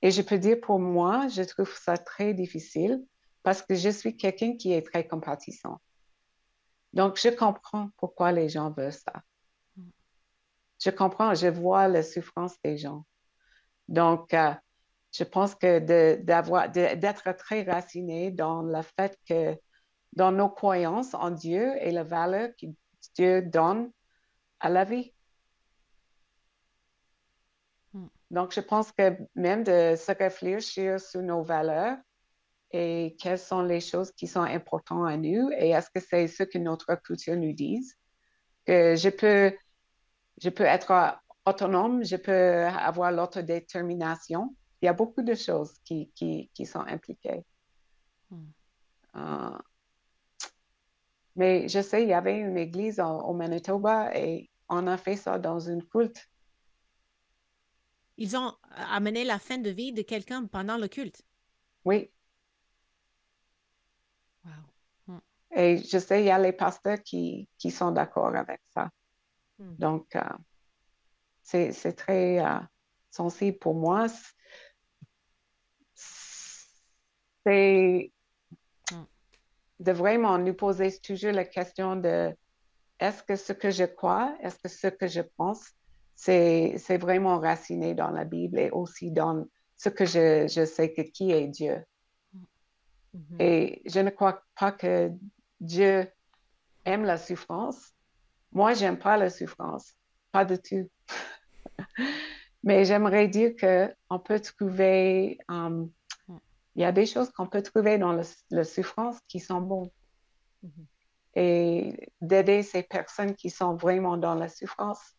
Et 0.03 0.11
je 0.11 0.23
peux 0.23 0.39
dire 0.39 0.61
pour 0.61 0.79
moi, 0.79 1.29
je 1.29 1.43
trouve 1.43 1.73
ça 1.77 1.97
très 1.97 2.35
difficile 2.35 3.05
parce 3.43 3.63
que 3.63 3.75
je 3.75 3.89
suis 3.89 4.17
quelqu'un 4.17 4.57
qui 4.57 4.73
est 4.73 4.83
très 4.83 5.07
compatissant. 5.07 5.81
Donc, 6.93 7.19
je 7.19 7.29
comprends 7.31 7.91
pourquoi 7.97 8.33
les 8.33 8.49
gens 8.49 8.71
veulent 8.71 8.93
ça. 8.93 9.23
Je 10.85 10.91
comprends, 10.91 11.35
je 11.35 11.47
vois 11.47 11.89
la 11.89 12.03
souffrance 12.03 12.55
des 12.63 12.77
gens. 12.77 13.05
Donc, 13.89 14.35
euh, 14.35 14.53
je 15.13 15.25
pense 15.25 15.55
que 15.55 15.79
d'être 15.79 17.37
très 17.37 17.63
raciné 17.63 18.31
dans 18.31 18.63
le 18.63 18.83
fait 18.83 19.19
que 19.29 19.57
dans 20.13 20.33
nos 20.33 20.49
croyances 20.49 21.15
en 21.15 21.31
Dieu 21.31 21.75
et 21.81 21.91
la 21.91 22.05
valeur 22.05 22.51
que 22.61 22.67
Dieu 23.15 23.43
donne 23.43 23.91
à 24.61 24.69
la 24.69 24.85
vie. 24.85 25.13
Hmm. 27.93 28.09
Donc, 28.31 28.53
je 28.53 28.61
pense 28.61 28.93
que 28.93 29.17
même 29.35 29.65
de 29.65 29.97
se 29.97 30.13
réfléchir 30.13 31.01
sur 31.01 31.23
nos 31.23 31.43
valeurs 31.43 31.97
et 32.71 33.17
quelles 33.21 33.39
sont 33.39 33.63
les 33.63 33.81
choses 33.81 34.13
qui 34.13 34.27
sont 34.27 34.43
importantes 34.43 35.09
à 35.09 35.17
nous 35.17 35.51
et 35.59 35.71
est-ce 35.71 35.91
que 35.91 36.01
c'est 36.01 36.27
ce 36.29 36.43
que 36.43 36.59
notre 36.59 36.95
culture 36.97 37.37
nous 37.37 37.53
dit, 37.53 37.83
que 38.65 38.95
je 38.97 39.09
peux, 39.09 39.57
je 40.41 40.49
peux 40.49 40.65
être 40.65 41.19
autonome, 41.45 42.05
je 42.05 42.17
peux 42.17 42.65
avoir 42.67 43.13
l'autodétermination. 43.13 44.55
Il 44.81 44.87
y 44.87 44.89
a 44.89 44.93
beaucoup 44.93 45.23
de 45.23 45.35
choses 45.35 45.75
qui, 45.85 46.11
qui, 46.15 46.51
qui 46.55 46.67
sont 46.67 46.81
impliquées. 46.81 47.45
Hmm. 48.31 48.51
Euh, 49.17 49.59
mais 51.37 51.69
je 51.69 51.81
sais, 51.81 52.03
il 52.03 52.09
y 52.09 52.13
avait 52.13 52.39
une 52.39 52.57
église 52.59 53.01
au 53.01 53.33
Manitoba 53.33 54.17
et 54.17 54.51
on 54.69 54.87
a 54.87 54.97
fait 54.97 55.17
ça 55.17 55.39
dans 55.39 55.61
une 55.61 55.85
culte. 55.85 56.29
Ils 58.17 58.37
ont 58.37 58.55
amené 58.71 59.25
la 59.25 59.39
fin 59.39 59.59
de 59.59 59.71
vie 59.71 59.93
de 59.93 60.03
quelqu'un 60.03 60.47
pendant 60.47 60.77
le 60.77 60.89
culte? 60.89 61.23
Oui. 61.85 62.11
Wow. 64.45 64.53
Hmm. 65.07 65.19
Et 65.57 65.79
je 65.79 65.99
sais, 65.99 66.23
il 66.23 66.27
y 66.27 66.31
a 66.31 66.39
les 66.39 66.53
pasteurs 66.53 67.03
qui, 67.03 67.49
qui 67.59 67.71
sont 67.71 67.91
d'accord 67.91 68.37
avec 68.37 68.61
ça. 68.75 68.91
Hmm. 69.59 69.75
Donc, 69.77 70.15
euh, 70.17 70.21
c'est 71.43 71.97
très 71.97 72.39
euh, 72.45 72.61
sensible 73.11 73.59
pour 73.59 73.75
moi. 73.75 74.07
C'est 77.45 78.13
de 79.83 79.93
vraiment 79.93 80.39
nous 80.39 80.55
poser 80.55 80.99
toujours 81.01 81.33
la 81.33 81.45
question 81.45 81.97
de 81.97 82.35
est-ce 83.01 83.23
que 83.23 83.37
ce 83.37 83.53
que 83.53 83.71
je 83.71 83.85
crois, 83.85 84.37
est-ce 84.43 84.59
que 84.59 84.69
ce 84.69 84.87
que 84.87 85.09
je 85.09 85.23
pense, 85.37 85.73
c'est, 86.15 86.99
vraiment 86.99 87.41
raciné 87.41 87.95
dans 87.95 88.11
la 88.11 88.25
Bible 88.25 88.59
et 88.61 88.71
aussi 88.71 89.11
dans 89.11 89.45
ce 89.77 89.89
que 89.89 90.05
je, 90.05 90.47
je 90.47 90.65
sais 90.65 90.93
que 90.93 91.03
qui 91.03 91.33
est 91.33 91.49
Dieu. 91.49 91.85
Mm-hmm. 93.17 93.41
Et 93.41 93.83
je 93.87 94.01
ne 94.01 94.11
crois 94.11 94.43
pas 94.59 94.71
que 94.71 95.11
Dieu 95.61 96.07
aime 96.85 97.05
la 97.05 97.19
souffrance. 97.19 97.93
Moi, 98.53 98.75
j'aime 98.75 98.99
pas 98.99 99.17
la 99.17 99.31
souffrance, 99.31 99.95
pas 100.31 100.45
du 100.45 100.59
tout. 100.59 100.89
Mais 102.65 102.85
j'aimerais 102.85 103.27
dire 103.27 103.55
qu'on 103.59 104.19
peut 104.21 104.39
trouver 104.39 105.39
um, 105.49 105.91
il 106.75 106.83
y 106.83 106.85
a 106.85 106.93
des 106.93 107.07
choses 107.07 107.31
qu'on 107.31 107.47
peut 107.47 107.63
trouver 107.63 107.99
dans 107.99 108.19
la 108.51 108.65
souffrance 108.65 109.19
qui 109.29 109.41
sont 109.41 109.61
bonnes. 109.61 109.91
Mm-hmm. 110.65 110.87
Et 111.35 112.13
d'aider 112.21 112.63
ces 112.63 112.83
personnes 112.83 113.35
qui 113.35 113.51
sont 113.51 113.75
vraiment 113.75 114.17
dans 114.17 114.35
la 114.35 114.49
souffrance. 114.49 115.15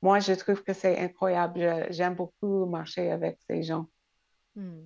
Moi, 0.00 0.18
je 0.20 0.32
trouve 0.32 0.62
que 0.62 0.72
c'est 0.72 0.98
incroyable. 0.98 1.86
J'aime 1.90 2.14
beaucoup 2.14 2.66
marcher 2.66 3.10
avec 3.10 3.38
ces 3.46 3.62
gens. 3.62 3.86
Mm. 4.54 4.80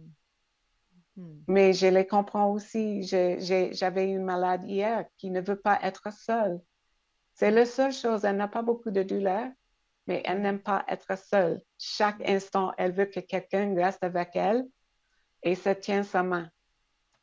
Mm. 1.17 1.43
Mais 1.49 1.73
je 1.73 1.87
les 1.87 2.07
comprends 2.07 2.53
aussi. 2.53 3.03
J'avais 3.03 4.11
une 4.11 4.25
malade 4.25 4.63
hier 4.65 5.05
qui 5.17 5.31
ne 5.31 5.41
veut 5.41 5.59
pas 5.59 5.79
être 5.83 6.13
seule. 6.13 6.61
C'est 7.35 7.51
la 7.51 7.67
seule 7.67 7.93
chose. 7.93 8.25
Elle 8.25 8.37
n'a 8.37 8.49
pas 8.49 8.63
beaucoup 8.63 8.91
de 8.91 9.03
douleur, 9.03 9.49
mais 10.07 10.23
elle 10.25 10.43
n'aime 10.43 10.61
pas 10.61 10.85
être 10.89 11.17
seule. 11.17 11.61
Chaque 11.79 12.21
instant, 12.29 12.73
elle 12.79 12.93
veut 12.93 13.07
que 13.07 13.21
quelqu'un 13.21 13.75
reste 13.75 14.03
avec 14.03 14.31
elle 14.35 14.65
et 15.43 15.55
se 15.55 15.71
tient 15.71 16.03
sa 16.03 16.23
main. 16.23 16.51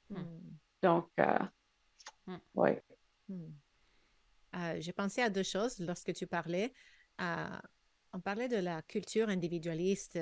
Hmm. 0.09 0.23
Donc, 0.81 1.09
euh, 1.19 1.39
hmm. 2.27 2.37
oui. 2.55 2.71
Hmm. 3.27 3.51
Euh, 4.55 4.77
j'ai 4.79 4.93
pensé 4.93 5.21
à 5.21 5.29
deux 5.29 5.43
choses 5.43 5.79
lorsque 5.79 6.13
tu 6.13 6.27
parlais. 6.27 6.73
Euh, 7.21 7.57
on 8.13 8.19
parlait 8.19 8.47
de 8.47 8.57
la 8.57 8.81
culture 8.83 9.27
individualiste 9.27 10.17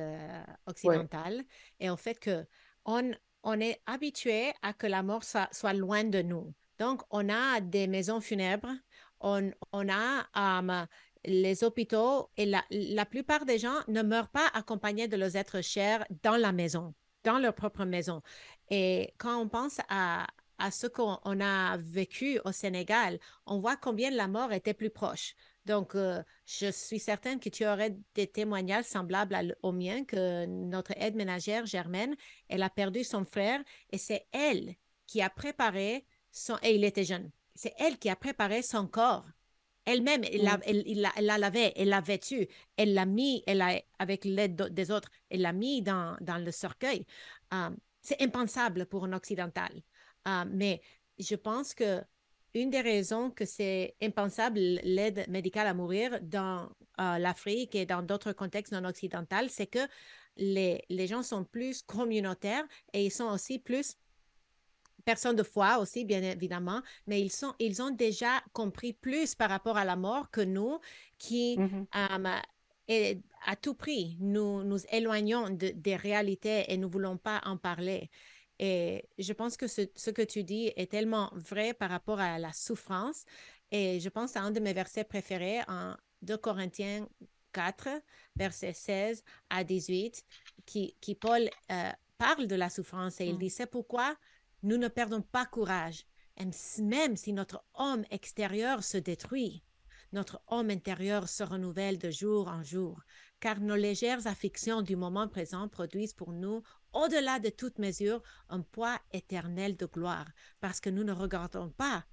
occidentale 0.66 1.44
et 1.80 1.92
au 1.92 1.98
fait 1.98 2.20
que 2.20 2.44
on, 2.86 3.12
on 3.44 3.60
est 3.60 3.82
habitué 3.86 4.52
à 4.64 4.74
que 4.74 4.88
la 4.88 5.04
mort 5.04 5.24
soit, 5.24 5.48
soit, 5.52 5.74
loin 5.74 6.04
de 6.04 6.24
nous. 6.24 6.56
Donc, 6.80 7.04
on 7.12 7.30
a 7.30 7.62
des 7.62 7.86
maisons 7.86 8.20
funèbres, 8.20 8.74
on, 9.20 9.52
on 9.72 9.88
a 9.90 10.26
um, 10.34 10.88
les 11.24 11.64
hôpitaux 11.64 12.32
et 12.36 12.48
la, 12.48 12.64
la 12.72 13.06
plupart 13.06 13.46
des 13.46 13.60
gens 13.60 13.78
ne 13.88 14.02
meurent 14.02 14.32
pas 14.32 14.48
accompagnés 14.56 15.08
de 15.08 15.16
leurs 15.16 15.36
êtres 15.36 15.62
chers 15.62 16.04
dans 16.24 16.36
la 16.36 16.52
maison 16.52 16.96
dans 17.24 17.40
leur 17.40 17.54
propre 17.54 17.86
maison. 17.86 18.22
Et 18.70 19.14
quand 19.18 19.38
on 19.38 19.48
pense 19.48 19.80
à, 19.90 20.28
ce 20.72 20.88
qu'on 20.88 21.42
a 21.42 21.78
vécu 21.78 22.40
au 22.46 22.52
Sénégal, 22.52 23.20
on 23.46 23.60
voit 23.60 23.76
combien 23.76 24.12
la 24.12 24.28
mort 24.28 24.54
était 24.54 24.74
plus 24.74 24.90
proche. 24.90 25.36
Donc, 25.66 25.96
euh, 25.96 26.22
je 26.46 26.72
suis 26.72 27.00
certaine 27.00 27.40
que 27.40 27.50
tu 27.50 27.66
aurais 27.66 27.98
des 28.16 28.28
témoignages 28.28 28.86
semblables 28.86 29.56
au 29.62 29.72
mien, 29.72 30.04
que 30.06 30.46
notre 30.46 30.94
aide 30.98 31.16
ménagère 31.16 31.66
Germaine, 31.66 32.16
elle 32.50 32.64
a 32.64 32.70
perdu 32.70 33.04
son 33.04 33.26
frère 33.26 33.62
et 33.92 33.98
c'est 33.98 34.26
elle 34.32 34.76
qui 35.08 35.22
a 35.22 35.30
préparé 35.30 36.06
son... 36.32 36.58
Et 36.64 36.76
il 36.76 36.84
était 36.84 37.06
jeune. 37.06 37.32
C'est 37.56 37.74
elle 37.78 37.98
qui 37.98 38.10
a 38.10 38.16
préparé 38.16 38.62
son 38.62 38.88
corps 38.88 39.26
elle-même, 39.86 40.24
elle, 40.24 40.44
l'a, 40.44 40.60
elle, 40.66 41.26
lavé, 41.26 41.74
elle 41.76 41.90
l'a 41.90 42.02
vêtu, 42.02 42.48
elle 42.78 42.94
l'a 42.94 43.06
mis, 43.06 43.44
elle 43.48 43.62
a, 43.62 43.82
avec 44.00 44.26
l'aide 44.26 44.56
des 44.56 44.92
autres, 44.92 45.10
elle 45.30 45.42
l'a 45.42 45.54
mis 45.54 45.82
dans, 45.82 46.16
dans 46.22 46.38
le 46.38 46.52
cercueil. 46.52 47.06
C'est 48.02 48.22
impensable 48.22 48.86
pour 48.86 49.06
un 49.06 49.14
occidental. 49.14 49.72
Mais 50.48 50.82
je 51.20 51.36
pense 51.36 51.74
que 51.74 52.02
une 52.54 52.70
des 52.70 52.82
raisons 52.82 53.32
que 53.32 53.46
c'est 53.46 53.96
impensable 54.02 54.60
l'aide 54.60 55.26
médicale 55.28 55.68
à 55.68 55.74
mourir 55.74 56.20
dans 56.22 56.70
euh, 57.00 57.18
l'Afrique 57.18 57.74
et 57.74 57.86
dans 57.86 58.04
d'autres 58.04 58.32
contextes 58.34 58.74
non 58.74 58.86
occidentaux, 58.86 59.48
c'est 59.50 59.66
que 59.66 59.80
les, 60.38 60.84
les 60.90 61.08
gens 61.08 61.24
sont 61.24 61.44
plus 61.44 61.82
communautaires 61.82 62.66
et 62.94 63.06
ils 63.06 63.12
sont 63.12 63.26
aussi 63.26 63.58
plus 63.60 63.96
personnes 65.06 65.36
de 65.36 65.44
foi 65.44 65.80
aussi, 65.80 66.06
bien 66.06 66.22
évidemment, 66.24 66.82
mais 67.08 67.22
ils, 67.22 67.32
sont, 67.32 67.54
ils 67.60 67.82
ont 67.82 67.92
déjà 67.92 68.42
compris 68.54 68.94
plus 68.94 69.36
par 69.36 69.50
rapport 69.50 69.78
à 69.78 69.86
la 69.86 69.96
mort 69.96 70.32
que 70.32 70.42
nous, 70.42 70.80
qui, 71.18 71.58
mm-hmm. 71.58 72.42
et 72.88 73.20
à 73.46 73.56
tout 73.56 73.74
prix, 73.74 74.18
nous 74.20 74.64
nous 74.64 74.80
éloignons 74.92 75.50
des 75.50 75.96
réalités 75.96 76.66
et 76.72 76.78
nous 76.78 76.88
ne 76.88 76.92
voulons 76.92 77.18
pas 77.18 77.42
en 77.46 77.58
parler. 77.58 78.10
Et 78.60 79.06
je 79.18 79.34
pense 79.34 79.58
que 79.58 79.68
ce, 79.68 79.82
ce, 79.96 80.12
que 80.12 80.22
tu 80.22 80.44
dis 80.44 80.72
est 80.76 80.92
tellement 80.92 81.32
vrai 81.34 81.74
par 81.74 81.90
rapport 81.90 82.20
à 82.20 82.40
la 82.40 82.54
souffrance. 82.54 83.26
Et 83.72 84.00
je 84.00 84.10
pense 84.10 84.38
à 84.38 84.42
un 84.42 84.52
de 84.52 84.60
mes 84.60 84.74
versets 84.74 85.04
préférés 85.04 85.62
en 85.68 85.96
2 86.22 86.38
Corinthiens 86.38 87.08
4, 87.54 87.90
versets 88.36 88.74
16 88.74 89.24
à 89.50 89.64
18, 89.64 90.24
qui, 90.66 90.96
qui 91.02 91.16
Paul 91.16 91.50
euh, 91.72 91.92
parle 92.18 92.48
de 92.48 92.56
la 92.56 92.70
souffrance 92.70 93.20
et 93.22 93.26
il 93.26 93.36
mm. 93.36 93.40
dit, 93.40 93.50
c'est 93.50 93.66
pourquoi 93.66 94.16
nous 94.64 94.78
ne 94.78 94.88
perdons 94.88 95.22
pas 95.22 95.46
courage, 95.46 96.06
même 96.80 97.16
si 97.16 97.34
notre 97.34 97.64
homme 97.76 98.06
extérieur 98.10 98.84
se 98.84 98.98
détruit. 98.98 99.64
Notre 100.14 100.42
homme 100.48 100.70
intérieur 100.70 101.28
se 101.28 101.44
renouvelle 101.44 101.98
de 101.98 102.12
jour 102.12 102.48
en 102.48 102.64
jour, 102.64 103.02
car 103.40 103.60
nos 103.60 103.76
légères 103.76 104.28
afflictions 104.28 104.82
du 104.82 104.96
moment 104.96 105.28
présent 105.28 105.68
produisent 105.68 106.14
pour 106.14 106.32
nous, 106.32 106.62
au-delà 106.94 107.40
de 107.40 107.50
toute 107.50 107.80
mesure, 107.80 108.22
un 108.50 108.62
poids 108.62 109.00
éternel 109.12 109.76
de 109.76 109.86
gloire, 109.86 110.28
parce 110.62 110.80
que 110.80 110.90
nous 110.90 111.04
ne 111.04 111.12
regardons 111.12 111.72
pas 111.72 112.06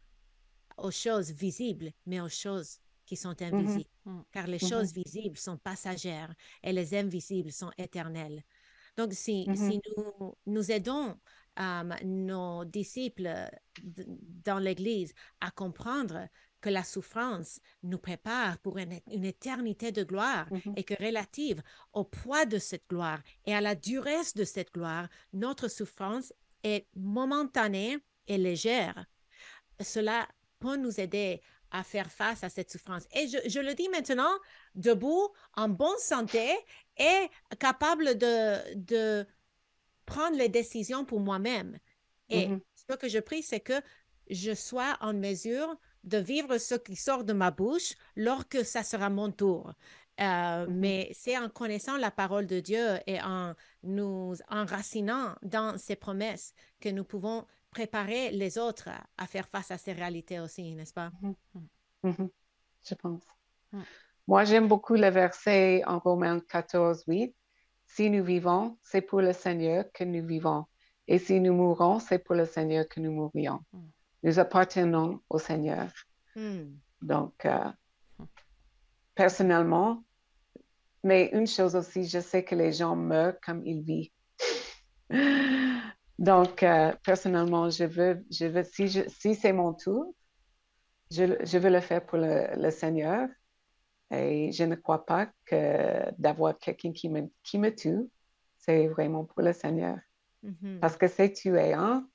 aux 0.78 0.90
choses 0.90 1.30
visibles, 1.30 1.92
mais 2.06 2.20
aux 2.20 2.28
choses 2.30 2.78
qui 3.04 3.16
sont 3.16 3.32
mm-hmm. 3.32 3.54
invisibles, 3.54 3.90
mm. 4.06 4.20
car 4.32 4.46
les 4.46 4.58
mm-hmm. 4.58 4.68
choses 4.68 4.92
visibles 4.92 5.36
sont 5.36 5.58
passagères 5.58 6.34
et 6.62 6.72
les 6.72 6.94
invisibles 6.94 7.52
sont 7.52 7.70
éternelles. 7.76 8.42
Donc, 8.96 9.12
si, 9.12 9.44
si 9.44 9.48
mm-hmm. 9.50 9.80
nous, 9.96 10.34
nous 10.46 10.72
aidons 10.72 11.16
nos 12.04 12.64
disciples 12.64 13.50
dans 13.82 14.58
l'Église 14.58 15.14
à 15.40 15.50
comprendre 15.50 16.28
que 16.60 16.68
la 16.68 16.84
souffrance 16.84 17.60
nous 17.82 17.98
prépare 17.98 18.58
pour 18.58 18.78
une, 18.78 19.00
éternité 19.24 19.92
de 19.92 20.04
gloire 20.04 20.48
mm-hmm. 20.50 20.74
et 20.76 20.84
que 20.84 21.02
relative 21.02 21.62
au 21.92 22.04
poids 22.04 22.44
de 22.44 22.58
cette 22.58 22.88
gloire 22.88 23.20
et 23.46 23.54
à 23.54 23.60
la 23.60 23.74
durée 23.74 24.20
de 24.36 24.44
cette 24.44 24.72
gloire, 24.72 25.08
notre 25.32 25.68
souffrance 25.68 26.32
est 26.62 26.86
momentanée 26.94 27.98
et 28.26 28.36
légère. 28.36 29.06
Cela 29.80 30.28
peut 30.58 30.76
nous 30.76 31.00
aider 31.00 31.40
à 31.70 31.82
faire 31.82 32.10
face 32.10 32.44
à 32.44 32.48
cette 32.48 32.70
souffrance. 32.70 33.06
Et 33.14 33.28
je, 33.28 33.38
je 33.48 33.60
le 33.60 33.74
dis 33.74 33.88
maintenant, 33.88 34.32
debout, 34.74 35.28
en 35.54 35.68
bonne 35.68 35.98
santé 35.98 36.50
et 36.98 37.30
capable 37.58 38.18
de, 38.18 38.74
de 38.74 39.26
prendre 40.10 40.36
les 40.36 40.48
décisions 40.48 41.04
pour 41.04 41.20
moi-même. 41.20 41.78
Et 42.28 42.48
mm-hmm. 42.48 42.60
ce 42.90 42.96
que 42.96 43.08
je 43.08 43.18
prie, 43.18 43.42
c'est 43.42 43.60
que 43.60 43.80
je 44.28 44.54
sois 44.54 44.96
en 45.00 45.14
mesure 45.14 45.76
de 46.04 46.18
vivre 46.18 46.58
ce 46.58 46.74
qui 46.74 46.96
sort 46.96 47.24
de 47.24 47.32
ma 47.32 47.50
bouche 47.50 47.94
lorsque 48.16 48.64
ça 48.64 48.82
sera 48.82 49.08
mon 49.10 49.30
tour. 49.30 49.72
Euh, 50.20 50.66
mais 50.68 51.10
c'est 51.14 51.38
en 51.38 51.48
connaissant 51.48 51.96
la 51.96 52.10
parole 52.10 52.46
de 52.46 52.60
Dieu 52.60 52.98
et 53.06 53.20
en 53.22 53.54
nous 53.82 54.34
enracinant 54.48 55.34
dans 55.42 55.78
ses 55.78 55.96
promesses 55.96 56.52
que 56.78 56.90
nous 56.90 57.04
pouvons 57.04 57.46
préparer 57.70 58.30
les 58.30 58.58
autres 58.58 58.90
à, 59.16 59.26
faire 59.26 59.48
face 59.48 59.70
à 59.70 59.78
ces 59.78 59.92
réalités 59.92 60.40
aussi, 60.40 60.74
n'est-ce 60.74 60.92
pas? 60.92 61.10
Je 62.02 62.94
pense. 62.94 63.22
Moi, 64.26 64.44
j'aime 64.44 64.68
beaucoup 64.68 64.94
le 64.94 65.08
verset 65.08 65.82
en 65.86 65.98
Romains 65.98 66.40
14, 66.40 67.04
8. 67.06 67.34
Si 67.94 68.08
nous 68.08 68.22
vivons, 68.22 68.78
c'est 68.82 69.00
pour 69.00 69.20
le 69.20 69.32
Seigneur 69.32 69.84
que 69.92 70.04
nous 70.04 70.24
vivons. 70.24 70.64
Et 71.08 71.18
si 71.18 71.40
nous 71.40 71.52
mourons, 71.52 71.98
c'est 71.98 72.20
pour 72.20 72.36
le 72.36 72.46
Seigneur 72.46 72.86
que 72.88 73.00
nous 73.00 73.10
mourions. 73.10 73.60
Hmm. 73.72 73.88
Nous 74.22 74.38
appartenons 74.38 75.20
au 75.28 75.38
Seigneur. 75.40 75.88
Hmm. 76.36 76.76
Donc, 77.02 77.44
euh, 77.44 77.68
personnellement, 79.16 80.04
mais 81.02 81.30
une 81.32 81.48
chose 81.48 81.74
aussi, 81.74 82.04
je 82.06 82.20
sais 82.20 82.44
que 82.44 82.54
les 82.54 82.72
gens 82.72 82.94
meurent 82.94 83.40
comme 83.44 83.66
ils 83.66 83.82
vivent. 83.82 84.12
Donc, 86.18 86.62
euh, 86.62 86.92
personnellement, 87.02 87.70
je 87.70 87.84
veux, 87.84 88.24
je 88.30 88.46
veux 88.46 88.62
si, 88.62 88.88
si 89.08 89.34
c'est 89.34 89.52
mon 89.52 89.74
tour, 89.74 90.14
je, 91.10 91.24
je, 91.44 91.58
veux 91.58 91.70
le 91.70 91.80
faire 91.80 92.06
pour 92.06 92.18
le, 92.18 92.54
le, 92.54 92.70
Seigneur. 92.70 93.28
Et 94.10 94.50
je 94.52 94.64
ne 94.64 94.74
crois 94.74 95.06
pas 95.06 95.28
que 95.44 96.10
d'avoir 96.18 96.58
quelqu'un 96.58 96.92
qui 96.92 97.08
me, 97.08 97.30
qui 97.42 97.58
me 97.58 97.74
tue, 97.74 98.10
c'est 98.58 98.88
vraiment 98.88 99.24
pour 99.24 99.42
le 99.42 99.52
Seigneur. 99.52 99.98
Mm-hmm. 100.44 100.80
Parce 100.80 100.96
que 100.96 101.06
c'est 101.06 101.32
tué. 101.32 101.72
Hein? 101.72 102.06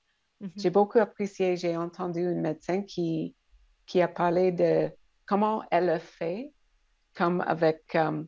Mm-hmm. 0.42 0.52
J'ai 0.58 0.70
beaucoup 0.70 1.00
apprécié, 1.00 1.56
j'ai 1.56 1.78
entendu 1.78 2.20
une 2.20 2.42
médecin 2.42 2.84
qui, 2.84 3.36
qui 3.86 4.02
a 4.02 4.08
parlé 4.08 4.52
de 4.52 4.92
comment 5.26 5.64
elle 5.72 5.90
a 5.90 6.00
fait, 6.00 6.52
comme 7.14 7.42
avec, 7.42 7.96
euh, 7.96 8.24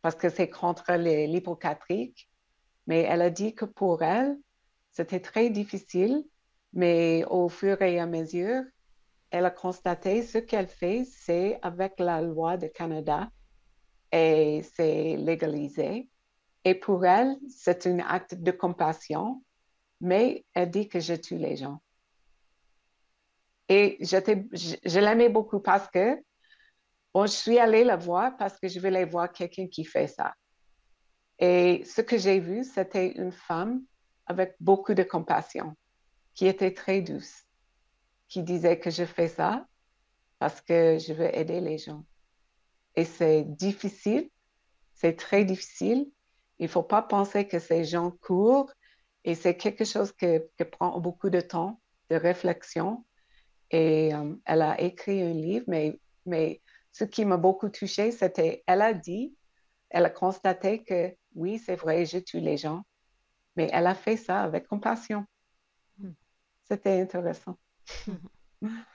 parce 0.00 0.16
que 0.16 0.28
c'est 0.28 0.50
contre 0.50 0.92
l'hypocatrique, 0.94 2.28
mais 2.86 3.02
elle 3.02 3.22
a 3.22 3.30
dit 3.30 3.54
que 3.54 3.64
pour 3.64 4.02
elle, 4.02 4.36
c'était 4.90 5.20
très 5.20 5.48
difficile, 5.48 6.24
mais 6.72 7.24
au 7.30 7.48
fur 7.48 7.80
et 7.82 7.98
à 7.98 8.06
mesure, 8.06 8.62
elle 9.32 9.46
a 9.46 9.50
constaté 9.50 10.22
ce 10.22 10.36
qu'elle 10.36 10.68
fait, 10.68 11.04
c'est 11.06 11.58
avec 11.62 11.98
la 11.98 12.20
loi 12.20 12.58
du 12.58 12.70
Canada 12.70 13.30
et 14.12 14.62
c'est 14.74 15.16
légalisé. 15.16 16.10
Et 16.64 16.74
pour 16.74 17.06
elle, 17.06 17.38
c'est 17.48 17.86
un 17.86 18.00
acte 18.00 18.34
de 18.34 18.50
compassion, 18.50 19.42
mais 20.02 20.44
elle 20.52 20.70
dit 20.70 20.86
que 20.86 21.00
je 21.00 21.14
tue 21.14 21.38
les 21.38 21.56
gens. 21.56 21.80
Et 23.70 23.96
je, 24.00 25.00
l'aimais 25.00 25.30
beaucoup 25.30 25.60
parce 25.60 25.88
que 25.88 26.22
je 27.14 27.26
suis 27.26 27.58
allée 27.58 27.84
la 27.84 27.96
voir 27.96 28.36
parce 28.36 28.58
que 28.58 28.68
je 28.68 28.78
voulais 28.80 29.06
voir 29.06 29.32
quelqu'un 29.32 29.66
qui 29.66 29.86
fait 29.86 30.08
ça. 30.08 30.34
Et 31.38 31.82
ce 31.86 32.02
que 32.02 32.18
j'ai 32.18 32.38
vu, 32.38 32.64
c'était 32.64 33.12
une 33.12 33.32
femme 33.32 33.82
avec 34.26 34.56
beaucoup 34.60 34.92
de 34.92 35.02
compassion, 35.02 35.74
qui 36.34 36.46
était 36.46 36.74
très 36.74 37.00
douce, 37.00 37.46
qui 38.32 38.42
disait 38.42 38.78
que 38.78 38.88
je 38.88 39.04
fais 39.04 39.28
ça 39.28 39.66
parce 40.38 40.62
que 40.62 40.96
je 40.98 41.12
veux 41.12 41.36
aider 41.36 41.60
les 41.60 41.76
gens. 41.76 42.06
Et 42.96 43.04
c'est 43.04 43.44
difficile, 43.44 44.30
c'est 44.94 45.16
très 45.16 45.44
difficile, 45.44 46.10
il 46.58 46.62
ne 46.62 46.68
faut 46.70 46.82
pas 46.82 47.02
penser 47.02 47.46
que 47.46 47.58
ces 47.58 47.84
gens 47.84 48.10
courent 48.10 48.72
et 49.24 49.34
c'est 49.34 49.58
quelque 49.58 49.84
chose 49.84 50.12
qui 50.12 50.64
prend 50.70 50.98
beaucoup 50.98 51.28
de 51.28 51.42
temps, 51.42 51.78
de 52.08 52.16
réflexion. 52.16 53.04
Et 53.70 54.14
euh, 54.14 54.34
elle 54.46 54.62
a 54.62 54.80
écrit 54.80 55.20
un 55.22 55.34
livre, 55.34 55.66
mais, 55.68 56.00
mais 56.24 56.62
ce 56.90 57.04
qui 57.04 57.26
m'a 57.26 57.36
beaucoup 57.36 57.68
touchée, 57.68 58.12
c'était, 58.12 58.64
elle 58.66 58.80
a 58.80 58.94
dit, 58.94 59.36
elle 59.90 60.06
a 60.06 60.10
constaté 60.10 60.82
que 60.84 61.14
oui, 61.34 61.58
c'est 61.58 61.76
vrai, 61.76 62.06
je 62.06 62.18
tue 62.18 62.40
les 62.40 62.56
gens, 62.56 62.82
mais 63.56 63.68
elle 63.74 63.86
a 63.86 63.94
fait 63.94 64.16
ça 64.16 64.40
avec 64.40 64.66
compassion. 64.68 65.26
Hmm. 65.98 66.12
C'était 66.64 66.98
intéressant. 66.98 67.58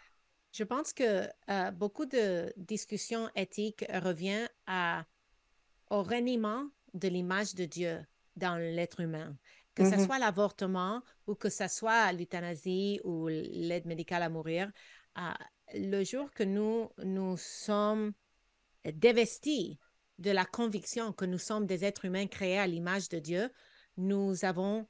Je 0.53 0.63
pense 0.63 0.93
que 0.93 1.27
euh, 1.49 1.71
beaucoup 1.71 2.05
de 2.05 2.51
discussions 2.57 3.29
éthiques 3.35 3.85
reviennent 3.93 4.49
à, 4.65 5.05
au 5.89 6.01
reniement 6.01 6.67
de 6.93 7.07
l'image 7.07 7.53
de 7.53 7.65
Dieu 7.65 7.99
dans 8.35 8.57
l'être 8.57 9.01
humain. 9.01 9.37
Que 9.75 9.83
ce 9.87 9.95
mm-hmm. 9.95 10.05
soit 10.05 10.19
l'avortement 10.19 11.03
ou 11.27 11.35
que 11.35 11.49
ce 11.49 11.67
soit 11.67 12.11
l'euthanasie 12.11 12.99
ou 13.03 13.27
l'aide 13.27 13.85
médicale 13.85 14.23
à 14.23 14.29
mourir, 14.29 14.71
euh, 15.19 15.21
le 15.75 16.03
jour 16.03 16.31
que 16.31 16.43
nous 16.43 16.89
nous 17.03 17.37
sommes 17.37 18.13
dévestis 18.85 19.77
de 20.17 20.31
la 20.31 20.45
conviction 20.45 21.13
que 21.13 21.25
nous 21.25 21.37
sommes 21.37 21.65
des 21.65 21.85
êtres 21.85 22.05
humains 22.05 22.27
créés 22.27 22.57
à 22.57 22.67
l'image 22.67 23.09
de 23.09 23.19
Dieu, 23.19 23.51
nous 23.97 24.45
avons, 24.45 24.87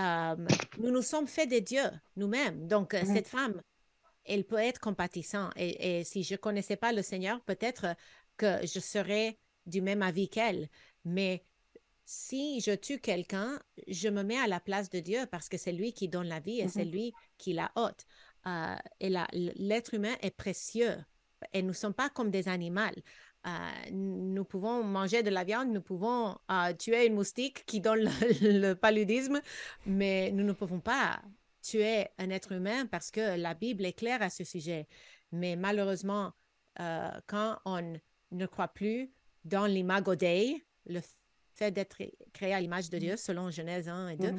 euh, 0.00 0.36
nous 0.78 0.90
nous 0.90 1.02
sommes 1.02 1.26
fait 1.26 1.46
des 1.46 1.60
dieux 1.60 1.90
nous-mêmes. 2.16 2.66
Donc, 2.66 2.94
mm-hmm. 2.94 3.14
cette 3.14 3.28
femme, 3.28 3.60
elle 4.24 4.44
peut 4.44 4.56
être 4.56 4.80
compatissante. 4.80 5.52
Et, 5.56 6.00
et 6.00 6.04
si 6.04 6.22
je 6.22 6.36
connaissais 6.36 6.76
pas 6.76 6.92
le 6.92 7.02
Seigneur, 7.02 7.40
peut-être 7.42 7.94
que 8.36 8.66
je 8.66 8.80
serais 8.80 9.38
du 9.66 9.82
même 9.82 10.02
avis 10.02 10.28
qu'elle. 10.28 10.68
Mais 11.04 11.44
si 12.04 12.60
je 12.60 12.72
tue 12.72 12.98
quelqu'un, 12.98 13.60
je 13.86 14.08
me 14.08 14.22
mets 14.22 14.38
à 14.38 14.46
la 14.46 14.60
place 14.60 14.90
de 14.90 15.00
Dieu 15.00 15.26
parce 15.30 15.48
que 15.48 15.56
c'est 15.56 15.72
lui 15.72 15.92
qui 15.92 16.08
donne 16.08 16.28
la 16.28 16.40
vie 16.40 16.60
et 16.60 16.68
c'est 16.68 16.84
mm-hmm. 16.84 16.90
lui 16.90 17.12
qui 17.38 17.52
la 17.52 17.70
ôte. 17.76 18.06
Euh, 18.46 18.76
et 19.00 19.10
l'être 19.56 19.94
humain 19.94 20.16
est 20.22 20.30
précieux 20.30 20.96
et 21.52 21.62
nous 21.62 21.68
ne 21.68 21.74
sommes 21.74 21.94
pas 21.94 22.10
comme 22.10 22.30
des 22.30 22.48
animaux. 22.48 22.90
Euh, 23.46 23.90
nous 23.90 24.44
pouvons 24.44 24.84
manger 24.84 25.22
de 25.22 25.30
la 25.30 25.44
viande, 25.44 25.70
nous 25.70 25.80
pouvons 25.80 26.36
euh, 26.50 26.74
tuer 26.74 27.06
une 27.06 27.14
moustique 27.14 27.64
qui 27.64 27.80
donne 27.80 28.04
le, 28.42 28.74
paludisme, 28.74 29.40
mais 29.86 30.30
nous 30.32 30.44
ne 30.44 30.52
pouvons 30.52 30.80
pas 30.80 31.22
tuer 31.62 32.08
un 32.18 32.30
être 32.30 32.52
humain 32.52 32.86
parce 32.86 33.10
que 33.10 33.36
la 33.36 33.54
Bible 33.54 33.86
est 33.86 33.92
claire 33.92 34.22
à 34.22 34.30
ce 34.30 34.44
sujet. 34.44 34.86
Mais 35.32 35.56
malheureusement, 35.56 36.32
quand 37.26 37.58
on 37.66 38.00
ne 38.30 38.46
croit 38.46 38.68
plus 38.68 39.10
dans 39.44 39.66
l'imago 39.66 40.14
Dei, 40.14 40.64
le 40.86 41.00
fait 41.54 41.70
d'être 41.70 41.98
créé 42.32 42.54
à 42.54 42.60
l'image 42.60 42.88
de 42.90 42.98
Dieu, 42.98 43.16
selon 43.16 43.50
Genèse 43.50 43.88
1 43.88 44.08
et 44.08 44.16
2, 44.16 44.34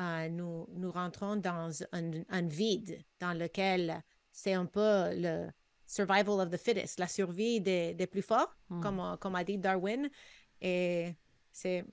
euh, 0.00 0.28
nous, 0.28 0.66
nous 0.72 0.90
rentrons 0.90 1.36
dans 1.36 1.70
un, 1.92 2.42
vide 2.42 2.98
dans 3.20 3.32
lequel 3.32 4.02
c'est 4.32 4.54
un 4.54 4.66
peu 4.66 5.14
le 5.14 5.48
survival 5.86 6.40
of 6.40 6.50
the 6.50 6.56
fittest, 6.56 6.98
la 6.98 7.08
survie 7.08 7.60
des, 7.60 7.94
des 7.94 8.06
plus 8.06 8.22
forts, 8.22 8.56
mm. 8.68 8.80
comme, 8.80 9.16
comme 9.20 9.34
a 9.34 9.44
dit 9.44 9.58
Darwin. 9.58 10.08
Et 10.60 11.14
c'est 11.52 11.84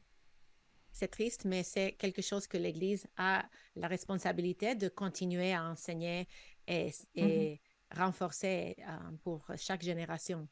c'est 0.94 1.08
triste, 1.08 1.46
mais 1.46 1.64
c'est 1.64 1.94
quelque 1.94 2.22
chose 2.22 2.48
que 2.48 2.58
l'Église 2.58 3.08
a 3.18 3.46
la 3.76 3.88
responsabilité 3.88 4.76
de 4.76 4.89
continuer 4.89 5.54
à 5.54 5.64
enseigner 5.64 6.28
et, 6.68 6.92
et 7.16 7.62
mm-hmm. 7.94 7.98
renforcer 7.98 8.76
euh, 8.80 8.98
pour 9.24 9.46
chaque 9.58 9.82
génération. 9.82 10.48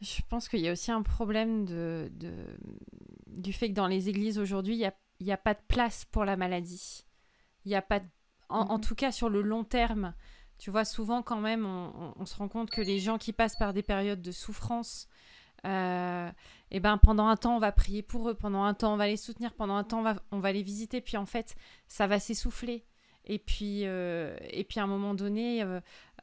Je 0.00 0.20
pense 0.28 0.48
qu'il 0.48 0.60
y 0.60 0.68
a 0.68 0.72
aussi 0.72 0.90
un 0.90 1.02
problème 1.02 1.64
de, 1.64 2.10
de, 2.12 2.58
du 3.28 3.52
fait 3.52 3.68
que 3.68 3.74
dans 3.74 3.86
les 3.86 4.08
églises 4.08 4.38
aujourd'hui, 4.38 4.74
il 4.74 4.78
n'y 4.78 4.86
a, 4.86 4.94
y 5.20 5.32
a, 5.32 5.38
pas 5.38 5.54
de 5.54 5.62
place 5.68 6.04
pour 6.04 6.24
la 6.24 6.36
maladie. 6.36 7.06
Il 7.64 7.70
y 7.70 7.74
a 7.74 7.82
pas 7.82 8.00
en, 8.48 8.74
mhm. 8.74 8.80
tout 8.80 8.94
cas, 8.94 9.12
sur 9.12 9.28
le 9.28 9.42
long 9.42 9.64
terme, 9.64 10.14
tu 10.58 10.70
vois, 10.70 10.84
souvent 10.84 11.22
quand 11.22 11.40
même, 11.40 11.66
on, 11.66 12.24
se 12.26 12.36
rend 12.36 12.48
compte 12.48 12.70
que 12.70 12.80
les 12.80 12.98
gens 12.98 13.18
qui 13.18 13.32
passent 13.32 13.56
par 13.56 13.72
des 13.72 13.82
périodes 13.82 14.22
de 14.22 14.32
souffrance, 14.32 15.08
euh, 15.66 16.30
et 16.70 16.80
ben 16.80 16.98
pendant 16.98 17.26
un 17.26 17.36
temps 17.36 17.56
on 17.56 17.58
va 17.58 17.72
prier 17.72 18.02
pour 18.02 18.30
eux, 18.30 18.34
pendant 18.34 18.64
un 18.64 18.74
temps 18.74 18.94
on 18.94 18.96
va 18.96 19.06
les 19.06 19.16
soutenir, 19.16 19.52
pendant 19.54 19.76
un 19.76 19.84
temps 19.84 20.04
on 20.30 20.38
va, 20.38 20.52
les 20.52 20.62
visiter, 20.62 21.00
puis 21.00 21.16
en 21.16 21.26
fait 21.26 21.54
ça 21.88 22.06
va 22.06 22.18
s'essouffler. 22.18 22.84
Et 23.28 23.40
puis, 23.40 23.80
euh, 23.86 24.36
et 24.50 24.66
à 24.76 24.82
un 24.82 24.86
moment 24.86 25.12
donné, 25.12 25.64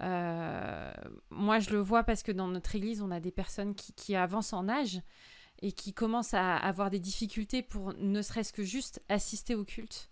euh, 0.02 0.94
moi 1.30 1.60
je 1.60 1.72
le 1.72 1.80
vois 1.80 2.04
parce 2.04 2.24
que 2.24 2.32
dans 2.32 2.48
notre 2.48 2.76
église, 2.76 3.02
on 3.02 3.12
a 3.12 3.20
des 3.20 3.32
personnes 3.32 3.76
qui, 3.76 3.92
qui 3.94 4.16
avancent 4.16 4.54
en 4.54 4.70
âge 4.70 5.02
et 5.62 5.72
qui 5.72 5.94
commencent 5.94 6.34
à 6.34 6.56
avoir 6.56 6.90
des 6.90 7.00
difficultés 7.00 7.62
pour 7.62 7.94
ne 7.94 8.22
serait-ce 8.22 8.54
que 8.54 8.64
juste 8.64 9.02
assister 9.10 9.56
au 9.56 9.64
culte. 9.66 10.10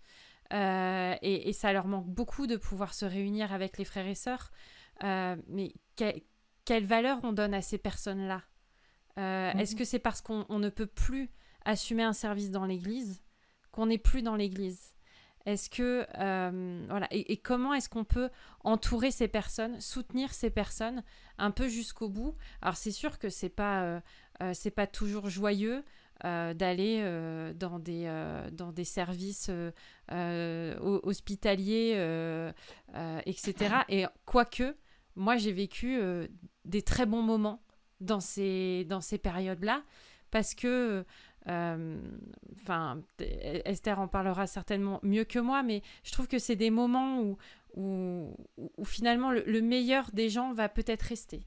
Et, 0.52 1.48
et, 1.48 1.52
ça 1.52 1.72
leur 1.72 1.86
manque 1.86 2.06
beaucoup 2.06 2.46
de 2.46 2.56
pouvoir 2.56 2.94
se 2.94 3.04
réunir 3.04 3.52
avec 3.52 3.78
les 3.78 3.84
frères 3.84 4.06
et 4.06 4.14
sœurs. 4.14 4.50
mais 5.02 5.72
quelle 5.96 6.84
valeur 6.84 7.20
on 7.22 7.32
donne 7.32 7.54
à 7.54 7.62
ces 7.62 7.78
personnes-là? 7.78 8.42
Est-ce 9.16 9.72
mhm. 9.72 9.78
que 9.78 9.84
c'est 9.84 9.98
parce 9.98 10.20
qu'on 10.20 10.58
ne 10.58 10.68
peut 10.68 10.86
plus 10.86 11.30
assumer 11.64 12.02
un 12.02 12.12
service 12.12 12.50
dans 12.50 12.64
l'église 12.64 13.22
qu'on 13.72 13.86
n'est 13.86 13.98
plus 13.98 14.22
dans 14.22 14.36
l'église? 14.36 14.92
Est-ce 15.44 15.70
que 15.70 16.06
euh, 16.18 16.86
voilà 16.88 17.08
et, 17.10 17.36
comment 17.38 17.74
est-ce 17.74 17.88
qu'on 17.88 18.04
peut 18.04 18.30
entourer 18.60 19.10
ces 19.10 19.26
personnes, 19.26 19.80
soutenir 19.80 20.32
ces 20.32 20.50
personnes 20.50 21.02
un 21.38 21.50
peu 21.50 21.68
jusqu'au 21.68 22.08
bout? 22.08 22.36
Alors 22.60 22.76
c'est 22.76 22.92
sûr 22.92 23.18
que 23.18 23.28
c'est 23.28 23.48
pas 23.48 23.82
euh, 23.82 24.00
euh, 24.42 24.52
c'est 24.54 24.70
pas 24.70 24.86
toujours 24.86 25.28
joyeux 25.28 25.84
d'aller 26.22 27.02
dans 27.56 27.78
des 27.78 28.04
dans 28.52 28.72
des 28.72 28.84
services 28.84 29.50
hospitaliers 30.10 31.92
etc. 33.26 33.74
Et 33.88 34.04
quoique 34.24 34.76
moi 35.16 35.36
j'ai 35.36 35.52
vécu 35.52 36.00
des 36.64 36.82
très 36.82 37.06
bons 37.06 37.22
moments 37.22 37.62
dans 38.02 38.20
ces, 38.20 38.84
dans 38.88 39.00
ces 39.00 39.18
périodes-là, 39.18 39.82
parce 40.30 40.54
que, 40.54 41.04
enfin, 41.46 43.02
Esther 43.18 43.98
en 43.98 44.08
parlera 44.08 44.46
certainement 44.46 45.00
mieux 45.02 45.24
que 45.24 45.38
moi, 45.38 45.62
mais 45.62 45.82
je 46.04 46.12
trouve 46.12 46.28
que 46.28 46.38
c'est 46.38 46.56
des 46.56 46.70
moments 46.70 47.20
où, 47.20 47.36
où, 47.76 48.84
finalement 48.84 49.30
le, 49.30 49.60
meilleur 49.60 50.10
des 50.12 50.28
gens 50.28 50.52
va 50.52 50.68
peut-être 50.68 51.02
rester. 51.02 51.46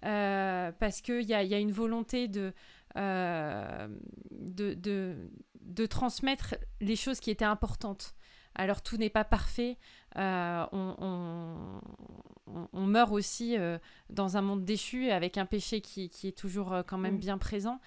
parce 0.00 1.00
qu'il 1.00 1.22
y 1.22 1.34
a, 1.34 1.42
y 1.42 1.54
a, 1.54 1.58
une 1.58 1.72
volonté 1.72 2.28
de, 2.28 2.52
de, 2.96 4.74
de, 4.74 5.30
de, 5.60 5.86
transmettre 5.86 6.56
les 6.80 6.96
choses 6.96 7.20
qui 7.20 7.30
étaient 7.30 7.44
importantes. 7.44 8.14
Alors 8.56 8.82
tout 8.82 8.96
n'est 8.96 9.10
pas 9.10 9.24
parfait. 9.24 9.76
Euh, 10.16 10.64
on, 10.72 11.80
meurt 12.86 13.12
aussi 13.12 13.58
euh, 13.58 13.78
dans 14.08 14.36
un 14.36 14.42
monde 14.42 14.64
déchu 14.64 15.10
avec 15.10 15.36
un 15.36 15.44
péché 15.44 15.80
qui, 15.82 16.10
est 16.24 16.36
toujours 16.36 16.72
euh, 16.72 16.82
quand 16.82 16.96
même 16.98 17.16
mm. 17.16 17.20
bien 17.20 17.38
présent. 17.38 17.80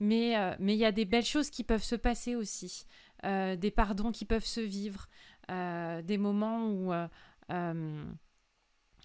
Mais 0.00 0.34
il 0.58 0.74
y 0.74 0.84
a 0.84 0.92
des 0.92 1.04
belles 1.04 1.24
choses 1.24 1.48
qui 1.48 1.64
peuvent 1.64 1.82
se 1.82 1.96
passer 1.96 2.34
aussi. 2.34 2.86
des 3.24 3.72
pardons 3.74 4.12
qui 4.12 4.26
peuvent 4.26 4.44
se 4.44 4.60
vivre. 4.60 5.08
des 5.48 6.18
moments 6.18 6.66
où 6.68 6.92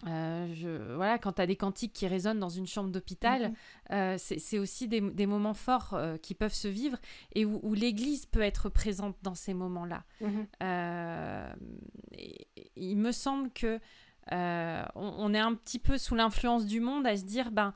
euh, 0.07 0.51
je, 0.55 0.93
voilà, 0.95 1.17
quand 1.17 1.33
tu 1.33 1.41
as 1.41 1.47
des 1.47 1.55
cantiques 1.55 1.93
qui 1.93 2.07
résonnent 2.07 2.39
dans 2.39 2.49
une 2.49 2.67
chambre 2.67 2.89
d'hôpital, 2.89 3.49
mhm. 3.49 3.55
euh, 3.91 4.15
c'est 4.17 4.59
aussi 4.59 4.87
des, 4.87 5.25
moments 5.25 5.53
forts 5.53 5.93
euh, 5.93 6.17
qui 6.17 6.33
peuvent 6.33 6.53
se 6.53 6.67
vivre 6.67 6.97
et 7.35 7.45
où, 7.45 7.73
l'Église 7.73 8.25
peut 8.25 8.41
être 8.41 8.69
présente 8.69 9.15
dans 9.21 9.35
ces 9.35 9.53
moments-là. 9.53 10.03
Mhm. 10.21 10.47
il 12.75 12.97
me 12.97 13.11
semble 13.11 13.51
que 13.51 13.79
on, 14.31 15.33
est 15.33 15.39
un 15.39 15.55
petit 15.55 15.79
peu 15.79 15.97
sous 15.97 16.15
l'influence 16.15 16.65
du 16.65 16.79
monde 16.79 17.05
à 17.05 17.17
se 17.17 17.23
dire, 17.23 17.51
ben 17.51 17.73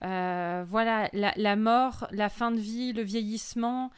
voilà, 0.00 1.08
la, 1.12 1.56
mort, 1.56 2.06
la 2.10 2.28
fin 2.28 2.50
de 2.50 2.60
vie, 2.60 2.92
le 2.92 3.02
vieillissement, 3.02 3.90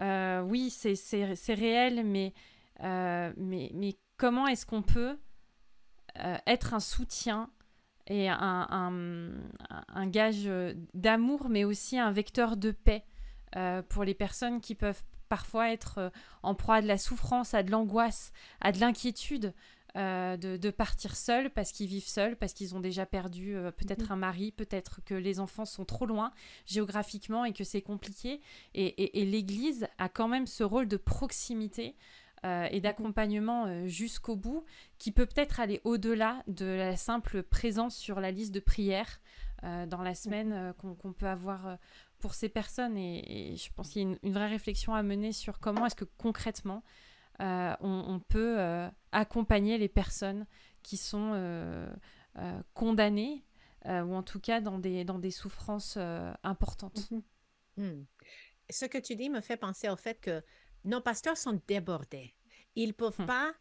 oui, 0.00 0.70
c'est 0.70 1.54
réel, 1.54 2.04
mais, 2.04 2.34
mais, 2.82 3.70
mais 3.74 3.96
comment 4.16 4.46
est-ce 4.46 4.66
qu'on 4.66 4.82
peut 4.82 5.16
euh, 6.18 6.36
être 6.46 6.74
un 6.74 6.80
soutien 6.80 7.50
et 8.06 8.28
un, 8.28 8.66
un, 8.68 10.06
gage 10.06 10.50
d'amour, 10.94 11.48
mais 11.48 11.64
aussi 11.64 11.98
un 11.98 12.10
vecteur 12.10 12.56
de 12.56 12.72
paix 12.72 13.04
euh, 13.56 13.82
pour 13.82 14.04
les 14.04 14.14
personnes 14.14 14.60
qui 14.60 14.74
peuvent 14.74 15.02
parfois 15.28 15.70
être 15.70 15.98
euh, 15.98 16.10
en 16.42 16.54
proie 16.54 16.76
à 16.76 16.82
de 16.82 16.88
la 16.88 16.98
souffrance, 16.98 17.54
à 17.54 17.62
de 17.62 17.70
l'angoisse, 17.70 18.32
à 18.60 18.72
de 18.72 18.80
l'inquiétude. 18.80 19.54
de, 19.94 20.56
de, 20.56 20.70
partir 20.70 21.16
seuls 21.16 21.50
parce 21.50 21.72
qu'ils 21.72 21.88
vivent 21.88 22.06
seuls, 22.06 22.36
parce 22.36 22.52
qu'ils 22.52 22.76
ont 22.76 22.80
déjà 22.80 23.06
perdu 23.06 23.56
peut-être 23.76 24.06
mhm. 24.06 24.12
un 24.12 24.16
mari, 24.16 24.52
peut-être 24.52 25.00
que 25.04 25.14
les 25.14 25.40
enfants 25.40 25.64
sont 25.64 25.84
trop 25.84 26.06
loin 26.06 26.32
géographiquement 26.64 27.44
et 27.44 27.52
que 27.52 27.64
c'est 27.64 27.82
compliqué. 27.82 28.40
Et, 28.74 29.20
et 29.20 29.24
l'Église 29.24 29.88
a 29.98 30.08
quand 30.08 30.28
même 30.28 30.46
ce 30.46 30.62
rôle 30.62 30.86
de 30.86 30.96
proximité 30.96 31.96
euh, 32.46 32.68
et 32.70 32.80
d'accompagnement 32.80 33.66
euh, 33.66 33.86
jusqu'au 33.86 34.34
bout, 34.34 34.64
qui 34.96 35.12
peut 35.12 35.26
peut-être 35.26 35.60
aller 35.60 35.82
au-delà 35.84 36.42
de 36.46 36.64
la 36.64 36.96
simple 36.96 37.42
présence 37.42 37.94
sur 37.94 38.18
la 38.18 38.30
liste 38.30 38.54
de 38.54 38.60
prières 38.60 39.20
euh, 39.62 39.84
dans 39.84 40.00
la 40.00 40.14
semaine 40.14 40.72
qu'on 40.78 41.12
peut 41.12 41.26
avoir 41.28 41.76
pour 42.18 42.32
ces 42.32 42.48
personnes. 42.48 42.96
Et, 42.96 43.56
je 43.56 43.70
pense 43.74 43.90
qu'il 43.90 44.02
y 44.02 44.06
a 44.06 44.16
une, 44.22 44.32
vraie 44.32 44.48
réflexion 44.48 44.94
à 44.94 45.02
mener 45.02 45.32
sur 45.32 45.58
comment 45.58 45.84
est-ce 45.84 45.94
que 45.94 46.06
concrètement 46.16 46.82
on, 47.40 48.20
peut 48.28 48.58
accompagner 49.12 49.76
les 49.76 49.88
personnes 49.88 50.46
qui 50.82 50.96
sont 50.96 51.88
condamnées 52.72 53.44
ou 53.86 54.14
en 54.14 54.22
tout 54.22 54.40
cas 54.40 54.62
dans 54.62 54.78
des, 54.78 55.04
dans 55.04 55.18
des 55.18 55.30
souffrances 55.30 55.98
importantes. 56.42 57.10
Hmm. 57.76 58.04
Ce 58.70 58.86
que 58.86 58.98
tu 58.98 59.16
dis 59.16 59.28
me 59.28 59.40
fait 59.40 59.56
penser 59.56 59.88
au 59.88 59.96
fait 59.96 60.20
que 60.20 60.42
nos 60.84 61.00
pasteurs 61.00 61.36
sont 61.36 61.60
débordés. 61.66 62.34
Ils 62.74 62.88
ne 62.88 62.92
peuvent 62.92 63.20
hmm. 63.20 63.26
pas 63.26 63.52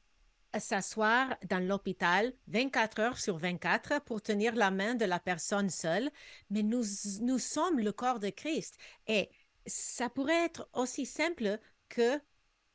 s'asseoir 0.57 1.37
dans 1.47 1.63
l'hôpital 1.65 2.33
24 2.47 2.99
heures 2.99 3.19
sur 3.19 3.37
24 3.37 4.01
pour 4.03 4.21
tenir 4.21 4.55
la 4.55 4.71
main 4.71 4.95
de 4.95 5.05
la 5.05 5.19
personne 5.19 5.69
seule, 5.69 6.09
mais 6.49 6.63
nous, 6.63 6.83
nous 7.21 7.39
sommes 7.39 7.79
le 7.79 7.91
corps 7.91 8.19
de 8.19 8.29
Christ. 8.29 8.77
Et 9.07 9.29
ça 9.65 10.09
pourrait 10.09 10.45
être 10.45 10.67
aussi 10.73 11.05
simple 11.05 11.59
que 11.87 12.19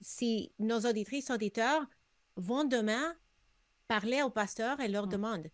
si 0.00 0.52
nos 0.58 0.80
auditrices, 0.80 1.30
auditeurs 1.30 1.84
vont 2.36 2.64
demain 2.64 3.14
parler 3.88 4.22
au 4.22 4.30
pasteur 4.30 4.80
et 4.80 4.88
leur 4.88 5.06
hmm. 5.06 5.10
demandent 5.10 5.50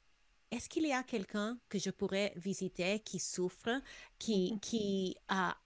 est-ce 0.50 0.68
qu'il 0.68 0.84
y 0.86 0.92
a 0.92 1.04
quelqu'un 1.04 1.58
que 1.68 1.78
je 1.78 1.90
pourrais 1.90 2.32
visiter 2.34 2.98
qui 3.00 3.20
souffre, 3.20 3.80
qui, 4.18 4.54
hmm. 4.54 4.60
qui 4.60 5.16
a, 5.28 5.56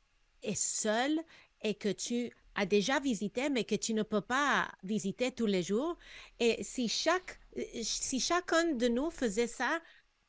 est 0.43 0.55
seul 0.55 1.19
et 1.63 1.75
que 1.75 1.89
tu 1.89 2.31
a 2.55 2.67
déjà 2.67 3.01
visité, 3.01 3.49
mais 3.49 3.65
que 3.65 3.75
tu 3.75 3.95
ne 3.95 4.03
peux 4.03 4.21
pas 4.21 4.71
visiter 4.83 5.33
tous 5.33 5.47
les 5.47 5.63
jours. 5.63 5.97
Et 6.41 6.63
si, 6.63 6.89
chaque, 6.89 7.41
si 7.83 8.21
chacun 8.21 8.73
de 8.73 8.89
nous 8.89 9.11
faisait 9.11 9.47
ça 9.47 9.81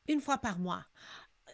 une 0.07 0.21
fois 0.21 0.37
par 0.37 0.59
mois, 0.59 0.85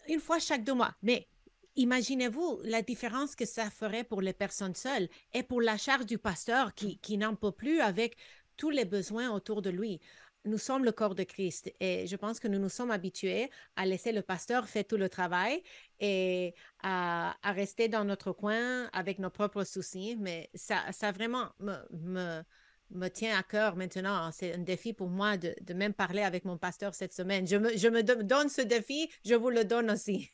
une 0.08 0.20
fois 0.20 0.40
chaque 0.40 0.64
deux 0.64 0.74
mois, 0.74 0.96
mais 1.02 1.28
imaginez-vous 1.76 2.62
la 2.64 2.82
différence 2.82 3.36
que 3.36 3.46
ça 3.46 3.70
ferait 3.70 4.04
pour 4.04 4.22
les 4.22 4.34
personnes 4.34 4.76
seules 4.76 5.08
et 5.34 5.44
pour 5.44 5.62
la 5.62 5.78
charge 5.78 6.06
du 6.06 6.18
pasteur 6.18 6.74
qui, 6.74 6.98
qui 7.00 7.18
n'en 7.18 7.36
peut 7.36 7.52
plus 7.52 7.80
avec 7.80 8.18
tous 8.58 8.70
les 8.70 8.86
besoins 8.86 9.32
autour 9.32 9.62
de 9.62 9.70
lui 9.70 10.02
nous 10.46 10.58
sommes 10.58 10.84
le 10.84 10.92
corps 10.92 11.16
de 11.16 11.24
Christ 11.24 11.74
et 11.80 12.08
je 12.08 12.16
pense 12.16 12.40
que 12.40 12.48
nous 12.48 12.60
nous 12.60 12.70
sommes 12.70 12.92
habitués 12.92 13.50
à 13.76 13.86
laisser 13.86 14.12
le 14.12 14.22
pasteur 14.22 14.68
faire 14.68 14.86
tout 14.86 14.98
le 14.98 15.10
travail 15.10 15.62
et 16.00 16.56
à, 16.82 17.36
rester 17.44 17.88
dans 17.88 18.04
notre 18.06 18.32
coin 18.32 18.88
avec 18.94 19.20
nos 19.20 19.30
propres 19.30 19.64
soucis. 19.64 20.18
Mais 20.20 20.50
ça, 20.54 20.92
ça 20.92 21.12
vraiment 21.12 21.52
me, 21.60 22.42
me, 22.90 23.08
tient 23.10 23.38
à 23.38 23.44
cœur 23.44 23.76
maintenant. 23.76 24.32
C'est 24.32 24.54
un 24.54 24.60
défi 24.60 24.94
pour 24.94 25.10
moi 25.10 25.38
de, 25.38 25.74
même 25.74 25.94
parler 25.94 26.24
avec 26.24 26.46
mon 26.46 26.58
pasteur 26.58 26.96
cette 26.96 27.14
semaine. 27.14 27.48
Je 27.48 27.58
me, 27.58 27.78
je 27.78 27.88
me 27.88 28.02
donne 28.02 28.50
ce 28.50 28.62
défi, 28.62 29.10
je 29.26 29.36
vous 29.36 29.50
le 29.50 29.64
donne 29.64 29.92
aussi. 29.92 30.32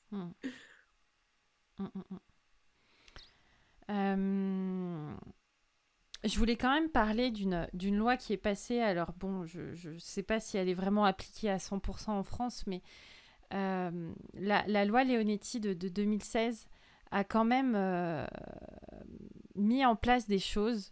Euh, 3.90 5.16
je 6.28 6.38
voulais 6.38 6.56
quand 6.56 6.74
même 6.74 6.90
parler 6.90 7.32
d'une 7.32 7.98
loi 7.98 8.18
qui 8.18 8.34
est 8.34 8.38
passée. 8.38 8.80
Alors, 8.80 9.14
bon, 9.14 9.46
je 9.46 9.90
ne 9.90 10.00
sais 10.00 10.24
pas 10.24 10.40
si 10.40 10.58
elle 10.58 10.70
est 10.70 10.74
vraiment 10.74 11.06
appliquée 11.06 11.50
à 11.50 11.58
100% 11.58 12.12
en 12.12 12.24
France, 12.24 12.66
mais 12.68 12.82
euh, 13.54 14.14
la, 14.34 14.86
loi 14.86 15.04
Leonetti 15.04 15.60
de, 15.60 15.74
2016 15.74 16.68
a 17.12 17.24
quand 17.24 17.46
même 17.46 17.74
euh, 17.76 18.26
mis 19.56 19.86
en 19.86 19.96
place 19.96 20.28
des 20.28 20.40
choses. 20.40 20.92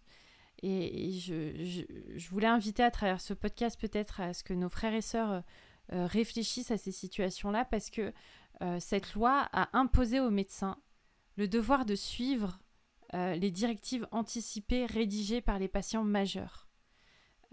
Et, 0.64 1.12
je, 1.12 2.30
voulais 2.30 2.48
inviter 2.48 2.84
à 2.84 2.92
travers 2.92 3.22
ce 3.22 3.34
podcast 3.34 3.80
peut-être 3.80 4.22
à 4.22 4.34
ce 4.34 4.44
que 4.44 4.54
nos 4.54 4.70
frères 4.70 4.94
et 4.94 5.02
sœurs 5.02 5.44
euh, 5.94 6.08
réfléchissent 6.08 6.72
à 6.72 6.78
ces 6.78 6.92
situations-là, 6.92 7.66
parce 7.66 7.90
que 7.90 8.14
cette 8.80 9.16
loi 9.16 9.50
a 9.52 9.78
imposé 9.78 10.22
aux 10.22 10.30
médecins 10.30 10.78
le 11.36 11.50
devoir 11.50 11.86
de 11.86 11.94
suivre 11.94 12.58
euh, 13.16 13.36
les 13.36 13.50
directives 13.50 14.08
anticipées 14.12 14.86
rédigées 14.86 15.40
par 15.40 15.58
les 15.58 15.70
patients 15.70 16.04
majeurs. 16.04 16.68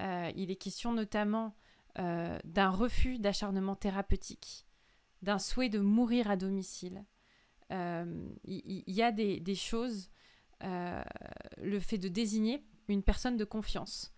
Euh, 0.00 0.32
il 0.34 0.50
est 0.50 0.56
question 0.56 0.92
notamment 0.92 1.54
euh, 2.00 2.36
d'un 2.44 2.70
refus 2.70 3.18
d'acharnement 3.18 3.76
thérapeutique, 3.76 4.66
d'un 5.20 5.38
souhait 5.38 5.68
de 5.68 5.78
mourir 5.78 6.28
à 6.30 6.36
domicile. 6.36 7.04
Il 7.70 8.82
y, 8.86 9.02
a 9.02 9.12
des, 9.12 9.54
choses, 9.54 10.10
le 10.60 11.80
fait 11.80 11.96
de 11.96 12.08
désigner 12.08 12.62
une 12.88 13.02
personne 13.02 13.38
de 13.38 13.46
confiance 13.46 14.12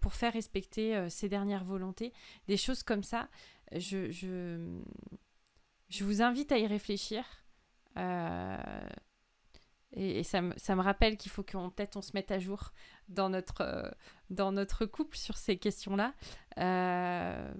pour 0.00 0.14
faire 0.14 0.32
respecter 0.32 1.08
ses 1.08 1.28
dernières 1.28 1.62
volontés, 1.62 2.12
des 2.48 2.56
choses 2.56 2.82
comme 2.82 3.04
ça. 3.04 3.28
Je, 3.70 4.10
je, 4.10 4.80
je 5.90 6.04
vous 6.04 6.22
invite 6.22 6.50
à 6.50 6.58
y 6.58 6.66
réfléchir. 6.66 7.24
Et, 9.94 10.22
ça, 10.22 10.40
me, 10.40 10.54
ça, 10.56 10.74
me 10.74 10.82
rappelle 10.82 11.16
qu'il 11.16 11.30
faut 11.30 11.42
qu'on 11.42 11.70
peut-être 11.70 11.96
on 11.96 12.02
se 12.02 12.12
mette 12.14 12.30
à 12.30 12.38
jour 12.38 12.72
dans 13.08 13.28
notre, 13.28 13.60
euh, 13.60 13.90
dans 14.30 14.50
notre 14.50 14.86
couple 14.86 15.16
sur 15.16 15.36
ces 15.36 15.58
questions-là. 15.58 16.14
Euh, 16.58 17.52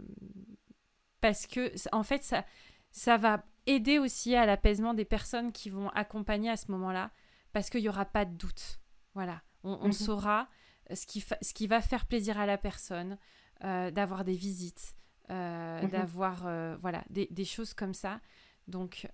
parce 1.21 1.47
que, 1.47 1.73
en 1.95 2.03
fait, 2.03 2.23
ça, 2.23 2.45
ça 2.91 3.17
va 3.17 3.45
aider 3.67 3.99
aussi 3.99 4.35
à 4.35 4.47
l'apaisement 4.47 4.95
des 4.95 5.05
personnes 5.05 5.53
qui 5.53 5.69
vont 5.69 5.91
accompagner 5.91 6.51
à 6.51 6.57
ce 6.57 6.71
moment-là, 6.73 7.11
parce 7.53 7.69
qu'il 7.69 7.83
n'y 7.83 7.89
aura 7.89 8.07
pas 8.07 8.25
de 8.25 8.35
doute. 8.35 8.81
Voilà, 9.15 9.43
on, 9.63 9.87
mhm. 9.87 9.93
saura 9.93 10.49
ce 10.93 11.07
qui, 11.07 11.21
ce 11.21 11.53
qui 11.53 11.67
va 11.67 11.83
faire 11.83 12.07
plaisir 12.07 12.41
à 12.41 12.47
la 12.47 12.57
personne, 12.57 13.19
euh, 13.63 13.91
d'avoir 13.91 14.25
des 14.25 14.35
visites, 14.35 14.97
mhm. 15.29 15.89
d'avoir 15.91 16.43
voilà, 16.81 17.05
des, 17.11 17.29
des, 17.31 17.45
choses 17.45 17.75
comme 17.75 17.95
ça. 17.95 18.21
Donc, 18.69 19.07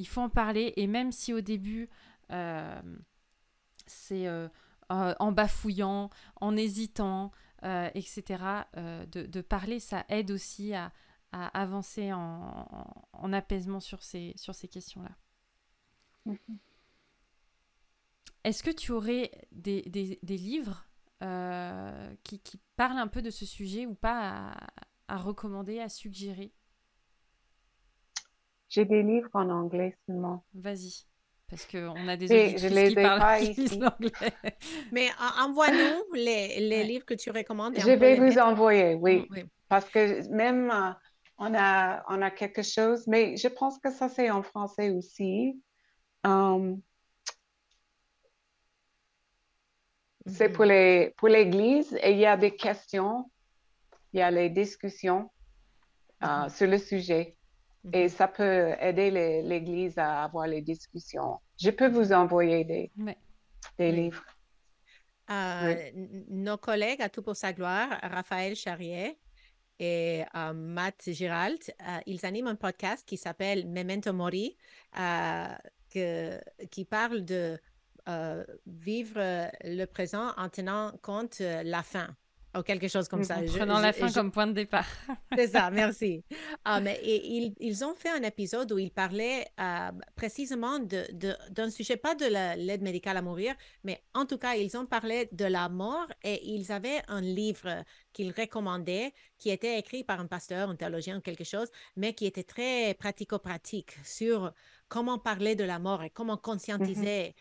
il 0.00 0.06
faut 0.08 0.20
en 0.20 0.28
parler. 0.28 0.72
Et 0.76 0.86
même 0.86 1.12
si 1.12 1.32
au 1.32 1.40
début, 1.40 1.88
c'est 3.86 4.26
euh, 4.26 4.48
en 4.88 5.30
bafouillant, 5.30 6.10
en 6.40 6.56
hésitant, 6.56 7.30
euh, 7.62 7.88
etc., 7.94 8.42
de, 8.76 9.40
parler, 9.40 9.78
ça 9.78 10.04
aide 10.08 10.32
aussi 10.32 10.74
à, 10.74 10.92
avancer 11.30 12.12
en, 12.12 13.32
apaisement 13.32 13.78
sur 13.78 14.02
ces, 14.02 14.32
sur 14.36 14.54
ces 14.54 14.66
questions-là. 14.66 15.16
Mhm. 16.26 16.58
Est-ce 18.42 18.64
que 18.64 18.70
tu 18.70 18.90
aurais 18.90 19.30
des, 19.52 19.82
livres 20.24 20.88
euh, 21.22 22.14
qui, 22.24 22.40
parlent 22.74 22.98
un 22.98 23.08
peu 23.08 23.22
de 23.22 23.30
ce 23.30 23.46
sujet 23.46 23.86
ou 23.86 23.94
pas 23.94 24.56
à, 25.06 25.18
recommander, 25.18 25.78
à 25.78 25.88
suggérer? 25.88 26.52
J'ai 28.68 28.84
des 28.84 29.04
livres 29.04 29.30
en 29.34 29.50
anglais 29.50 29.96
seulement. 30.06 30.44
Vas-y. 30.54 31.04
Parce 31.50 31.66
qu'on 31.66 32.06
a 32.06 32.16
des 32.16 32.32
auditeurs 32.32 32.78
qui 32.78 32.94
parlent 32.94 33.92
anglais. 33.98 34.32
Mais 34.92 35.08
envoie-nous 35.40 36.04
les, 36.14 36.84
livres 36.84 37.04
que 37.04 37.14
tu 37.14 37.30
recommandes. 37.30 37.74
Je 37.76 37.90
vais 37.90 38.14
vous 38.14 38.38
envoyer, 38.38 38.94
oui. 38.94 39.26
Parce 39.68 39.88
que 39.90 40.28
même 40.28 40.70
euh, 40.70 40.92
on, 41.38 41.52
a, 41.54 42.04
on 42.08 42.22
a 42.22 42.30
quelque 42.30 42.62
chose, 42.62 43.06
mais 43.08 43.36
je 43.36 43.48
pense 43.48 43.78
que 43.78 43.90
ça 43.90 44.08
c'est 44.08 44.30
en 44.30 44.42
français 44.42 44.90
aussi. 44.90 45.60
Um, 46.24 46.80
c'est 50.26 50.50
pour 50.50 50.64
les 50.64 51.14
pour 51.16 51.28
l'Église 51.28 51.98
et 52.02 52.12
il 52.12 52.18
y 52.18 52.26
a 52.26 52.36
des 52.36 52.54
questions, 52.54 53.30
il 54.12 54.20
y 54.20 54.22
a 54.22 54.30
les 54.30 54.50
discussions 54.50 55.30
euh, 56.22 56.26
mm-hmm. 56.26 56.56
sur 56.56 56.66
le 56.68 56.78
sujet 56.78 57.36
et 57.92 58.06
mm-hmm. 58.06 58.08
ça 58.08 58.28
peut 58.28 58.74
aider 58.80 59.10
l'Église 59.42 59.98
à 59.98 60.24
avoir 60.24 60.46
les 60.46 60.60
discussions. 60.60 61.38
Je 61.60 61.70
peux 61.70 61.88
vous 61.88 62.12
envoyer 62.12 62.64
des, 62.64 62.90
des 63.78 63.92
livres. 63.92 64.24
Euh, 65.30 65.90
nos 66.28 66.56
collègues 66.56 67.02
à 67.02 67.08
Tout 67.08 67.22
pour 67.22 67.36
sa 67.36 67.52
gloire, 67.52 67.88
Raphaël 68.02 68.56
Charrier 68.56 69.18
et 69.78 70.24
euh, 70.34 70.52
Matt 70.52 71.08
Giralt, 71.10 71.72
ils 72.06 72.26
animent 72.26 72.48
un 72.48 72.56
podcast 72.56 73.06
qui 73.06 73.16
s'appelle 73.16 73.66
Memento 73.66 74.12
Mori, 74.12 74.56
que, 74.92 76.38
qui 76.70 76.84
parle 76.84 77.24
de 77.24 77.58
euh, 78.08 78.44
vivre 78.66 79.18
euh, 79.18 79.46
le 79.62 79.84
présent 79.84 80.32
en 80.36 80.48
tenant 80.48 80.92
compte 81.02 81.40
euh, 81.42 81.62
la 81.62 81.82
fin 81.82 82.08
ou 82.56 82.62
quelque 82.62 82.88
chose 82.88 83.08
comme 83.08 83.24
ça. 83.24 83.38
En 83.38 83.44
prenant 83.44 83.78
la 83.78 83.92
fin 83.92 84.10
comme 84.10 84.30
point 84.30 84.46
de 84.46 84.52
départ. 84.52 84.86
C'est 85.36 85.48
ça, 85.48 85.70
merci. 85.70 86.24
Ah, 86.64 86.80
mais 86.80 87.00
ils, 87.02 87.54
ils, 87.58 87.84
ont 87.84 87.94
fait 87.94 88.10
un 88.10 88.22
épisode 88.22 88.70
où 88.72 88.78
ils 88.78 88.90
parlaient 88.90 89.46
précisément 90.14 90.78
d'un 90.78 91.06
de, 91.10 91.70
sujet, 91.70 91.96
pas 91.96 92.14
de 92.14 92.26
l'aide 92.26 92.82
médicale 92.82 93.16
à 93.16 93.22
mourir, 93.22 93.54
mais 93.82 94.02
en 94.14 94.26
tout 94.26 94.36
cas, 94.36 94.54
ils 94.54 94.76
ont 94.76 94.86
parlé 94.86 95.28
de 95.32 95.44
la 95.46 95.68
mort 95.68 96.06
et 96.22 96.46
ils 96.46 96.70
avaient 96.70 97.02
un 97.08 97.20
livre 97.20 97.84
qu'ils 98.12 98.32
recommandaient 98.32 99.12
qui 99.38 99.50
était 99.50 99.78
écrit 99.78 100.04
par 100.04 100.20
un 100.20 100.26
pasteur, 100.26 100.68
un 100.68 100.76
théologien 100.76 101.18
ou 101.18 101.20
quelque 101.20 101.44
chose, 101.44 101.68
mais 101.96 102.12
qui 102.14 102.26
était 102.26 102.44
très 102.44 102.94
pratico-pratique 102.94 103.96
sur 104.04 104.52
comment 104.88 105.18
parler 105.18 105.54
de 105.54 105.64
la 105.64 105.78
mort 105.78 106.02
et 106.02 106.10
comment 106.10 106.36
mm-hmm. 106.36 107.34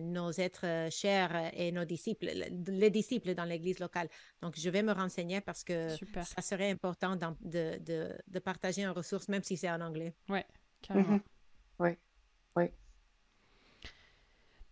Nos 0.00 0.30
êtres 0.32 0.66
euh, 0.66 0.90
chers 0.90 1.50
et 1.54 1.72
nos 1.72 1.84
disciples, 1.84 2.28
les 2.66 2.90
disciples 2.90 3.34
dans 3.34 3.44
l'Église 3.44 3.78
locale. 3.78 4.08
Donc, 4.42 4.54
je 4.56 4.70
vais 4.70 4.82
me 4.82 4.92
renseigner 4.92 5.40
parce 5.40 5.64
que 5.64 5.88
ça 6.24 6.42
serait 6.42 6.70
important 6.70 7.16
de, 7.16 7.78
de, 7.78 8.16
de, 8.28 8.38
partager 8.38 8.82
une 8.82 8.90
ressource, 8.90 9.28
même 9.28 9.42
si 9.42 9.56
c'est 9.56 9.70
en 9.70 9.80
anglais. 9.80 10.14
Oui, 10.28 10.40
carrément. 10.82 11.14
Mhm. 11.14 11.20
Oui, 11.80 11.90
oui. 12.56 12.64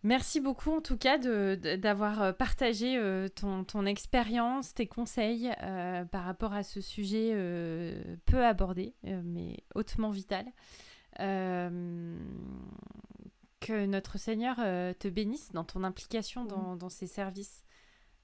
Merci 0.01 0.39
beaucoup 0.39 0.71
en 0.71 0.79
tout 0.79 0.97
cas 0.97 1.17
d'avoir 1.17 2.21
euh, 2.21 2.31
partagé 2.31 2.97
euh, 2.97 3.27
ton, 3.27 3.65
ton 3.65 3.85
expérience, 3.85 4.73
tes 4.73 4.87
conseils 4.87 5.51
par 6.11 6.23
rapport 6.23 6.53
à 6.53 6.63
ce 6.63 6.79
sujet 6.79 7.33
peu 8.25 8.45
abordé, 8.45 8.93
mais 9.03 9.57
hautement 9.75 10.09
vital. 10.09 10.45
Que 13.59 13.85
notre 13.85 14.17
Seigneur 14.17 14.55
euh, 14.59 14.93
te 14.93 15.07
bénisse 15.07 15.51
dans 15.51 15.65
ton 15.65 15.83
implication 15.83 16.45
dans, 16.45 16.75
dans 16.75 16.89
ces 16.89 17.07
services 17.07 17.63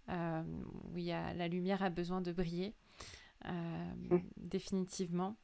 euh, 0.10 0.44
où 0.86 0.98
il 0.98 1.04
y 1.04 1.12
a, 1.12 1.34
la 1.34 1.48
lumière 1.48 1.84
a 1.84 1.90
besoin 1.90 2.22
de 2.22 2.32
briller, 2.32 2.74
euh, 3.46 3.94
mm. 4.10 4.20
définitivement. 4.38 5.36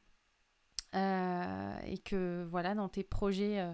et 0.94 1.98
que 2.04 2.46
voilà, 2.48 2.74
dans 2.74 2.88
tes 2.88 3.02
projets, 3.02 3.66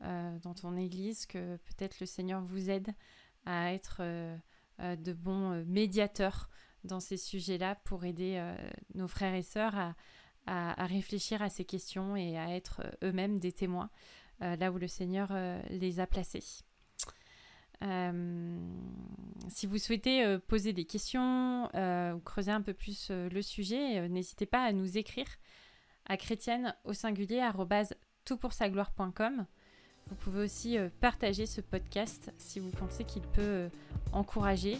dans 0.00 0.54
ton 0.54 0.76
Église, 0.76 1.26
que 1.26 1.56
peut-être 1.56 2.00
le 2.00 2.06
Seigneur 2.06 2.42
vous 2.42 2.70
aide 2.70 2.94
à 3.46 3.72
être 3.72 4.02
de 4.80 5.12
bons 5.12 5.64
médiateurs 5.66 6.48
dans 6.84 7.00
ces 7.00 7.18
sujets-là 7.18 7.74
pour 7.84 8.04
aider 8.04 8.42
nos 8.94 9.08
frères 9.08 9.34
et 9.34 9.42
sœurs 9.42 9.76
à, 9.76 9.94
à, 10.46 10.86
réfléchir 10.86 11.42
à 11.42 11.48
ces 11.48 11.64
questions 11.64 12.16
et 12.16 12.38
à 12.38 12.54
être 12.54 12.82
eux-mêmes 13.02 13.38
des 13.38 13.52
témoins 13.52 13.90
là 14.40 14.70
où 14.70 14.78
le 14.78 14.88
Seigneur 14.88 15.28
euh, 15.30 15.60
les 15.70 16.00
a 16.00 16.06
placés. 16.06 16.62
Euh, 17.82 18.58
si 19.48 19.66
vous 19.66 19.78
souhaitez 19.78 20.38
poser 20.46 20.72
des 20.72 20.84
questions 20.84 21.66
ou 21.66 22.20
creuser 22.20 22.52
un 22.52 22.62
peu 22.62 22.72
plus 22.72 23.10
le 23.10 23.42
sujet, 23.42 24.08
n'hésitez 24.08 24.46
pas 24.46 24.64
à 24.64 24.72
nous 24.72 24.96
écrire 24.96 25.26
à 26.06 26.16
chrétienne 26.16 26.74
au 26.84 26.92
singulier 26.92 27.46
toutpoursagloire.com. 28.24 29.46
Vous 30.08 30.14
pouvez 30.16 30.42
aussi 30.42 30.78
partager 31.00 31.46
ce 31.46 31.60
podcast 31.60 32.32
si 32.38 32.58
vous 32.60 32.70
pensez 32.70 33.04
qu'il 33.04 33.22
peut 33.22 33.68
encourager 34.12 34.78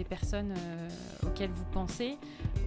des 0.00 0.04
personnes 0.04 0.52
euh, 0.56 0.88
auxquelles 1.26 1.50
vous 1.50 1.64
pensez 1.72 2.16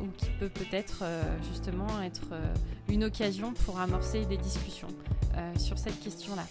ou 0.02 0.08
qui 0.18 0.30
peut 0.40 0.50
peut-être 0.50 1.00
euh, 1.02 1.24
justement 1.52 2.02
être 2.02 2.28
euh, 2.32 2.54
une 2.90 3.04
occasion 3.06 3.54
pour 3.66 3.80
amorcer 3.80 4.26
des 4.26 4.38
discussions 4.38 4.90
sur 5.58 5.80
cette 5.80 6.00
question-là. 6.00 6.44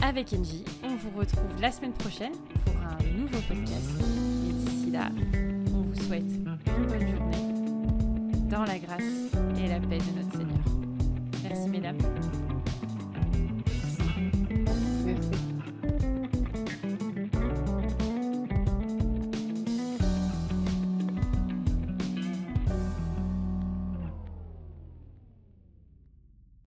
Avec 0.00 0.32
Engie, 0.32 0.64
on 0.82 0.96
vous 0.96 1.10
retrouve 1.10 1.60
la 1.60 1.70
semaine 1.70 1.92
prochaine 1.92 2.32
pour 2.64 2.74
un 2.76 3.18
nouveau 3.18 3.38
podcast. 3.46 3.90
Et 4.48 4.52
d'ici 4.54 4.90
là, 4.90 5.10
on 5.74 5.82
vous 5.82 5.94
souhaite 5.94 6.22
une 6.22 6.86
bonne 6.86 7.14
journée 7.14 8.48
dans 8.48 8.64
la 8.64 8.78
grâce 8.78 9.02
et 9.62 9.68
la 9.68 9.78
paix 9.78 9.98
de 9.98 10.22
notre 10.22 10.38
Seigneur. 10.38 10.64
Merci 11.42 11.68
mesdames. 11.68 11.98